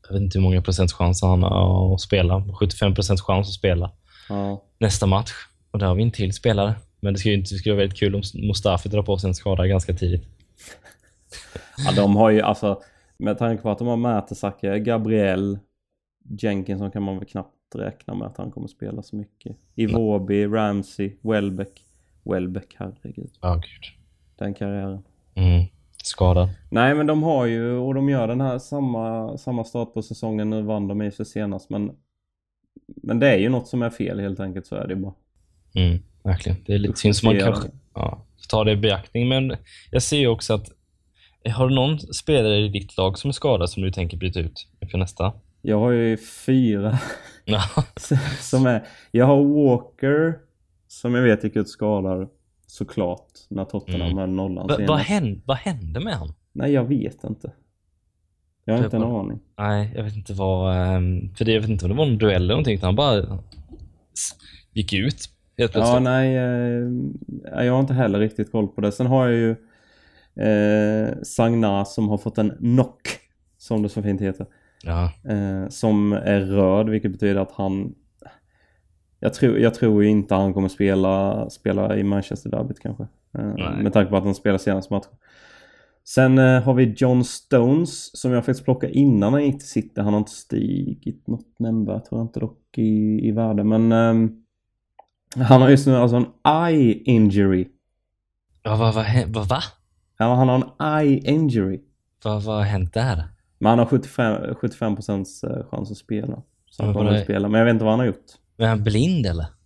jag 0.09 0.13
vet 0.15 0.23
inte 0.23 0.39
hur 0.39 0.43
många 0.43 0.63
procents 0.63 0.93
chans 0.93 1.23
han 1.23 1.43
har 1.43 1.95
att 1.95 2.01
spela. 2.01 2.45
75 2.61 2.95
procents 2.95 3.23
chans 3.23 3.49
att 3.49 3.55
spela 3.55 3.91
Ja. 4.29 4.63
nästa 4.79 5.07
match. 5.07 5.31
Och 5.71 5.79
där 5.79 5.87
har 5.87 5.95
vi 5.95 6.03
en 6.03 6.11
till 6.11 6.33
spelare. 6.33 6.75
Men 7.01 7.13
det 7.13 7.19
skulle, 7.19 7.35
inte, 7.35 7.55
det 7.55 7.59
skulle 7.59 7.75
vara 7.75 7.83
väldigt 7.83 7.99
kul 7.99 8.15
om 8.15 8.23
Mustafi 8.35 8.89
drar 8.89 9.03
på 9.03 9.19
sig 9.19 9.29
en 9.29 9.35
skada 9.35 9.67
ganska 9.67 9.95
tidigt. 9.95 10.25
Ja, 11.79 11.93
de 11.97 12.17
har 12.17 12.31
ju 12.31 12.41
alltså 12.41 12.83
med 13.17 13.39
tanke 13.39 13.63
på 13.63 13.71
att 13.71 13.79
de 13.79 13.89
har 13.89 13.97
Mertesacker, 13.97 14.77
Gabriel, 14.77 15.59
Jenkinson 16.39 16.91
kan 16.91 17.03
man 17.03 17.19
väl 17.19 17.29
knappt 17.29 17.75
räkna 17.75 18.15
med 18.15 18.27
att 18.27 18.37
han 18.37 18.51
kommer 18.51 18.69
spela 18.69 19.03
så 19.03 19.17
mycket. 19.17 19.57
Iwobi, 19.75 20.47
Ramsey, 20.47 21.17
Welbeck. 21.23 21.87
Welbeck, 22.23 22.77
herregud. 22.79 23.31
Ja, 23.41 23.55
gud. 23.55 23.85
Den 24.37 24.55
karriären. 24.55 25.03
Mm. 25.35 25.67
Skadad. 26.05 26.49
Nej 26.71 26.95
men 26.95 27.07
de 27.07 27.23
har 27.23 27.47
ju, 27.47 27.77
och 27.77 27.95
de 27.95 28.09
gör 28.09 28.29
den 28.29 28.41
här 28.41 28.59
samma, 28.59 29.39
samma 29.39 29.65
start 29.65 29.95
på 29.95 30.03
säsongen. 30.03 30.51
Nu 30.51 30.63
vann 30.63 30.89
de 30.89 31.03
i 31.03 31.11
sig 31.11 31.27
senast 31.27 31.71
men 31.71 31.93
Men 33.03 33.19
det 33.19 33.29
är 33.29 33.39
ju 33.39 33.49
något 33.49 33.69
som 33.69 33.83
är 33.83 33.91
fel 33.91 34.21
helt 34.21 34.41
enkelt, 34.41 34.67
så 34.67 34.77
är 34.77 34.87
det 34.87 34.97
bara. 34.97 35.15
Mm, 35.75 35.99
verkligen. 36.23 36.59
Det 36.67 36.75
är 36.75 36.79
lite 36.79 36.99
synd 36.99 37.17
som 37.17 37.27
man 37.27 37.39
kanske 37.39 37.69
ja, 37.95 38.25
tar 38.49 38.65
det 38.65 38.73
i 38.73 38.77
beaktning. 38.77 39.29
Men 39.29 39.57
jag 39.91 40.03
ser 40.03 40.19
ju 40.19 40.27
också 40.27 40.55
att 40.55 40.67
har 41.55 41.69
du 41.69 41.75
någon 41.75 41.99
spelare 41.99 42.57
i 42.59 42.69
ditt 42.69 42.97
lag 42.97 43.19
som 43.19 43.29
är 43.29 43.33
skadad 43.33 43.71
som 43.71 43.83
du 43.83 43.91
tänker 43.91 44.17
byta 44.17 44.41
ut 44.41 44.67
för 44.91 44.99
nästa? 44.99 45.33
Jag 45.63 45.79
har 45.79 45.91
ju 45.91 46.17
fyra 46.47 46.99
som 48.41 48.67
är... 48.67 48.85
Jag 49.11 49.27
har 49.27 49.45
Walker 49.45 50.39
som 50.89 51.15
jag 51.15 51.23
vet 51.23 51.45
gick 51.45 51.57
ut 51.57 51.69
skadad 51.69 52.29
såklart 52.67 53.29
när 53.49 53.65
Tottenham 53.65 54.03
Mm. 54.03 54.17
med 54.17 54.29
nollan 54.29 54.69
senast. 54.69 54.89
vad, 54.89 54.99
hände, 54.99 55.41
vad 55.45 55.57
hände 55.57 56.01
med 56.01 56.15
han? 56.15 56.33
Nej, 56.53 56.73
jag 56.73 56.85
vet 56.85 57.25
inte. 57.25 57.53
Jag 58.65 58.75
har 58.75 58.79
Det 58.81 58.85
inte 58.85 58.97
en 58.97 59.03
aning. 59.03 59.41
Nej, 59.59 59.93
jag 59.97 60.05
vet 60.05 60.15
inte 60.17 60.33
vad... 60.35 60.77
ehm, 60.77 61.35
För 61.35 61.45
det, 61.45 61.53
jag 61.53 61.61
vet 61.61 61.71
inte 61.71 61.85
om 61.85 61.91
det 61.91 61.97
var 61.97 62.07
en 62.07 62.19
duell 62.19 62.37
eller 62.43 62.49
någonting. 62.55 62.75
utan 62.75 62.87
Han 62.87 62.97
bara 62.97 63.39
gick 64.73 64.93
ut 64.93 65.29
helt 65.63 65.73
plötsligt. 65.73 65.95
Ja, 65.95 66.01
nej. 66.01 66.37
Eh, 66.37 67.65
jag 67.65 67.73
har 67.73 67.81
inte 67.81 67.95
heller 67.95 68.19
riktigt 68.19 68.53
koll 68.53 68.69
på 68.69 68.81
det. 68.81 68.93
Sen 68.93 69.07
har 69.07 69.27
jag 69.27 69.35
ju 69.35 69.51
eh, 70.47 71.15
Sagna 71.23 71.85
som 71.85 72.09
har 72.09 72.19
fått 72.19 72.39
en 72.39 72.51
knock, 72.51 73.09
som 73.59 73.83
det 73.83 73.89
så 73.89 74.03
fint 74.03 74.21
heter. 74.21 74.47
Ja. 74.85 75.13
Eh, 75.33 75.69
som 75.69 76.13
är 76.13 76.41
röd, 76.41 76.89
vilket 76.89 77.13
betyder 77.13 77.41
att 77.41 77.53
han... 77.53 77.95
Jag 79.21 79.35
tror, 79.35 79.59
jag 79.59 79.75
tror 79.75 80.03
ju 80.03 80.09
inte 80.09 80.35
han 80.35 80.55
kommer 80.55 80.69
spela, 80.69 81.51
spela 81.51 81.97
i 81.97 82.03
Manchester 82.03 82.51
Derbyt 82.51 82.81
kanske. 82.81 83.03
Eh, 83.39 83.55
Nej. 83.57 83.83
med 83.83 83.93
tanke 83.93 84.11
på 84.11 84.17
att 84.17 84.25
han 84.25 84.35
spelar 84.35 84.59
senaste 84.59 84.93
matchen. 84.93 85.13
Sen 86.05 86.39
eh, 86.39 86.63
har 86.63 86.75
vi 86.75 86.95
John 86.97 87.25
Stones 87.25 88.21
som 88.21 88.33
jag 88.33 88.45
faktiskt 88.45 88.65
plockade 88.65 88.93
innan 88.93 89.33
han 89.33 89.45
gick 89.45 89.59
till 89.59 89.69
City. 89.69 90.01
Han 90.01 90.13
har 90.13 90.19
inte 90.19 90.31
stigit 90.31 91.27
något 91.27 91.59
nämnvärt 91.59 92.05
tror 92.05 92.21
jag 92.21 92.25
inte 92.25 92.41
dock 92.41 92.79
i, 92.79 93.29
i 93.29 93.31
värde. 93.31 93.65
Men 93.65 93.93
ehm, 93.93 94.42
han 95.37 95.63
har 95.63 95.69
just 95.69 95.87
nu 95.87 95.97
alltså 95.97 96.17
en 96.17 96.27
eye 96.69 97.03
injury. 97.05 97.69
Ja, 98.63 98.77
vad, 98.77 98.95
vad, 98.95 99.07
vad, 99.27 99.49
va? 99.49 99.63
Ja, 100.19 100.35
han 100.35 100.49
har 100.49 100.55
en 100.55 101.03
eye 101.07 101.19
injury. 101.31 101.81
Vad, 102.25 102.43
vad 102.43 102.57
har 102.57 102.63
hänt 102.63 102.95
där? 102.95 103.25
Men 103.59 103.71
han 103.71 103.79
har 103.79 103.87
75, 103.87 104.55
75 104.55 104.95
procents 104.95 105.45
eh, 105.45 105.67
chans 105.71 105.91
att 105.91 105.97
spela. 105.97 106.43
Så 106.71 106.83
han 106.83 106.87
Men 106.87 106.95
kommer 106.95 107.19
att 107.19 107.25
spela. 107.25 107.49
Men 107.49 107.59
jag 107.59 107.65
vet 107.65 107.73
inte 107.73 107.85
vad 107.85 107.93
han 107.93 108.01
har 108.01 108.07
gjort. 108.07 108.27
Är 108.59 108.67
han 108.67 108.85
blind 108.85 109.27
eller? 109.27 109.47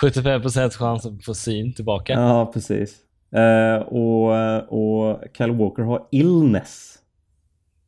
75% 0.00 0.70
chans 0.70 1.06
att 1.06 1.24
få 1.24 1.34
syn 1.34 1.74
tillbaka. 1.74 2.12
Ja, 2.12 2.50
precis. 2.54 2.96
Eh, 3.34 3.76
och, 3.76 4.36
eh, 4.36 4.58
och 4.58 5.22
Kyle 5.38 5.52
Walker 5.52 5.82
har 5.82 6.06
illness. 6.10 6.98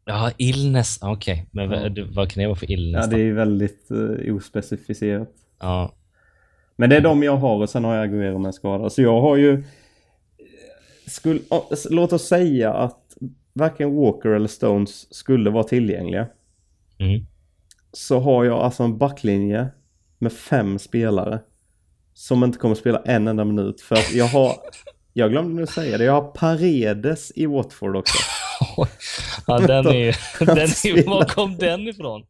Ja, 0.05 0.31
illness. 0.37 0.99
Okej, 1.03 1.49
men 1.51 1.71
Ja. 1.71 2.05
vad, 2.11 2.31
kan 2.31 2.41
det 2.41 2.47
vara 2.47 2.57
för 2.57 2.71
illness 2.71 3.07
Ja, 3.11 3.17
det 3.17 3.23
är 3.23 3.33
väldigt 3.33 3.89
uh, 3.91 4.37
ospecificerat. 4.37 5.29
Ja. 5.61 5.92
Men 6.77 6.90
det 6.90 6.97
är 6.97 7.01
de 7.01 7.23
jag 7.23 7.37
har 7.37 7.62
och 7.62 7.71
sen 7.71 7.85
har 7.85 7.95
jag 7.95 8.05
Aguero 8.05 8.38
med 8.38 8.55
skada. 8.55 8.90
Så 8.90 9.03
jag 9.03 9.21
har 9.21 9.37
ju... 9.37 9.64
Skulle, 11.07 11.40
låt 11.90 12.12
oss 12.12 12.29
säga 12.29 12.73
att 12.75 13.16
varken 13.53 13.97
Walker 13.97 14.29
eller 14.29 14.49
Stones 14.49 15.14
skulle 15.14 15.51
vara 15.51 15.64
tillgängliga. 15.64 16.27
Mm. 16.99 17.27
Så 17.92 18.21
har 18.21 18.45
jag 18.45 18.59
alltså 18.59 18.83
en 18.83 18.99
backlinje 18.99 19.69
med 20.19 20.33
fem 20.33 20.79
spelare. 20.79 21.40
Som 22.14 22.45
inte 22.45 22.59
kommer 22.59 22.75
spela 22.75 23.03
en 23.05 23.29
enda 23.29 23.45
minut. 23.45 23.81
För 23.81 23.95
att 23.95 24.14
jag 24.14 24.27
har... 24.27 24.53
Jag 25.12 25.31
glömde 25.31 25.61
nu 25.61 25.66
säga 25.66 25.99
det. 25.99 26.05
Jag 26.05 26.12
har 26.12 26.31
Paredes 26.31 27.33
i 27.37 27.47
Watford 27.47 27.97
också. 27.97 28.19
ja, 29.47 29.59
den 29.59 29.87
är. 29.87 30.16
Den 30.45 30.59
är, 30.59 31.07
var 31.07 31.25
kom 31.25 31.57
den 31.57 31.88
ifrån? 31.88 32.27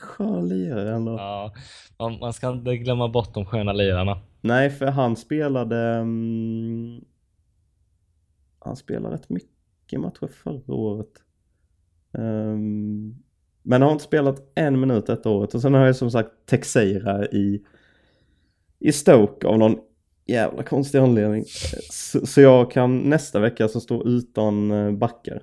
Skön 0.00 0.48
lirare 0.48 0.94
ändå. 0.94 1.12
Ja, 1.12 1.54
man, 1.98 2.18
man 2.18 2.32
ska 2.32 2.48
inte 2.48 2.76
glömma 2.76 3.08
bort 3.08 3.34
de 3.34 3.46
sköna 3.46 3.72
lirarna. 3.72 4.20
Nej, 4.40 4.70
för 4.70 4.86
han 4.86 5.16
spelade... 5.16 5.76
mm, 5.78 7.04
han 8.58 8.76
spelade 8.76 9.14
rätt 9.14 9.28
mycket 9.28 10.00
matcher 10.00 10.26
förra 10.26 10.74
året. 10.74 11.10
Um, 12.12 13.22
men 13.62 13.82
har 13.82 13.92
inte 13.92 14.04
spelat 14.04 14.52
en 14.54 14.80
minut 14.80 15.06
detta 15.06 15.30
året. 15.30 15.54
Och 15.54 15.60
sen 15.60 15.74
har 15.74 15.86
jag 15.86 15.96
som 15.96 16.10
sagt 16.10 16.30
Texeira 16.46 17.26
i, 17.26 17.62
i 18.78 18.92
Stoke 18.92 19.46
av 19.46 19.58
någon 19.58 19.78
jävla 20.26 20.62
konstig 20.62 20.98
anledning. 20.98 21.44
Så, 21.90 22.26
så 22.26 22.40
jag 22.40 22.70
kan 22.70 22.98
nästa 22.98 23.40
vecka 23.40 23.68
så 23.68 23.80
stå 23.80 24.06
utan 24.06 24.70
eh, 24.70 24.92
backar. 24.92 25.42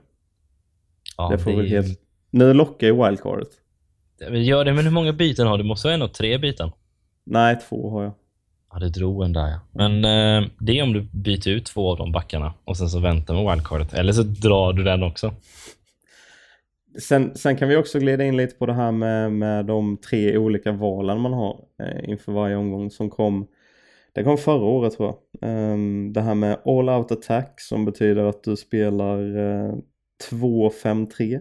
Ja, 1.17 1.29
det 1.29 1.39
får 1.39 1.51
väl 1.51 1.65
är- 1.65 1.69
helt... 1.69 2.01
Nu 2.31 2.53
lockar 2.53 2.87
ju 2.87 2.93
wildcardet. 2.93 3.49
Gör 4.19 4.65
det, 4.65 4.73
men 4.73 4.85
hur 4.85 4.91
många 4.91 5.13
byten 5.13 5.47
har 5.47 5.57
du? 5.57 5.63
Måste 5.63 5.87
ha 5.87 5.93
en 5.93 6.01
och 6.01 6.13
tre 6.13 6.37
byten. 6.37 6.71
Nej, 7.23 7.59
två 7.69 7.89
har 7.89 8.03
jag. 8.03 8.13
Ja, 8.71 8.79
du 8.79 8.89
drog 8.89 9.23
en 9.23 9.33
där 9.33 9.47
ja. 9.47 9.59
Men 9.71 10.05
eh, 10.05 10.49
det 10.59 10.79
är 10.79 10.83
om 10.83 10.93
du 10.93 11.01
byter 11.01 11.49
ut 11.49 11.65
två 11.65 11.91
av 11.91 11.97
de 11.97 12.11
backarna 12.11 12.53
och 12.63 12.77
sen 12.77 12.89
så 12.89 12.99
väntar 12.99 13.33
med 13.33 13.51
wildcardet. 13.51 13.93
Eller 13.93 14.13
så 14.13 14.23
drar 14.23 14.73
du 14.73 14.83
den 14.83 15.03
också. 15.03 15.33
Sen, 16.99 17.35
sen 17.35 17.57
kan 17.57 17.69
vi 17.69 17.75
också 17.75 17.99
glida 17.99 18.23
in 18.23 18.37
lite 18.37 18.55
på 18.55 18.65
det 18.65 18.73
här 18.73 18.91
med, 18.91 19.31
med 19.31 19.65
de 19.65 19.97
tre 19.97 20.37
olika 20.37 20.71
valen 20.71 21.21
man 21.21 21.33
har 21.33 21.59
eh, 21.83 22.09
inför 22.09 22.31
varje 22.31 22.55
omgång 22.55 22.91
som 22.91 23.09
kom. 23.09 23.47
Det 24.13 24.23
kom 24.23 24.37
förra 24.37 24.65
året 24.65 24.93
tror 24.93 25.07
jag. 25.07 25.49
Ehm, 25.49 26.13
det 26.13 26.21
här 26.21 26.35
med 26.35 26.57
all 26.65 26.89
out 26.89 27.11
attack 27.11 27.61
som 27.61 27.85
betyder 27.85 28.23
att 28.23 28.43
du 28.43 28.55
spelar 28.55 29.37
eh, 29.37 29.73
2-5-3. 30.31 31.39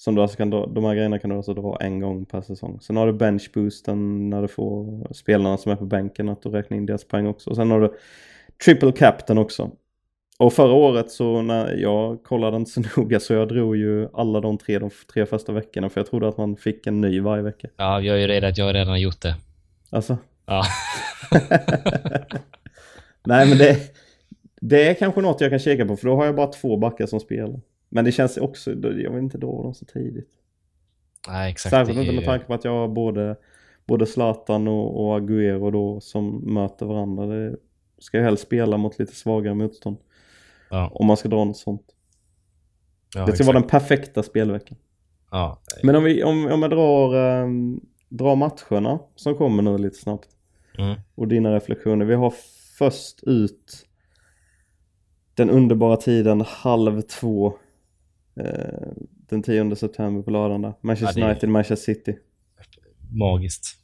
Som 0.00 0.14
du 0.14 0.22
alltså 0.22 0.36
kan 0.36 0.50
dra, 0.50 0.66
de 0.66 0.84
här 0.84 0.94
grejerna 0.94 1.18
kan 1.18 1.30
du 1.30 1.36
alltså 1.36 1.54
dra 1.54 1.76
en 1.80 2.00
gång 2.00 2.24
per 2.24 2.40
säsong. 2.40 2.80
Sen 2.80 2.96
har 2.96 3.06
du 3.06 3.12
bench 3.12 3.50
boosten 3.54 4.30
när 4.30 4.42
du 4.42 4.48
får 4.48 5.06
spelarna 5.14 5.56
som 5.56 5.72
är 5.72 5.76
på 5.76 5.84
bänken 5.84 6.28
att 6.28 6.42
du 6.42 6.48
räknar 6.48 6.76
in 6.76 6.86
deras 6.86 7.04
poäng 7.04 7.26
också. 7.26 7.50
Och 7.50 7.56
sen 7.56 7.70
har 7.70 7.80
du 7.80 7.94
triple 8.64 8.92
captain 8.92 9.38
också. 9.38 9.70
Och 10.38 10.52
förra 10.52 10.72
året 10.72 11.10
så 11.10 11.42
när 11.42 11.76
jag 11.76 12.22
kollade 12.22 12.56
inte 12.56 12.70
så 12.70 12.82
noga 12.96 13.20
så 13.20 13.32
jag 13.32 13.48
drog 13.48 13.76
ju 13.76 14.08
alla 14.12 14.40
de 14.40 14.58
tre, 14.58 14.78
de 14.78 14.90
tre 15.12 15.26
första 15.26 15.52
veckorna 15.52 15.88
för 15.88 16.00
jag 16.00 16.10
trodde 16.10 16.28
att 16.28 16.36
man 16.36 16.56
fick 16.56 16.86
en 16.86 17.00
ny 17.00 17.20
varje 17.20 17.42
vecka. 17.42 17.68
Ja, 17.76 18.00
jag 18.00 18.16
är 18.16 18.20
ju 18.20 18.26
rädd 18.26 18.44
att 18.44 18.58
jag 18.58 18.64
har 18.64 18.72
redan 18.72 19.00
gjort 19.00 19.20
det. 19.20 19.36
Alltså. 19.90 20.18
Ja. 20.46 20.62
Nej 23.24 23.48
men 23.48 23.58
det, 23.58 23.76
det 24.60 24.88
är 24.88 24.94
kanske 24.94 25.20
något 25.20 25.40
jag 25.40 25.50
kan 25.50 25.58
kika 25.58 25.86
på 25.86 25.96
för 25.96 26.06
då 26.06 26.16
har 26.16 26.26
jag 26.26 26.34
bara 26.36 26.46
två 26.46 26.76
backar 26.76 27.06
som 27.06 27.20
spelar. 27.20 27.60
Men 27.88 28.04
det 28.04 28.12
känns 28.12 28.36
också, 28.36 28.70
jag 28.70 29.10
vill 29.10 29.22
inte 29.22 29.38
dra 29.38 29.62
dem 29.62 29.74
så 29.74 29.84
tidigt. 29.84 30.30
Nej, 31.28 31.50
exakt. 31.50 31.70
Särskilt 31.70 31.98
inte 31.98 32.12
med 32.12 32.24
tanke 32.24 32.46
på 32.46 32.54
att 32.54 32.64
jag 32.64 32.72
har 32.72 32.88
både, 32.88 33.36
både 33.86 34.06
Zlatan 34.06 34.68
och, 34.68 35.00
och 35.04 35.20
Agüero 35.20 35.70
då 35.72 36.00
som 36.00 36.36
möter 36.54 36.86
varandra. 36.86 37.26
Det, 37.26 37.56
ska 37.98 38.16
ju 38.18 38.22
helst 38.24 38.42
spela 38.42 38.76
mot 38.76 38.98
lite 38.98 39.14
svagare 39.14 39.54
motstånd. 39.54 39.96
Ja, 40.70 40.90
Om 40.94 41.06
man 41.06 41.16
ska 41.16 41.28
dra 41.28 41.44
något 41.44 41.56
sånt. 41.56 41.82
ja, 43.14 43.20
det 43.20 43.26
ska 43.26 43.32
exakt. 43.32 43.46
vara 43.46 43.58
den 43.60 43.68
perfekta 43.68 44.22
spelveckan. 44.22 44.78
Ja, 45.30 45.60
Men 45.82 45.96
om, 45.96 46.04
vi, 46.04 46.22
om, 46.24 46.46
om 46.46 46.62
jag 46.62 46.70
drar, 46.70 47.14
ehm, 47.14 47.80
drar 48.08 48.36
matcherna 48.36 48.98
som 49.16 49.34
kommer 49.34 49.62
nu 49.62 49.78
lite 49.78 49.96
snabbt. 49.96 50.28
mm. 50.78 50.96
Och 51.14 51.28
dina 51.28 51.54
reflektioner. 51.54 52.04
Vi 52.04 52.14
har 52.14 52.34
först 52.78 53.22
ut 53.22 53.86
den 55.34 55.50
underbara 55.50 55.96
tiden 55.96 56.40
halv 56.46 57.00
två. 57.00 57.54
Eh, 58.38 58.88
den 59.28 59.42
10 59.42 59.76
september 59.76 60.22
på 60.22 60.30
lördagen. 60.30 60.72
Manchester 60.80 61.20
Ja, 61.20 61.26
är- 61.26 61.30
United, 61.30 61.48
Manchester 61.48 61.94
City. 61.94 62.16
magiskt. 63.10 63.76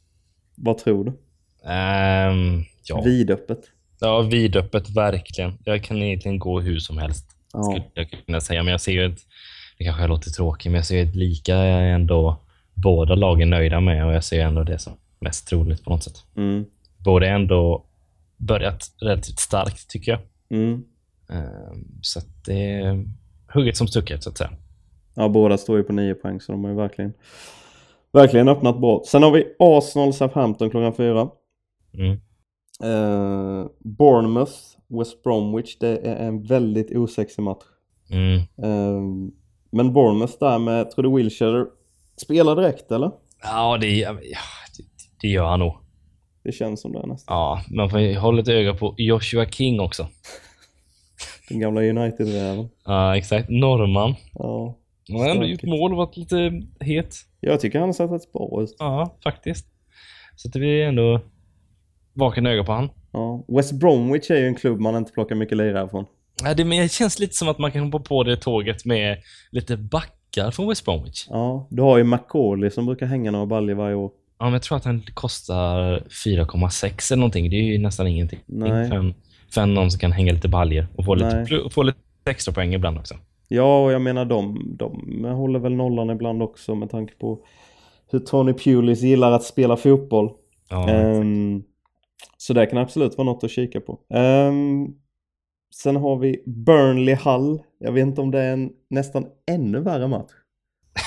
Vad 0.55 0.77
tror 0.77 1.05
du? 1.05 1.11
Ehm, 1.69 2.63
ja. 2.83 3.01
Vidöppet. 3.01 3.59
ja, 3.99 4.21
vidöppet, 4.21 4.89
verkligen. 4.89 5.53
Jag 5.63 5.83
kan 5.83 5.97
egentligen 6.03 6.39
gå 6.39 6.59
hur 6.61 6.79
som 6.79 6.97
helst. 6.97 7.25
Ja. 7.53 7.63
skulle 7.63 7.83
jag 7.93 8.25
kunna 8.25 8.41
säga. 8.41 8.63
Men 8.63 8.71
jag 8.71 8.81
ser 8.81 8.91
ju 8.91 9.05
ett, 9.05 9.19
det 9.77 9.83
kanske 9.83 10.07
låter 10.07 10.29
tråkigt, 10.31 10.65
men 10.71 10.75
jag 10.75 10.85
ser 10.85 11.03
ett 11.03 11.15
lika 11.15 11.55
ändå 11.57 12.41
båda 12.73 13.15
lagen 13.15 13.49
nöjda 13.49 13.79
med 13.79 14.05
och 14.05 14.13
jag 14.13 14.23
ser 14.23 14.41
ändå 14.45 14.63
det 14.63 14.79
som 14.79 14.93
mest 15.19 15.47
troligt 15.47 15.83
på 15.83 15.89
något 15.89 16.03
sätt. 16.03 16.23
Mm. 16.37 16.65
Båda 16.97 17.27
ändå 17.27 17.85
börjat 18.37 18.91
relativt 19.01 19.39
starkt 19.39 19.87
tycker 19.89 20.11
jag. 20.11 20.21
Mm. 20.59 20.83
Ehm, 21.29 21.87
Så 22.01 22.19
att 22.19 22.45
det 22.45 22.81
hugget 23.55 23.77
som 23.77 23.87
stucket 23.87 24.23
så 24.23 24.29
att 24.29 24.37
säga. 24.37 24.51
Ja, 25.15 25.29
båda 25.29 25.57
står 25.57 25.77
ju 25.77 25.83
på 25.83 25.93
9 25.93 26.13
poäng 26.13 26.41
så 26.41 26.51
de 26.51 26.63
har 26.63 26.71
ju 26.71 26.77
verkligen, 26.77 27.13
verkligen 28.11 28.49
öppnat 28.49 28.79
bra. 28.79 29.01
Sen 29.05 29.23
har 29.23 29.31
vi 29.31 29.45
Arsenal 29.59 30.13
Southampton 30.13 30.69
klockan 30.69 30.93
fyra. 30.93 31.29
Mm. 31.93 32.19
Eh, 32.83 33.65
Bournemouth 33.79 34.53
West 34.87 35.23
Bromwich. 35.23 35.77
Det 35.79 35.97
är 35.97 36.15
en 36.15 36.43
väldigt 36.43 36.95
osexig 36.95 37.43
match. 37.43 37.63
Mm. 38.09 38.37
Eh, 38.37 39.29
men 39.71 39.93
Bournemouth 39.93 40.33
där 40.39 40.59
med, 40.59 40.91
tror 40.91 41.03
du 41.03 41.15
Wilshire 41.15 41.65
spelar 42.17 42.55
direkt 42.55 42.91
eller? 42.91 43.11
Ja, 43.43 43.77
det, 43.81 43.87
ja, 43.87 44.13
det, 44.13 44.83
det 45.21 45.27
gör 45.27 45.45
han 45.45 45.59
nog. 45.59 45.73
Det 46.43 46.51
känns 46.51 46.81
som 46.81 46.91
det 46.91 47.07
nästan. 47.07 47.37
Ja, 47.37 47.61
man 47.71 47.89
får 47.89 48.19
hålla 48.19 48.41
ett 48.41 48.47
öga 48.47 48.73
på 48.73 48.95
Joshua 48.97 49.45
King 49.45 49.79
också. 49.79 50.07
Den 51.49 51.59
gamla 51.59 51.81
United-räven. 51.81 52.69
Ja, 52.85 53.17
exakt. 53.17 53.49
Norrman. 53.49 54.15
Ja. 54.33 54.77
Han 55.09 55.19
har 55.19 55.29
ändå 55.29 55.45
gjort 55.45 55.63
mål 55.63 55.91
och 55.91 55.97
varit 55.97 56.17
lite 56.17 56.61
het. 56.79 57.15
Jag 57.39 57.59
tycker 57.59 57.79
han 57.79 57.89
har 57.89 57.93
sett 57.93 58.11
rätt 58.11 58.33
bra 58.33 58.63
ut. 58.63 58.75
Ja, 58.79 59.15
faktiskt. 59.23 59.67
Så 60.35 60.47
att 60.47 60.55
vi 60.55 60.81
är 60.81 60.87
ändå 60.87 61.21
vakna 62.13 62.49
öga 62.49 62.63
på 62.63 62.71
han. 62.71 62.89
Ja. 63.11 63.45
West 63.47 63.71
Bromwich 63.71 64.31
är 64.31 64.37
ju 64.37 64.47
en 64.47 64.55
klubb 64.55 64.79
man 64.79 64.95
inte 64.95 65.11
plockar 65.11 65.35
mycket 65.35 65.57
lirare 65.57 65.89
från. 65.89 66.05
Ja, 66.43 66.53
det, 66.53 66.65
men 66.65 66.77
det 66.81 66.91
känns 66.91 67.19
lite 67.19 67.33
som 67.33 67.49
att 67.49 67.57
man 67.57 67.71
kan 67.71 67.83
hoppa 67.83 67.99
på 67.99 68.23
det 68.23 68.37
tåget 68.37 68.85
med 68.85 69.17
lite 69.51 69.77
backar 69.77 70.51
från 70.51 70.67
West 70.69 70.85
Bromwich. 70.85 71.27
Ja, 71.29 71.67
du 71.69 71.81
har 71.81 71.97
ju 71.97 72.03
McCauley 72.03 72.69
som 72.69 72.85
brukar 72.85 73.05
hänga 73.05 73.31
några 73.31 73.45
baljor 73.45 73.75
varje 73.75 73.95
år. 73.95 74.11
Ja, 74.39 74.45
men 74.45 74.53
jag 74.53 74.61
tror 74.61 74.77
att 74.77 74.85
han 74.85 75.03
kostar 75.13 75.99
4,6 76.25 77.11
eller 77.11 77.19
någonting. 77.19 77.49
Det 77.49 77.55
är 77.55 77.63
ju 77.63 77.77
nästan 77.77 78.07
ingenting. 78.07 78.39
Nej. 78.45 78.89
En, 79.61 79.67
för 79.67 79.69
en 79.69 79.73
någon 79.73 79.91
som 79.91 79.99
kan 79.99 80.11
hänga 80.11 80.33
lite 80.33 80.47
baljor 80.47 80.87
och 80.95 81.05
få 81.05 81.15
lite, 81.15 81.45
Nej. 81.49 81.69
få 81.71 81.83
lite 81.83 81.97
extra 82.29 82.53
poäng 82.53 82.73
ibland 82.73 82.97
också. 82.97 83.15
Ja, 83.47 83.83
och 83.83 83.91
jag 83.91 84.01
menar 84.01 84.25
de, 84.25 84.71
de 84.77 85.23
håller 85.25 85.59
väl 85.59 85.73
nollan 85.75 86.09
ibland 86.09 86.43
också 86.43 86.75
med 86.75 86.89
tanke 86.89 87.13
på 87.15 87.39
hur 88.11 88.19
Tony 88.19 88.53
Pulis 88.53 89.01
gillar 89.01 89.31
att 89.31 89.43
spela 89.43 89.77
fotboll. 89.77 90.31
Ja, 90.69 90.89
Ehm, 90.89 91.63
så 92.37 92.53
det 92.53 92.65
kan 92.65 92.77
absolut 92.77 93.17
vara 93.17 93.25
något 93.25 93.43
att 93.43 93.51
kika 93.51 93.81
på. 93.81 93.99
Ehm, 94.13 94.87
sen 95.75 95.95
har 95.95 96.17
vi 96.17 96.43
Burnley 96.45 97.15
Hull. 97.15 97.59
Jag 97.79 97.91
vet 97.91 98.01
inte 98.07 98.21
om 98.21 98.31
det 98.31 98.39
är 98.41 98.53
en 98.53 98.69
nästan 98.89 99.25
ännu 99.51 99.79
värre 99.79 100.07
match. 100.07 100.31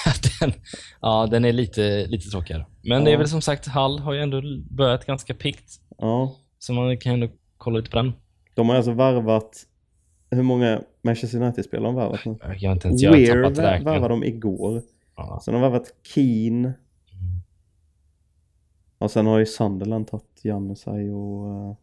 den, 0.41 0.53
ja, 1.01 1.27
den 1.31 1.45
är 1.45 1.53
lite, 1.53 2.07
lite 2.07 2.29
tråkigare. 2.31 2.67
Men 2.83 3.05
det 3.05 3.11
är 3.11 3.13
Ja. 3.13 3.19
väl 3.19 3.29
som 3.29 3.41
sagt, 3.41 3.67
Hall 3.67 3.99
har 3.99 4.13
ju 4.13 4.21
ändå 4.21 4.43
börjat 4.71 5.05
ganska 5.07 5.35
pikt. 5.35 5.71
Ja, 5.99 6.37
Så 6.59 6.73
man 6.73 6.99
kan 6.99 7.13
ändå 7.13 7.29
kolla 7.57 7.77
lite 7.79 7.91
på 7.91 7.97
den. 7.97 8.13
De 8.59 8.69
har 8.69 8.77
alltså 8.77 8.93
värvat 8.93 9.67
hur 10.31 10.43
många 10.43 10.83
Manchester 11.03 11.43
United-spelare 11.43 11.87
har 11.87 11.93
de 11.93 11.97
värvat 11.97 12.25
nu? 12.25 12.57
Jag 12.59 12.71
har 12.71 12.75
inte 12.75 12.89
ens 12.89 13.03
jag 13.03 13.13
Weir 13.13 13.43
tappat 13.43 13.59
räkningen. 13.59 13.85
värvade 13.85 14.15
de 14.15 14.25
igår. 14.25 14.83
Ja. 15.17 15.41
Sen 15.45 15.55
har 15.55 15.61
de 15.63 15.73
värvat 15.73 15.93
Keen. 16.03 16.73
Och 18.99 19.11
sen 19.11 19.27
har 19.27 19.39
ju 19.39 19.47
Sunderland 19.47 20.09
tagit 20.09 20.45
Janusaj 20.45 21.11
och... 21.13 21.49
eh, 21.51 21.77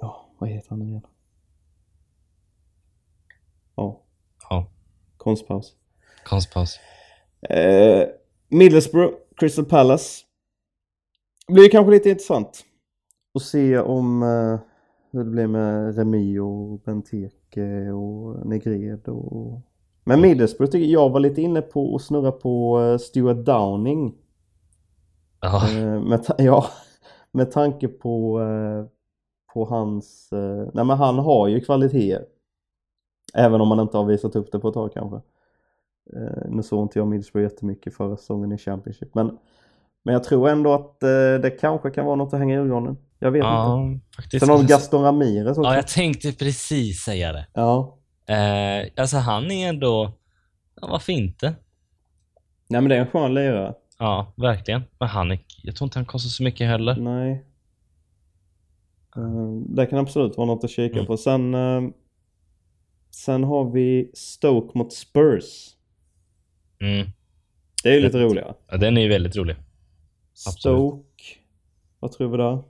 ja, 0.00 0.28
vad 0.38 0.48
heter 0.50 0.70
han 0.70 0.82
igen? 0.82 1.06
Ja, 3.74 4.00
ja, 4.50 4.66
konstpaus. 5.16 5.76
konstpaus. 6.24 6.80
Eh, 7.40 8.08
Middlesbrough, 8.48 9.14
Crystal 9.36 9.64
Palace. 9.64 10.24
Det 11.46 11.52
blir 11.52 11.68
kanske 11.70 11.90
lite 11.90 12.10
intressant 12.10 12.64
att 13.34 13.42
se 13.42 13.78
om 13.78 14.22
eh, 14.22 14.58
hur 15.16 15.24
det 15.24 15.30
blir 15.30 15.46
med 15.46 15.96
Remi 15.96 16.38
och 16.38 16.80
Benteke 16.80 17.90
och 17.90 18.46
Negred 18.46 19.08
och... 19.08 19.60
Men 20.04 20.20
Middlesbrough 20.20 20.72
tycker 20.72 20.92
jag 20.92 21.10
var 21.10 21.20
lite 21.20 21.42
inne 21.42 21.62
på 21.62 21.96
att 21.96 22.02
snurra 22.02 22.32
på 22.32 22.80
eh, 22.80 22.98
Stuart 22.98 23.46
Downing. 23.46 24.14
Ja, 25.40 25.70
Eh, 25.70 26.00
med, 26.00 26.26
ja, 26.38 26.66
med 27.32 27.50
tanke 27.50 27.88
på, 27.88 28.40
eh, 28.40 28.84
på 29.54 29.64
hans... 29.64 30.28
Nej 30.72 30.84
men 30.84 30.90
han 30.90 31.18
har 31.18 31.48
ju 31.48 31.60
kvaliteter. 31.60 32.26
Även 33.34 33.60
om 33.60 33.70
han 33.70 33.80
inte 33.80 33.96
har 33.96 34.04
visat 34.04 34.36
upp 34.36 34.52
det 34.52 34.58
på 34.58 34.68
ett 34.68 34.74
tag 34.74 34.92
kanske. 34.92 35.20
Nu 36.48 36.62
såg 36.62 36.84
inte 36.84 36.98
jag 36.98 37.08
Middlesbrough 37.08 37.42
jättemycket 37.50 37.94
förra 37.94 38.16
säsongen 38.16 38.52
i 38.52 38.58
Championship. 38.58 39.14
Men, 39.14 39.38
men 40.06 40.12
jag 40.12 40.24
tror 40.24 40.48
ändå 40.48 40.72
att 40.74 41.02
eh, 41.02 41.08
det 41.42 41.58
kanske 41.60 41.90
kan 41.90 42.04
vara 42.06 42.16
något 42.16 42.32
att 42.34 42.38
hänga 42.40 42.54
i 42.54 42.58
ögonen. 42.58 42.96
Jag 43.18 43.30
vet 43.30 43.38
inte. 43.40 43.46
ja 43.48 43.90
faktiskt. 44.16 44.40
Sen 44.46 44.54
har 44.54 44.58
vi 44.62 44.66
Gaston 44.66 45.02
Ramirez 45.02 45.58
också. 45.58 45.70
Ja, 45.70 45.74
jag 45.74 45.88
tänkte 45.88 46.32
precis 46.32 47.00
säga 47.00 47.32
det. 47.32 47.46
Ja. 47.54 47.98
Eh, 48.26 48.88
alltså 48.96 49.16
han 49.16 49.50
är 49.50 49.68
ändå... 49.68 50.12
Ja, 50.80 50.88
varför 50.90 51.12
inte? 51.12 51.54
Nej 52.68 52.80
men 52.80 52.88
det 52.88 52.96
är 52.96 53.00
en 53.00 53.06
skön 53.06 53.34
lirare. 53.34 53.74
Ja, 53.98 54.32
verkligen. 54.36 54.82
Men 54.98 55.08
han 55.08 55.30
är... 55.30 55.38
Jag 55.62 55.76
tror 55.76 55.86
inte 55.86 55.98
han 55.98 56.06
kostar 56.06 56.28
så 56.28 56.42
mycket 56.42 56.66
heller. 56.66 56.96
Nej. 56.96 57.44
Eh, 59.16 59.52
det 59.68 59.86
kan 59.86 59.98
absolut 59.98 60.36
vara 60.36 60.46
något 60.46 60.64
att 60.64 60.70
kika 60.70 60.94
Mm. 60.94 61.06
på. 61.06 61.16
Sen, 61.16 61.54
eh, 61.54 61.82
sen 63.10 63.44
har 63.44 63.70
vi 63.70 64.10
Stoke 64.14 64.78
mot 64.78 64.92
Spurs. 64.92 65.44
Mm. 66.80 67.06
Det 67.82 67.88
är 67.90 67.94
ju 67.94 68.00
lite 68.00 68.18
roligare. 68.18 68.54
Ja, 68.70 68.76
den 68.76 68.96
är 68.96 69.02
ju 69.02 69.08
väldigt 69.08 69.36
rolig. 69.36 69.56
Absolut. 70.46 70.76
Stoke. 70.78 71.24
Vad 72.00 72.12
tror 72.12 72.30
vi 72.30 72.36
där? 72.36 72.62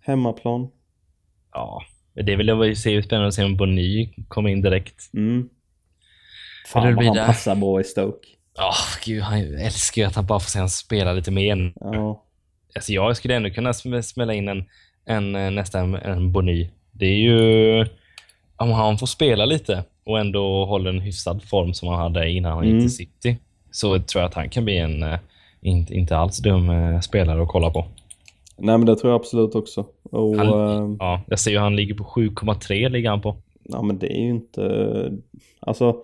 Hemmaplan. 0.00 0.68
Ja, 1.52 1.82
det 2.14 2.36
vill 2.36 2.48
jag 2.48 2.56
väl 2.56 2.76
se 2.76 3.02
spännande 3.02 3.28
att 3.28 3.34
se 3.34 3.44
om 3.44 3.56
Bonny 3.56 4.14
kommer 4.28 4.50
in 4.50 4.62
direkt. 4.62 5.10
Mm. 5.14 5.42
det 6.64 6.70
Fan 6.70 6.94
vad 6.94 7.04
han 7.04 7.16
där. 7.16 7.26
passar 7.26 7.54
bra 7.56 7.80
i 7.80 7.84
Stoke. 7.84 8.28
Ja, 8.56 8.72
gud, 9.04 9.22
han 9.22 9.38
älskar 9.58 10.02
ju 10.02 10.08
att 10.08 10.14
han 10.16 10.26
bara 10.26 10.40
får 10.40 10.50
se 10.50 10.58
han 10.58 10.70
spela 10.70 11.12
lite 11.12 11.30
mer. 11.30 11.72
Ja. 11.80 12.24
Alltså 12.74 12.92
jag 12.92 13.16
skulle 13.16 13.34
ändå 13.36 13.50
kunna 13.50 13.72
sm- 13.72 14.02
smälla 14.02 14.34
in 14.34 14.48
en, 14.48 14.64
en 15.04 15.34
eh, 15.36 15.50
nästan 15.50 15.94
en 15.94 16.32
Bonny. 16.32 16.70
Det 16.92 17.06
är 17.06 17.18
ju... 17.18 17.86
Om 18.56 18.70
han 18.70 18.98
får 18.98 19.06
spela 19.06 19.44
lite 19.44 19.84
och 20.04 20.18
ändå 20.20 20.64
håller 20.64 20.90
en 20.90 21.00
hyfsad 21.00 21.42
form 21.48 21.74
som 21.74 21.88
han 21.88 21.98
hade 21.98 22.30
innan 22.30 22.52
han 22.52 22.64
Mm. 22.64 22.74
gick 22.78 22.84
till 22.84 22.96
City, 22.96 23.36
så 23.70 23.98
tror 23.98 24.22
jag 24.22 24.28
att 24.28 24.34
han 24.34 24.48
kan 24.50 24.64
bli 24.64 24.78
en 24.78 25.02
eh, 25.02 25.18
inte, 25.60 25.94
inte 25.94 26.16
alls 26.16 26.38
dum 26.38 26.70
eh, 26.70 27.00
spelare 27.00 27.42
att 27.42 27.48
kolla 27.48 27.70
på. 27.70 27.84
Nej 28.56 28.78
men 28.78 28.86
det 28.86 28.96
tror 28.96 29.12
jag 29.12 29.20
absolut 29.20 29.54
också. 29.54 29.86
Och, 30.02 30.36
Han- 30.36 30.90
eh, 30.92 30.96
Ja, 30.98 31.20
jag 31.28 31.38
ser 31.38 31.50
ju 31.50 31.58
han 31.58 31.76
ligger 31.76 31.94
på 31.94 32.04
7,3 32.04 32.88
ligger 32.88 33.10
han 33.10 33.20
på. 33.20 33.36
ja 33.62 33.82
men 33.82 33.98
det 33.98 34.12
är 34.18 34.22
ju 34.22 34.30
inte... 34.30 35.12
Alltså 35.60 35.96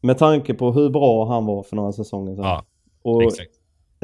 med 0.00 0.18
tanke 0.18 0.54
på 0.54 0.72
hur 0.72 0.90
bra 0.90 1.26
han 1.28 1.46
var 1.46 1.62
för 1.62 1.76
några 1.76 1.92
säsonger 1.92 2.34
sedan. 2.34 2.44
Ja, 2.44 2.64
och 3.02 3.22
exakt. 3.22 3.50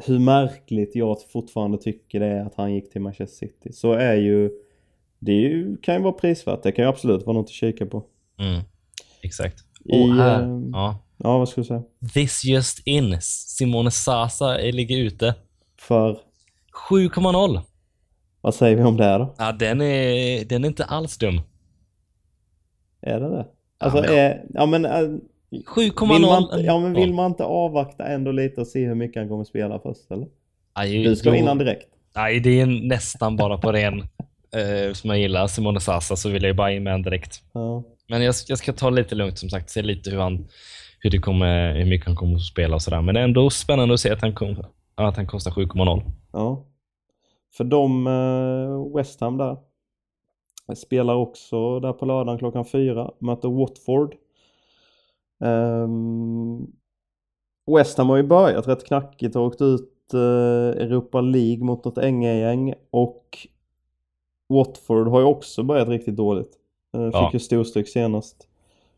hur 0.06 0.18
märkligt 0.18 0.96
jag 0.96 1.16
fortfarande 1.32 1.78
tycker 1.78 2.20
det 2.20 2.26
är 2.26 2.44
att 2.46 2.54
han 2.54 2.74
gick 2.74 2.92
till 2.92 3.00
Manchester 3.00 3.46
City. 3.46 3.72
Så 3.72 3.92
är 3.92 4.14
ju... 4.14 4.50
Det 5.18 5.32
är 5.32 5.40
ju, 5.40 5.76
kan 5.76 5.94
ju 5.94 6.00
vara 6.02 6.12
prisvärt. 6.12 6.62
Det 6.62 6.72
kan 6.72 6.84
ju 6.84 6.88
absolut 6.88 7.26
vara 7.26 7.36
något 7.36 7.44
att 7.46 7.50
kika 7.50 7.86
på. 7.86 8.02
Mm, 8.38 8.60
exakt. 9.22 9.58
I, 9.84 10.10
här, 10.10 10.42
eh, 10.42 10.60
ja. 10.72 10.96
Ja, 11.22 11.38
vad 11.38 11.48
skulle 11.48 11.62
du 11.62 11.66
säga? 11.68 11.82
This 12.14 12.44
just 12.44 12.86
in. 12.86 13.16
Simone 13.20 13.90
Sasa 13.90 14.60
är- 14.60 14.72
ligger 14.72 14.96
ute. 14.98 15.34
För... 15.80 16.18
7,0. 16.90 17.60
Vad 18.40 18.54
säger 18.54 18.76
vi 18.76 18.82
om 18.82 18.96
det 18.96 19.18
då? 19.18 19.34
Ja, 19.38 19.52
den 19.52 19.80
är, 19.80 20.44
den 20.44 20.64
är 20.64 20.68
inte 20.68 20.84
alls 20.84 21.18
dum. 21.18 21.40
Är 23.02 23.20
det 23.20 23.28
det? 23.28 23.46
Alltså, 23.78 24.00
men- 24.00 24.10
är, 24.10 24.44
ja 24.54 24.66
men... 24.66 24.84
äh, 24.84 24.90
7,0. 24.90 26.12
Vill 26.12 26.22
man, 26.22 26.42
inte, 26.42 26.56
ja 26.56 26.78
men 26.78 26.94
vill 26.94 27.08
Ja. 27.10 27.14
man 27.16 27.30
inte 27.30 27.44
avvakta 27.44 28.04
ändå 28.04 28.32
lite 28.32 28.60
och 28.60 28.66
se 28.66 28.86
hur 28.86 28.94
mycket 28.94 29.20
han 29.22 29.28
kommer 29.28 29.44
spela 29.44 29.78
först 29.78 30.10
eller? 30.10 30.26
Aj, 30.72 31.02
Du 31.04 31.16
ska 31.16 31.28
jo. 31.28 31.34
in 31.34 31.46
han 31.46 31.58
direkt. 31.58 31.88
Nej, 32.16 32.40
det 32.40 32.60
är 32.60 32.66
nästan 32.66 33.36
bara 33.36 33.58
på 33.58 33.72
ren 33.72 34.00
eh, 34.56 34.92
som 34.92 35.10
jag 35.10 35.18
gillar, 35.18 35.46
Simone 35.46 35.80
Sasa, 35.80 36.16
så 36.16 36.28
vill 36.28 36.42
jag 36.42 36.48
ju 36.50 36.54
bara 36.54 36.72
in 36.72 36.82
med 36.82 36.94
en 36.94 37.02
direkt. 37.02 37.42
Ja. 37.52 37.84
Men 38.08 38.22
jag, 38.22 38.34
jag 38.48 38.58
ska 38.58 38.72
ta 38.72 38.90
lite 38.90 39.14
lugnt 39.14 39.38
som 39.38 39.50
sagt, 39.50 39.70
se 39.70 39.82
lite 39.82 40.10
hur, 40.10 40.18
han, 40.18 40.48
hur, 41.02 41.10
det 41.10 41.18
kommer, 41.18 41.74
hur 41.74 41.84
mycket 41.86 42.06
han 42.06 42.16
kommer 42.16 42.34
att 42.34 42.42
spela 42.42 42.74
och 42.74 42.82
sådär. 42.82 43.02
Men 43.02 43.14
det 43.14 43.20
är 43.20 43.24
ändå 43.24 43.50
spännande 43.50 43.94
att 43.94 44.00
se 44.00 44.10
att 44.12 44.20
han, 44.20 44.34
kom, 44.34 44.56
att 44.94 45.16
han 45.16 45.26
kostar 45.26 45.50
7,0. 45.50 46.02
ja. 46.32 46.64
För 47.56 47.64
de, 47.64 48.06
eh, 48.06 48.96
West 48.96 49.20
Ham 49.20 49.36
där, 49.36 49.56
spelar 50.74 51.14
också 51.14 51.80
där 51.80 51.92
på 51.92 52.06
lördagen 52.06 52.38
klockan 52.38 52.64
fyra, 52.64 53.10
möter 53.18 53.48
Watford. 53.48 54.14
Um, 55.40 56.72
West 57.76 57.98
Ham 57.98 58.08
har 58.08 58.16
ju 58.16 58.22
börjat 58.22 58.68
rätt 58.68 58.86
knackigt 58.86 59.36
och 59.36 59.42
åkt 59.42 59.60
ut 59.60 60.14
eh, 60.14 60.20
Europa 60.82 61.20
League 61.20 61.64
mot 61.64 61.84
något 61.84 61.96
NG-gäng 61.96 62.74
och 62.90 63.38
Watford 64.48 65.08
har 65.08 65.20
ju 65.20 65.26
också 65.26 65.62
börjat 65.62 65.88
riktigt 65.88 66.16
dåligt. 66.16 66.52
Eh, 66.94 67.04
fick 67.06 67.14
Ja. 67.14 67.30
ju 67.32 67.38
storstryk 67.38 67.88
senast 67.88 68.48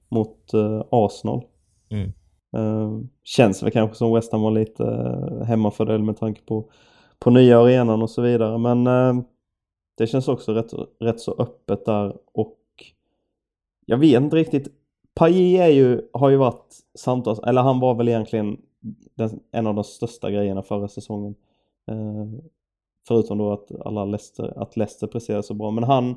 mot 0.08 0.50
Arsenal. 0.90 1.42
Mm. 1.90 2.12
Uh, 2.56 3.00
känns 3.24 3.62
väl 3.62 3.70
kanske 3.70 3.96
som 3.96 4.14
West 4.14 4.32
Ham 4.32 4.42
var 4.42 4.50
lite 4.50 4.82
uh, 4.82 5.42
hemmafördel 5.42 6.02
med 6.02 6.16
tanke 6.16 6.42
på, 6.42 6.70
på 7.18 7.30
nya 7.30 7.60
arenan 7.60 8.02
och 8.02 8.10
så 8.10 8.22
vidare. 8.22 8.58
Men 8.58 8.86
uh, 8.86 9.24
det 9.96 10.06
känns 10.06 10.28
också 10.28 10.52
rätt, 10.52 10.72
rätt 11.00 11.20
så 11.20 11.34
öppet 11.38 11.84
där 11.84 12.16
och 12.32 12.58
jag 13.86 13.98
vet 13.98 14.22
inte 14.22 14.36
riktigt. 14.36 14.68
Pajé 15.14 15.58
är 15.58 15.68
ju, 15.68 16.08
har 16.12 16.30
ju 16.30 16.36
varit 16.36 16.76
samtals, 16.98 17.38
eller 17.38 17.62
han 17.62 17.80
var 17.80 17.94
väl 17.94 18.08
egentligen 18.08 18.60
den, 19.14 19.40
en 19.50 19.66
av 19.66 19.74
de 19.74 19.84
största 19.84 20.30
grejerna 20.30 20.62
förra 20.62 20.88
säsongen. 20.88 21.34
Uh, 21.90 22.40
förutom 23.08 23.38
då 23.38 23.52
att 23.52 23.86
alla 23.86 24.04
Leicester, 24.04 24.62
att 24.62 24.76
Leicester 24.76 25.06
presterade 25.06 25.42
så 25.42 25.54
bra. 25.54 25.70
Men 25.70 25.84
han, 25.84 26.14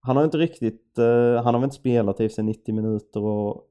han 0.00 0.16
har 0.16 0.24
inte 0.24 0.38
riktigt, 0.38 0.92
han 1.36 1.44
har 1.44 1.52
väl 1.52 1.64
inte 1.64 1.76
spelat 1.76 2.20
i 2.20 2.28
sig 2.28 2.44
90 2.44 2.74
minuter 2.74 3.22
och 3.22 3.67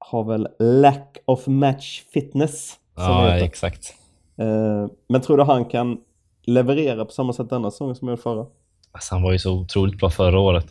har 0.00 0.24
väl 0.24 0.48
lack 0.58 1.16
of 1.24 1.46
match 1.46 2.02
fitness. 2.14 2.76
Ja, 2.96 3.36
exakt. 3.36 3.94
Eh, 4.38 4.86
men 5.08 5.20
tror 5.20 5.36
du 5.36 5.42
han 5.42 5.64
kan 5.64 5.98
leverera 6.46 7.04
på 7.04 7.10
samma 7.12 7.32
sätt 7.32 7.50
denna 7.50 7.70
säsongen 7.70 7.94
som 7.94 8.08
han 8.08 8.12
gjorde 8.12 8.22
förra? 8.22 8.46
Alltså, 8.92 9.14
han 9.14 9.22
var 9.22 9.32
ju 9.32 9.38
så 9.38 9.52
otroligt 9.52 9.98
bra 9.98 10.10
förra 10.10 10.38
året. 10.40 10.66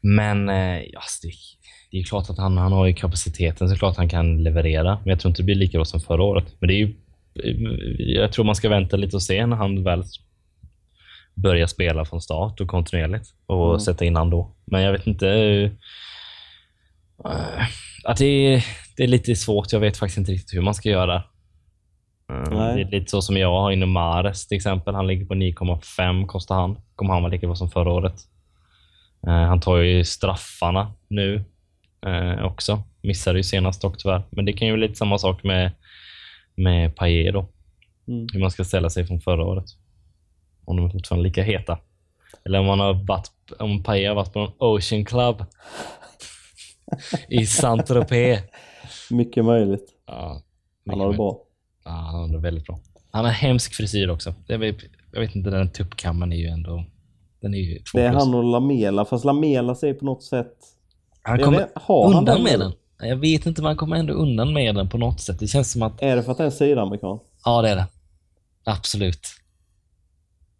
Men 0.00 0.48
eh, 0.48 0.82
alltså, 0.96 1.26
det, 1.26 1.32
det 1.90 1.96
är 1.96 1.98
ju 1.98 2.04
klart 2.04 2.30
att 2.30 2.38
han, 2.38 2.58
han 2.58 2.72
har 2.72 2.86
ju 2.86 2.94
kapaciteten, 2.94 3.68
så 3.68 3.76
klart 3.76 3.96
han 3.96 4.08
kan 4.08 4.42
leverera. 4.42 4.94
Men 5.04 5.10
jag 5.10 5.20
tror 5.20 5.30
inte 5.30 5.42
det 5.42 5.46
blir 5.46 5.54
lika 5.54 5.78
bra 5.78 5.84
som 5.84 6.00
förra 6.00 6.22
året. 6.22 6.54
Men 6.58 6.68
det 6.68 6.74
är 6.74 6.78
ju, 6.78 6.94
jag 7.98 8.32
tror 8.32 8.44
man 8.44 8.54
ska 8.54 8.68
vänta 8.68 8.96
lite 8.96 9.16
och 9.16 9.22
se 9.22 9.46
när 9.46 9.56
han 9.56 9.84
väl 9.84 10.04
börjar 11.34 11.66
spela 11.66 12.04
från 12.04 12.20
start 12.20 12.60
och 12.60 12.68
kontinuerligt 12.68 13.26
och 13.46 13.68
Mm. 13.68 13.80
sätta 13.80 14.04
in 14.04 14.16
han 14.16 14.30
då. 14.30 14.50
Men 14.64 14.82
jag 14.82 14.92
vet 14.92 15.06
inte. 15.06 15.28
eh, 17.24 17.66
att 18.04 18.16
det, 18.16 18.24
är, 18.24 18.64
det 18.96 19.02
är 19.02 19.08
lite 19.08 19.36
svårt. 19.36 19.72
Jag 19.72 19.80
vet 19.80 19.96
faktiskt 19.96 20.18
inte 20.18 20.32
riktigt 20.32 20.56
hur 20.56 20.62
man 20.62 20.74
ska 20.74 20.88
göra. 20.88 21.16
Eh, 22.30 22.50
Nej. 22.50 22.74
Det 22.74 22.82
är 22.82 23.00
lite 23.00 23.10
så 23.10 23.22
som 23.22 23.36
jag 23.36 23.50
har 23.50 23.70
inom 23.70 23.90
Mares 23.90 24.48
till 24.48 24.56
exempel. 24.56 24.94
Han 24.94 25.06
ligger 25.06 25.26
på 25.26 25.34
9,5 25.34 26.26
kostar 26.26 26.54
han. 26.54 26.78
Kommer 26.94 27.12
han 27.12 27.22
vara 27.22 27.32
lika 27.32 27.46
bra 27.46 27.56
som 27.56 27.70
förra 27.70 27.92
året. 27.92 28.14
Eh, 29.26 29.32
han 29.32 29.60
tar 29.60 29.76
ju 29.76 30.04
straffarna 30.04 30.92
nu 31.08 31.44
eh, 32.06 32.44
också. 32.44 32.82
Missade 33.02 33.38
ju 33.38 33.42
senast 33.42 33.82
dock 33.82 33.98
tyvärr. 33.98 34.22
Men 34.30 34.44
det 34.44 34.52
kan 34.52 34.68
ju 34.68 34.72
vara 34.72 34.80
lite 34.80 34.94
samma 34.94 35.18
sak 35.18 35.42
med, 35.42 35.72
med 36.54 36.96
Payet 36.96 37.34
då. 37.34 37.48
Mm. 38.08 38.26
Hur 38.32 38.40
man 38.40 38.50
ska 38.50 38.64
ställa 38.64 38.90
sig 38.90 39.06
från 39.06 39.20
förra 39.20 39.44
året. 39.44 39.64
Om 40.64 40.76
de 40.76 40.86
är 40.86 40.90
fortfarande 40.90 41.28
lika 41.28 41.42
heta. 41.42 41.78
Eller 42.44 42.58
om 42.58 42.66
man 42.66 42.80
har 42.80 42.94
varit, 42.94 43.30
om 43.58 43.82
Payet 43.82 44.08
har 44.08 44.14
varit 44.14 44.32
på 44.32 44.40
en 44.40 44.52
Ocean 44.58 45.04
Club 45.04 45.44
i 47.28 47.46
Saint-Tropez. 47.46 48.40
Mycket 49.10 49.44
möjligt. 49.44 49.86
Ja, 50.06 50.42
Han 50.90 51.00
har 51.00 51.10
det 51.10 51.16
bra. 51.16 51.38
Ja, 51.84 51.90
han 51.90 52.14
har 52.20 52.28
det 52.28 52.38
väldigt 52.38 52.66
bra. 52.66 52.78
Han 53.10 53.24
har 53.24 53.32
hemsk 53.32 53.74
frisyr 53.74 54.08
också. 54.08 54.34
Det 54.46 54.54
är, 54.54 54.74
jag 55.12 55.20
vet 55.20 55.34
inte, 55.36 55.50
den 55.50 55.70
tuppkammen 55.70 56.32
är 56.32 56.36
ju 56.36 56.46
ändå... 56.46 56.84
Den 57.40 57.54
är 57.54 57.58
ju 57.58 57.78
två 57.78 57.98
Det 57.98 58.04
är 58.04 58.10
plus. 58.10 58.24
han 58.24 58.34
och 58.34 58.44
Lamela, 58.44 59.04
fast 59.04 59.24
Lamela 59.24 59.74
säger 59.74 59.94
på 59.94 60.04
något 60.04 60.22
sätt... 60.22 60.52
Han 61.22 61.38
kommer 61.38 61.58
vet- 61.58 61.72
har 61.74 62.08
han 62.08 62.18
undan 62.18 62.42
med 62.42 62.58
nu? 62.58 62.64
den. 62.98 63.08
Jag 63.08 63.16
vet 63.16 63.46
inte, 63.46 63.62
men 63.62 63.66
han 63.66 63.76
kommer 63.76 63.96
ändå 63.96 64.12
undan 64.14 64.52
med 64.52 64.74
den 64.74 64.88
på 64.88 64.98
något 64.98 65.20
sätt. 65.20 65.38
Det 65.38 65.46
känns 65.46 65.72
som 65.72 65.82
att... 65.82 66.02
Är 66.02 66.16
det 66.16 66.22
för 66.22 66.32
att 66.32 66.38
det 66.38 66.44
är 66.44 66.46
en 66.46 66.52
sydamerikan? 66.52 67.18
Ja, 67.44 67.62
det 67.62 67.68
är 67.70 67.76
det. 67.76 67.86
Absolut. 68.64 69.20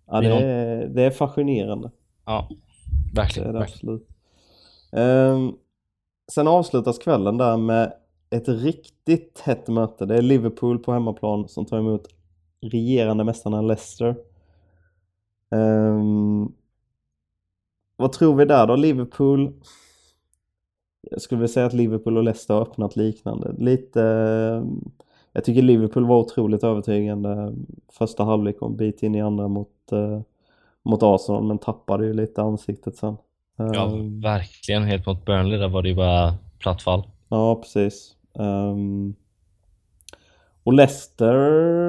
Ja, 0.07 0.21
Det 0.21 0.29
det 0.29 0.35
är 0.45 0.87
det 0.89 1.03
är 1.03 1.11
fascinerande. 1.11 1.91
Ja, 2.27 2.49
Det 3.13 3.21
verkligen. 3.21 3.49
är 3.49 3.53
det 3.53 3.59
verkligen. 3.59 3.95
absolut. 3.95 4.09
Ehm, 4.93 5.53
sen 6.33 6.49
avslutas 6.49 6.99
kvällen 6.99 7.39
där 7.39 7.57
med 7.57 7.93
ett 8.31 8.49
riktigt 8.49 9.41
hett 9.41 9.69
möte. 9.69 10.07
Det 10.07 10.17
är 10.17 10.23
Liverpool 10.23 10.79
på 10.79 10.93
hemmaplan 10.93 11.49
som 11.49 11.67
tar 11.67 11.79
emot 11.79 12.09
regerande 12.61 13.25
mästarna 13.25 13.63
Leicester. 13.63 14.17
Um, 15.51 16.53
vad 17.97 18.13
tror 18.13 18.35
vi 18.35 18.45
där 18.45 18.67
då? 18.67 18.77
Liverpool 18.77 19.53
jag 21.11 21.23
skulle 21.23 21.39
vilja 21.39 21.53
säga 21.53 21.67
att 21.67 21.73
Liverpool 21.73 22.17
och 22.17 22.25
Leicester 22.25 22.55
har 22.55 22.63
öppnat 22.63 22.97
liknande. 22.97 23.55
Lite... 23.59 24.03
Ehm, 24.03 24.91
jag 25.33 25.45
tycker 25.45 25.63
Liverpool 25.63 26.07
var 26.07 26.19
otroligt 26.19 26.65
övertygande 26.65 27.55
första 27.89 28.25
halvlek 28.25 28.63
och 28.63 28.71
en 28.71 28.77
bit 28.77 29.03
in 29.03 29.15
i 29.15 29.21
andra 29.21 29.49
mot, 29.49 29.93
eh, 29.93 30.21
mot 30.83 31.03
Arsenal 31.03 31.45
men 31.45 31.59
tappade 31.59 32.07
ju 32.07 32.13
lite 32.13 32.43
ansiktet 32.43 32.97
sen. 32.97 33.17
Ja, 33.75 33.87
Ehm, 33.87 34.21
verkligen. 34.21 34.83
Helt 34.85 35.07
mot 35.07 35.25
Burnley 35.25 35.59
där 35.59 35.69
var 35.69 35.83
det 35.83 35.89
ju 35.89 35.95
bara 35.95 36.35
platt 36.59 36.83
fall. 36.83 37.03
ja 37.29 37.55
precis. 37.63 38.15
Ehm, 38.39 39.15
och 40.63 40.73
Leicester 40.73 41.35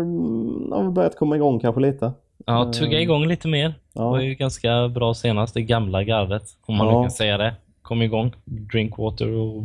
mm, 0.01 0.71
har 0.71 0.83
väl 0.83 0.91
börjat 0.91 1.15
komma 1.17 1.35
igång 1.35 1.59
kanske 1.59 1.81
lite. 1.81 2.11
Ja, 2.45 2.71
tugga 2.73 2.97
Ehm, 2.97 3.03
igång 3.03 3.25
lite 3.27 3.47
mer. 3.47 3.67
Det 3.93 3.99
var 4.01 4.17
Ja, 4.19 4.23
ju 4.23 4.35
ganska 4.35 4.87
bra 4.89 5.13
senast. 5.13 5.53
Det 5.53 5.61
gamla 5.61 6.03
gardet, 6.03 6.43
om 6.65 6.75
man 6.77 6.87
Ja. 6.87 6.99
nu 6.99 7.03
kan 7.03 7.11
säga 7.11 7.37
det. 7.37 7.55
Kom 7.81 8.01
igång. 8.01 8.33
Drinkwater 8.45 9.31
och 9.31 9.63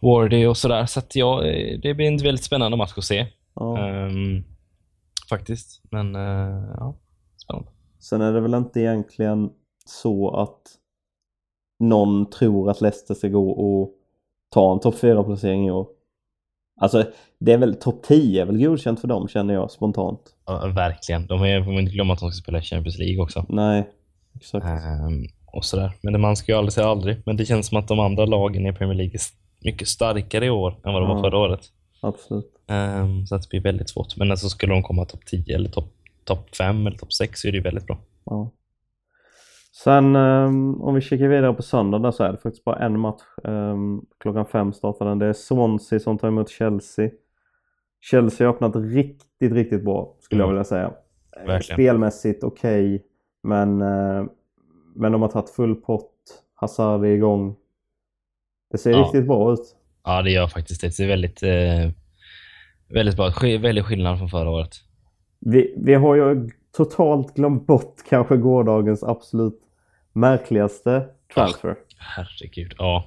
Wardy 0.00 0.46
och 0.46 0.56
sådär. 0.56 0.86
Så 0.86 0.98
att 0.98 1.16
ja, 1.16 1.44
eh, 1.44 1.78
det 1.82 1.94
blir 1.94 2.06
en 2.06 2.16
väldigt 2.16 2.44
spännande 2.44 2.76
match 2.76 2.92
att 2.96 3.04
se. 3.04 3.26
ja. 3.54 3.78
Ehm, 3.78 4.44
faktiskt. 5.28 5.80
Men 5.90 6.14
eh, 6.16 6.64
ja, 6.76 6.94
spännande. 7.36 7.68
Sen 7.98 8.20
är 8.20 8.32
det 8.32 8.40
väl 8.40 8.54
inte 8.54 8.80
egentligen 8.80 9.50
så 9.86 10.30
att 10.36 10.60
någon 11.80 12.30
tror 12.30 12.70
att 12.70 12.80
Leicester 12.80 13.14
ska 13.14 13.28
gå 13.28 13.50
och 13.50 13.90
ta 14.50 14.72
en 14.72 14.80
topp 14.80 14.94
4-placering 14.94 15.66
i 15.66 15.70
år. 15.70 15.86
Alltså, 16.80 17.04
det 17.38 17.52
är 17.52 17.58
väl 17.58 17.74
topp 17.74 18.02
10 18.02 18.42
är 18.42 18.46
väl 18.46 18.58
godkänt 18.64 19.00
för 19.00 19.08
dem 19.08 19.28
känner 19.28 19.54
jag 19.54 19.70
spontant. 19.70 20.20
Ja, 20.46 20.66
verkligen. 20.74 21.26
De 21.26 21.42
är, 21.42 21.64
får 21.64 21.72
inte 21.72 21.92
glömma 21.92 22.12
att 22.12 22.20
de 22.20 22.30
ska 22.30 22.42
spela 22.42 22.62
Champions 22.62 22.98
League 22.98 23.22
också. 23.22 23.46
Nej, 23.48 23.88
exakt. 24.34 24.66
Ehm, 24.66 25.24
och 25.46 25.64
sådär. 25.64 25.92
Men 26.02 26.20
man 26.20 26.36
ska 26.36 26.52
ju 26.52 26.58
aldrig 26.58 26.72
säga 26.72 26.86
aldrig. 26.86 27.16
Men 27.26 27.36
det 27.36 27.44
känns 27.46 27.66
som 27.66 27.78
att 27.78 27.88
de 27.88 28.00
andra 28.00 28.24
lagen 28.26 28.66
i 28.66 28.72
Premier 28.72 28.96
League 28.96 29.14
är 29.14 29.20
mycket 29.66 29.88
starkare 29.88 30.46
i 30.46 30.50
år 30.50 30.70
än 30.84 30.92
vad 30.92 31.02
de 31.02 31.08
Ja. 31.08 31.14
var 31.14 31.22
förra 31.22 31.38
året. 31.38 31.60
Absolut. 32.00 32.52
Ehm, 32.68 33.26
så 33.26 33.34
att 33.34 33.42
det 33.42 33.48
blir 33.50 33.60
väldigt 33.60 33.88
svårt. 33.90 34.16
Men 34.16 34.30
alltså 34.30 34.48
skulle 34.48 34.72
de 34.72 34.82
komma 34.82 35.04
topp 35.04 35.26
10 35.26 35.54
eller 35.54 35.68
topp 35.70 35.92
top 36.24 36.56
5 36.56 36.86
eller 36.86 36.98
topp 36.98 37.12
6 37.12 37.40
så 37.40 37.48
är 37.48 37.52
det 37.52 37.60
väldigt 37.60 37.86
bra. 37.86 37.98
Ja. 38.24 38.50
Sen 39.72 40.16
ehm, 40.16 40.82
om 40.82 40.94
vi 40.94 41.00
kikar 41.00 41.28
vidare 41.28 41.52
på 41.54 41.62
söndag 41.62 41.98
där 41.98 42.10
så 42.10 42.24
är 42.24 42.32
det 42.32 42.38
faktiskt 42.38 42.64
bara 42.64 42.78
en 42.78 43.00
match. 43.00 43.22
Ehm, 43.44 44.00
klockan 44.20 44.46
fem 44.46 44.72
startar 44.72 45.06
den. 45.06 45.18
Det 45.18 45.26
är 45.26 45.32
Swansea 45.32 46.00
som 46.00 46.18
tar 46.18 46.28
emot 46.28 46.48
Chelsea. 46.48 47.10
Chelsea 48.00 48.46
har 48.46 48.54
öppnat 48.54 48.76
riktigt, 48.76 49.52
riktigt 49.52 49.84
bra 49.84 50.16
skulle 50.20 50.40
jag 50.40 50.46
Mm. 50.46 50.54
vilja 50.54 50.64
säga. 50.64 50.92
Verkligen. 51.46 51.76
Spelmässigt 51.76 52.44
okej. 52.44 53.04
men, 53.42 53.82
eh, 53.82 54.24
men 54.94 55.12
de 55.12 55.22
har 55.22 55.28
tagit 55.28 55.50
full 55.50 55.74
pott. 55.74 56.12
Hazard 56.54 57.04
är 57.04 57.08
igång. 57.08 57.56
Det 58.70 58.78
ser 58.78 58.90
Ja. 58.90 58.98
riktigt 58.98 59.26
bra 59.26 59.52
ut. 59.52 59.76
Ja, 60.04 60.22
det 60.22 60.30
gör 60.30 60.46
faktiskt 60.46 60.80
det. 60.80 60.96
Det 60.96 61.04
är 61.04 61.08
väldigt, 61.08 61.42
eh, 61.42 61.90
väldigt 62.94 63.16
bra. 63.16 63.28
Sk- 63.28 63.58
Väldigt 63.62 63.84
skillnad 63.84 64.18
från 64.18 64.28
förra 64.28 64.50
året. 64.50 64.70
Vi, 65.40 65.74
vi 65.76 65.94
har 65.94 66.14
ju 66.14 66.50
totalt 66.72 67.34
glömt 67.34 67.66
bort 67.66 67.94
kanske 68.08 68.36
gårdagens 68.36 69.02
absolut 69.02 69.60
märkligaste 70.12 71.06
transfer. 71.34 71.76
Herregud. 71.98 72.74
Ja, 72.78 73.04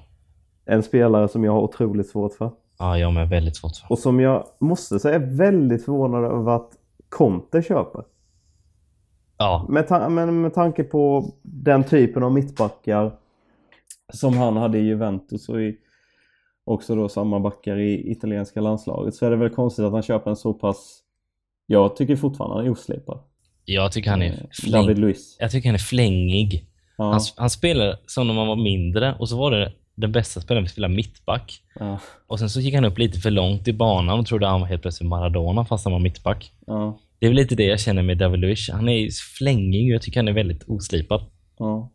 En 0.64 0.82
spelare 0.82 1.28
som 1.28 1.44
jag 1.44 1.52
har 1.52 1.60
otroligt 1.60 2.08
svårt 2.08 2.34
för. 2.34 2.50
ja 2.78 2.98
jag 2.98 3.12
med 3.12 3.28
väldigt 3.28 3.56
svårt 3.56 3.76
för. 3.76 3.92
Och 3.92 3.98
som 3.98 4.20
jag 4.20 4.44
måste 4.58 4.98
säga 4.98 5.14
är 5.14 5.36
väldigt 5.36 5.84
förvånad 5.84 6.24
över 6.24 6.52
att 6.52 6.70
Conte 7.08 7.62
köper. 7.62 8.04
Ja, 9.36 9.66
Med, 9.68 9.88
ta- 9.88 10.08
men 10.08 10.40
med 10.40 10.54
tanke 10.54 10.84
på 10.84 11.32
den 11.42 11.84
typen 11.84 12.22
av 12.22 12.32
mittbackar 12.32 13.12
som 14.12 14.36
han 14.36 14.56
hade 14.56 14.78
i 14.78 14.82
Juventus 14.82 15.48
och 15.48 15.60
i 15.62 15.76
också 16.64 16.94
då 16.94 17.08
samma 17.08 17.40
backar 17.40 17.76
i 17.78 18.10
italienska 18.10 18.60
landslaget 18.60 19.14
så 19.14 19.26
är 19.26 19.30
det 19.30 19.36
väl 19.36 19.50
konstigt 19.50 19.84
att 19.84 19.92
han 19.92 20.02
köper 20.02 20.30
en 20.30 20.36
så 20.36 20.52
pass 20.54 21.00
jag 21.66 21.96
tycker 21.96 22.16
fortfarande 22.16 22.56
han 22.56 22.66
är 22.66 22.70
oslipad. 22.70 23.18
Jag 23.64 23.92
tycker 23.92 24.10
han 24.10 24.22
är 24.22 24.26
Eh, 24.26 24.38
fläng... 24.62 24.72
David 24.72 24.98
Luiz. 24.98 25.36
Jag 25.40 25.50
tycker 25.50 25.68
han 25.68 25.74
är 25.74 25.78
flängig. 25.78 26.66
Ja. 26.98 27.04
Han, 27.04 27.20
han 27.36 27.50
spelade 27.50 27.98
som 28.06 28.26
när 28.26 28.34
man 28.34 28.46
var 28.46 28.56
mindre 28.56 29.14
och 29.18 29.28
så 29.28 29.36
var 29.36 29.50
det 29.50 29.72
den 29.94 30.12
bästa 30.12 30.40
spelaren 30.40 30.64
vi 30.64 30.68
spelade 30.68 30.94
mittback. 30.94 31.60
Ja. 31.74 31.98
Och 32.26 32.38
sen 32.38 32.50
så 32.50 32.60
gick 32.60 32.74
han 32.74 32.84
upp 32.84 32.98
lite 32.98 33.20
för 33.20 33.30
långt 33.30 33.68
i 33.68 33.72
banan 33.72 34.18
och 34.18 34.26
trodde 34.26 34.46
han 34.46 34.60
var 34.60 34.68
helt 34.68 34.82
plötsligt 34.82 35.08
Maradona 35.08 35.64
fast 35.64 35.84
han 35.84 35.92
var 35.92 36.00
mittback. 36.00 36.52
Ja. 36.66 36.98
Det 37.18 37.26
är 37.26 37.30
väl 37.30 37.36
lite 37.36 37.54
det 37.54 37.64
jag 37.64 37.80
känner 37.80 38.02
med 38.02 38.18
David 38.18 38.40
Luiz. 38.40 38.70
Han 38.70 38.88
är 38.88 39.08
flängig 39.38 39.90
och 39.90 39.94
jag 39.94 40.02
tycker 40.02 40.20
han 40.20 40.28
är 40.28 40.32
väldigt 40.32 40.64
oslipad. 40.68 41.24
Ja. 41.58 41.90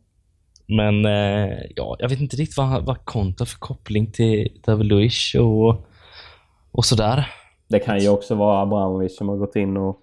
Men 0.68 1.06
eh, 1.06 1.58
ja, 1.76 1.96
jag 2.00 2.10
vet 2.10 2.20
inte 2.20 2.36
riktigt 2.36 2.58
vad, 2.58 2.86
vad 2.86 3.06
Konto 3.06 3.42
har 3.42 3.46
för 3.46 3.60
koppling 3.60 4.12
till 4.12 4.60
David 4.66 4.86
Luiz 4.86 5.36
och, 5.36 5.86
och 6.72 6.86
sådär. 6.86 7.28
Det 7.68 7.80
kan 7.80 8.00
ju 8.00 8.10
också 8.10 8.36
vara 8.36 8.62
Abramovic 8.62 9.18
som 9.18 9.30
har 9.30 9.38
gått 9.38 9.56
in 9.56 9.78
och 9.78 10.02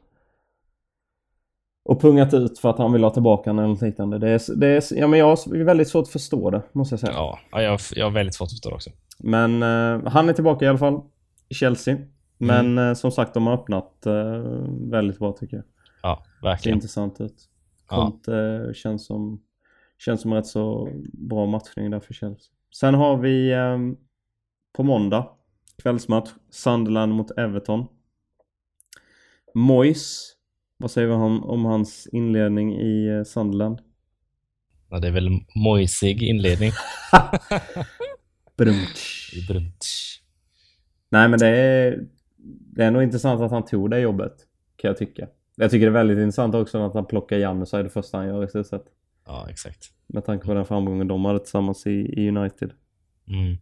och 1.86 2.00
pungat 2.00 2.34
ut 2.34 2.58
för 2.58 2.70
att 2.70 2.78
han 2.78 2.92
vill 2.92 3.04
ha 3.04 3.10
tillbaka 3.10 3.50
den 3.50 3.58
eller 3.58 3.68
något 3.68 3.82
liknande. 3.82 4.18
Det 4.18 4.28
är, 4.28 4.56
det 4.56 4.66
är, 4.66 4.98
ja, 4.98 5.06
men 5.06 5.18
jag 5.18 5.26
har 5.26 5.64
väldigt 5.64 5.88
svårt 5.88 6.02
att 6.02 6.08
förstå 6.08 6.50
det, 6.50 6.62
måste 6.72 6.92
jag 6.92 7.00
säga. 7.00 7.12
Ja, 7.12 7.38
ja, 7.50 7.62
jag, 7.62 7.80
jag 7.94 8.06
har 8.06 8.10
väldigt 8.10 8.34
svårt 8.34 8.46
att 8.46 8.50
förstå 8.50 8.68
det 8.68 8.74
också. 8.74 8.90
Men 9.18 9.62
eh, 9.62 10.10
han 10.12 10.28
är 10.28 10.32
tillbaka 10.32 10.64
i 10.64 10.68
alla 10.68 10.78
fall 10.78 11.00
i 11.48 11.54
Chelsea. 11.54 11.96
Men 12.38 12.78
eh, 12.78 12.94
som 12.94 13.10
sagt, 13.10 13.34
de 13.34 13.46
har 13.46 13.54
öppnat 13.54 14.06
eh, 14.06 14.14
väldigt 14.90 15.18
bra 15.18 15.32
tycker 15.32 15.56
jag. 15.56 15.64
Ja, 16.02 16.22
Ser 16.40 16.46
verkligen. 16.46 16.76
intressant 16.76 17.20
ut. 17.20 17.48
Ja. 17.90 17.96
Conte 17.96 18.36
eh, 18.36 18.72
känns 18.72 19.06
som 19.06 19.40
känns 19.98 20.20
som 20.20 20.34
rätt 20.34 20.46
så 20.46 20.88
bra 21.12 21.46
matchning 21.46 21.90
där 21.90 22.00
för 22.00 22.14
Chelsea. 22.14 22.52
Sen 22.74 22.94
har 22.94 23.16
vi 23.16 23.52
eh, 23.52 23.78
på 24.76 24.82
måndag 24.82 25.28
kvällsmatch 25.82 26.30
Sunderland 26.50 27.12
mot 27.14 27.30
Everton. 27.30 27.86
Moyes, 29.54 30.35
vad 30.76 30.90
säger 30.90 31.08
vi 31.08 31.14
om, 31.14 31.44
om 31.44 31.64
hans 31.64 32.06
inledning 32.12 32.74
i 32.74 33.08
eh, 33.08 33.22
Sunderland? 33.22 33.80
Ja, 34.90 34.98
det 34.98 35.08
är 35.08 35.12
väl 35.12 35.30
mojsig 35.54 36.22
inledning. 36.22 36.70
Brunch. 38.56 39.32
Brunt. 39.48 39.84
Nej 41.08 41.28
men 41.28 41.38
det 41.38 41.48
är, 41.48 42.06
det 42.76 42.84
är 42.84 42.90
nog 42.90 43.02
intressant 43.02 43.40
att 43.40 43.50
han 43.50 43.64
tog 43.64 43.90
det 43.90 44.00
jobbet. 44.00 44.34
Kan 44.76 44.88
jag 44.88 44.98
tycka. 44.98 45.28
Jag 45.56 45.70
tycker 45.70 45.86
det 45.86 45.90
är 45.90 46.04
väldigt 46.04 46.18
intressant 46.18 46.54
också 46.54 46.78
att 46.78 46.94
han 46.94 47.06
plockar 47.06 47.36
Janusaj 47.36 47.82
det 47.82 47.90
första 47.90 48.18
han 48.18 48.26
gör 48.26 48.44
i 48.44 48.48
stort 48.48 48.66
sett. 48.66 48.84
Ja, 49.26 49.46
exakt. 49.50 49.84
Med 50.06 50.24
tanke 50.24 50.46
på 50.46 50.54
den 50.54 50.64
framgången 50.64 51.08
de 51.08 51.24
hade 51.24 51.38
tillsammans 51.38 51.86
i, 51.86 51.90
i 51.90 52.28
United. 52.28 52.72
Mm. 53.28 53.56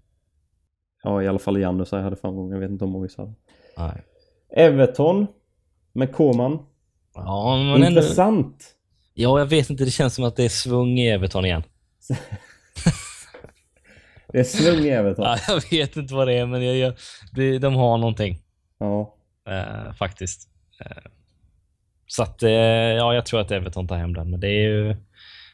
Ja 1.02 1.22
i 1.22 1.28
alla 1.28 1.38
fall 1.38 1.60
Janusaj 1.60 2.02
hade 2.02 2.16
framgång. 2.16 2.52
Jag 2.52 2.60
vet 2.60 2.70
inte 2.70 2.84
om 2.84 2.90
Moise 2.90 3.22
hade. 3.22 3.34
Nej. 3.76 4.02
Everton. 4.48 5.26
Med 5.92 6.12
Koman. 6.12 6.58
Ja, 7.14 7.56
men 7.56 7.74
ändå, 7.74 7.86
Intressant. 7.86 8.74
ja, 9.14 9.38
jag 9.38 9.46
vet 9.46 9.70
inte. 9.70 9.84
Det 9.84 9.90
känns 9.90 10.14
som 10.14 10.24
att 10.24 10.36
det 10.36 10.44
är 10.44 10.48
svung 10.48 10.98
i 10.98 11.08
Everton 11.08 11.44
igen. 11.44 11.62
Det 14.32 14.40
är 14.40 14.44
svung 14.44 14.84
i 14.84 14.88
Everton. 14.88 15.24
Ja, 15.24 15.38
jag 15.48 15.70
vet 15.70 15.96
inte 15.96 16.14
vad 16.14 16.28
det 16.28 16.32
är, 16.34 16.46
men 16.46 16.64
jag, 16.64 16.76
jag, 16.76 16.94
det, 17.32 17.58
de 17.58 17.74
har 17.74 17.98
någonting. 17.98 18.38
Ja. 18.78 19.14
Eh, 19.48 19.92
faktiskt. 19.94 20.48
Eh, 20.80 21.10
så 22.06 22.22
att, 22.22 22.42
eh, 22.42 22.50
ja, 22.50 23.14
jag 23.14 23.26
tror 23.26 23.40
att 23.40 23.50
Everton 23.50 23.88
tar 23.88 23.96
hem 23.96 24.14
den. 24.14 24.30
Men 24.30 24.40
det 24.40 24.48
är 24.48 24.68
ju 24.68 24.96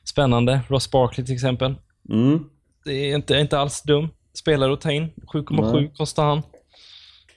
spännande. 0.04 0.60
Ross 0.68 0.90
Barkley 0.90 1.26
till 1.26 1.34
exempel. 1.34 1.74
Mm. 2.08 2.44
Det 2.84 2.92
är 2.92 3.14
inte, 3.14 3.34
inte 3.34 3.58
alls 3.58 3.82
dum. 3.82 4.08
Spelare 4.34 4.72
att 4.72 4.80
ta 4.80 4.92
in. 4.92 5.10
7,7 5.32 5.72
Nej. 5.72 5.92
kostar 5.96 6.24
han. 6.24 6.42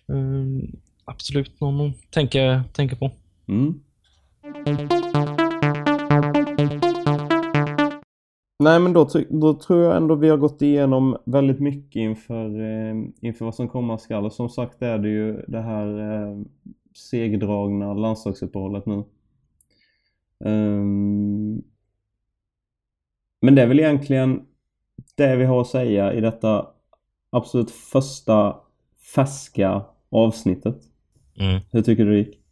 Mm, 0.09 0.71
absolut 1.05 1.59
någon 1.61 1.89
att 1.89 2.11
tänka, 2.11 2.63
tänka 2.74 2.95
på. 2.95 3.11
Mm. 3.47 3.80
Nej 8.64 8.80
men 8.80 8.93
då, 8.93 9.08
då 9.30 9.54
tror 9.54 9.84
jag 9.84 9.97
ändå 9.97 10.16
vi 10.16 10.30
har 10.30 10.38
gått 10.38 10.62
igenom 10.62 11.18
väldigt 11.26 11.60
mycket 11.60 11.95
inför, 11.99 12.62
eh, 12.62 12.95
inför 13.22 13.45
vad 13.45 13.56
som 13.56 13.70
komma 13.70 13.97
skall. 13.97 14.26
Och 14.26 14.34
som 14.34 14.49
sagt 14.49 14.82
är 14.82 14.97
det 14.97 15.10
ju 15.10 15.41
det 15.47 15.62
här 15.62 15.99
eh, 15.99 16.38
segdragna 16.93 17.93
landslagsuppehållet 17.93 18.86
nu. 18.86 19.04
Ehm, 20.45 21.62
men 23.41 23.56
det 23.56 23.62
är 23.62 23.68
väl 23.68 23.80
egentligen 23.80 24.41
det 25.16 25.36
vi 25.36 25.45
har 25.45 25.62
att 25.62 25.68
säga 25.68 26.14
i 26.14 26.22
detta 26.22 26.68
absolut 27.30 27.72
första 27.72 28.56
färska 29.16 29.86
avsnittet. 30.10 30.78
Mm. 31.39 31.62
Hur 31.72 31.82
tycker 31.82 32.06
du 32.06 32.12
det 32.12 32.18
gick? 32.18 32.42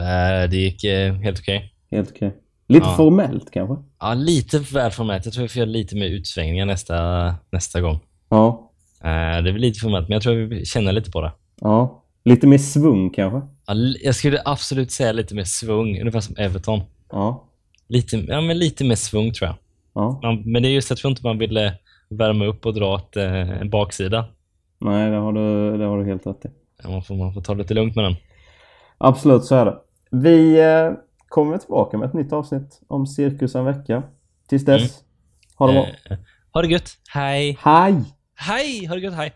Eh, 0.00 0.50
det 0.50 0.56
gick 0.56 0.84
eh, 0.84 1.14
helt 1.14 1.38
okej. 1.38 1.72
Helt 1.90 2.10
okej. 2.10 2.34
Lite 2.68 2.86
Ja. 2.86 2.94
formellt 2.96 3.50
kanske? 3.50 3.76
Ja, 4.00 4.14
lite 4.14 4.58
väl 4.58 4.90
formellt. 4.90 5.24
Jag 5.24 5.34
tror 5.34 5.42
vi 5.42 5.48
får 5.48 5.58
göra 5.60 5.70
lite 5.70 5.96
mer 5.96 6.06
utsvängningar 6.06 6.66
nästa, 6.66 7.34
nästa 7.50 7.80
gång. 7.80 7.98
Ja. 8.28 8.70
Eh, 9.00 9.08
det 9.42 9.48
är 9.48 9.52
väl 9.52 9.54
lite 9.56 9.80
formellt, 9.80 10.08
men 10.08 10.14
jag 10.14 10.22
tror 10.22 10.34
vi 10.34 10.64
känner 10.64 10.92
lite 10.92 11.10
på 11.10 11.20
det. 11.20 11.32
Ja. 11.60 12.04
Lite 12.24 12.46
mer 12.46 12.58
svung 12.58 13.10
kanske? 13.10 13.40
Ja, 13.66 13.74
jag 14.02 14.14
skulle 14.14 14.42
absolut 14.44 14.92
säga 14.92 15.12
lite 15.12 15.34
mer 15.34 15.44
svung, 15.44 16.00
ungefär 16.00 16.20
som 16.20 16.36
Everton. 16.38 16.80
Ja. 17.12 17.44
Lite, 17.88 18.16
ja, 18.16 18.40
men 18.40 18.58
lite 18.58 18.84
mer 18.84 18.94
svung 18.94 19.32
tror 19.32 19.46
jag. 19.48 19.56
Ja. 19.94 20.18
Ja, 20.22 20.42
men 20.44 20.62
det 20.62 20.68
är 20.68 20.70
just 20.70 20.86
att 20.90 20.90
jag 20.90 20.98
tror 20.98 21.10
inte 21.10 21.22
man 21.26 21.38
ville 21.38 21.74
värma 22.08 22.44
upp 22.44 22.66
och 22.66 22.74
dra 22.74 22.96
ett, 22.96 23.16
eh, 23.16 23.60
en 23.60 23.70
baksida. 23.70 24.24
Nej, 24.80 25.10
det 25.10 25.16
har 25.16 25.32
du, 25.32 25.76
det 25.78 25.84
har 25.84 25.98
du 25.98 26.04
helt 26.04 26.26
rätt 26.26 26.44
i. 26.44 26.48
Ja, 26.82 26.88
Man 26.90 27.02
får, 27.02 27.14
man 27.16 27.34
får 27.34 27.40
ta 27.40 27.54
det 27.54 27.58
lite 27.58 27.74
lugnt 27.74 27.96
med 27.96 28.04
den. 28.04 28.16
Absolut, 28.98 29.44
så 29.44 29.54
är 29.54 29.64
det. 29.64 29.76
Vi 30.10 30.60
eh, 30.60 30.92
kommer 31.28 31.58
tillbaka 31.58 31.98
med 31.98 32.06
ett 32.08 32.14
nytt 32.14 32.32
avsnitt 32.32 32.80
om 32.88 33.06
cirkus 33.06 33.54
en 33.54 33.64
vecka. 33.64 34.02
Tills 34.48 34.64
dess, 34.64 34.82
Mm. 35.00 35.04
ha 35.58 35.66
det 35.66 35.72
bra. 35.72 35.86
Eh, 36.10 36.18
ha 36.52 36.62
det 36.62 36.68
gött. 36.68 36.90
Hej! 37.14 37.58
Hej! 37.60 37.94
Hej! 38.34 38.86
Ha 38.86 38.94
det 38.94 39.00
gött. 39.00 39.14
Hej! 39.14 39.32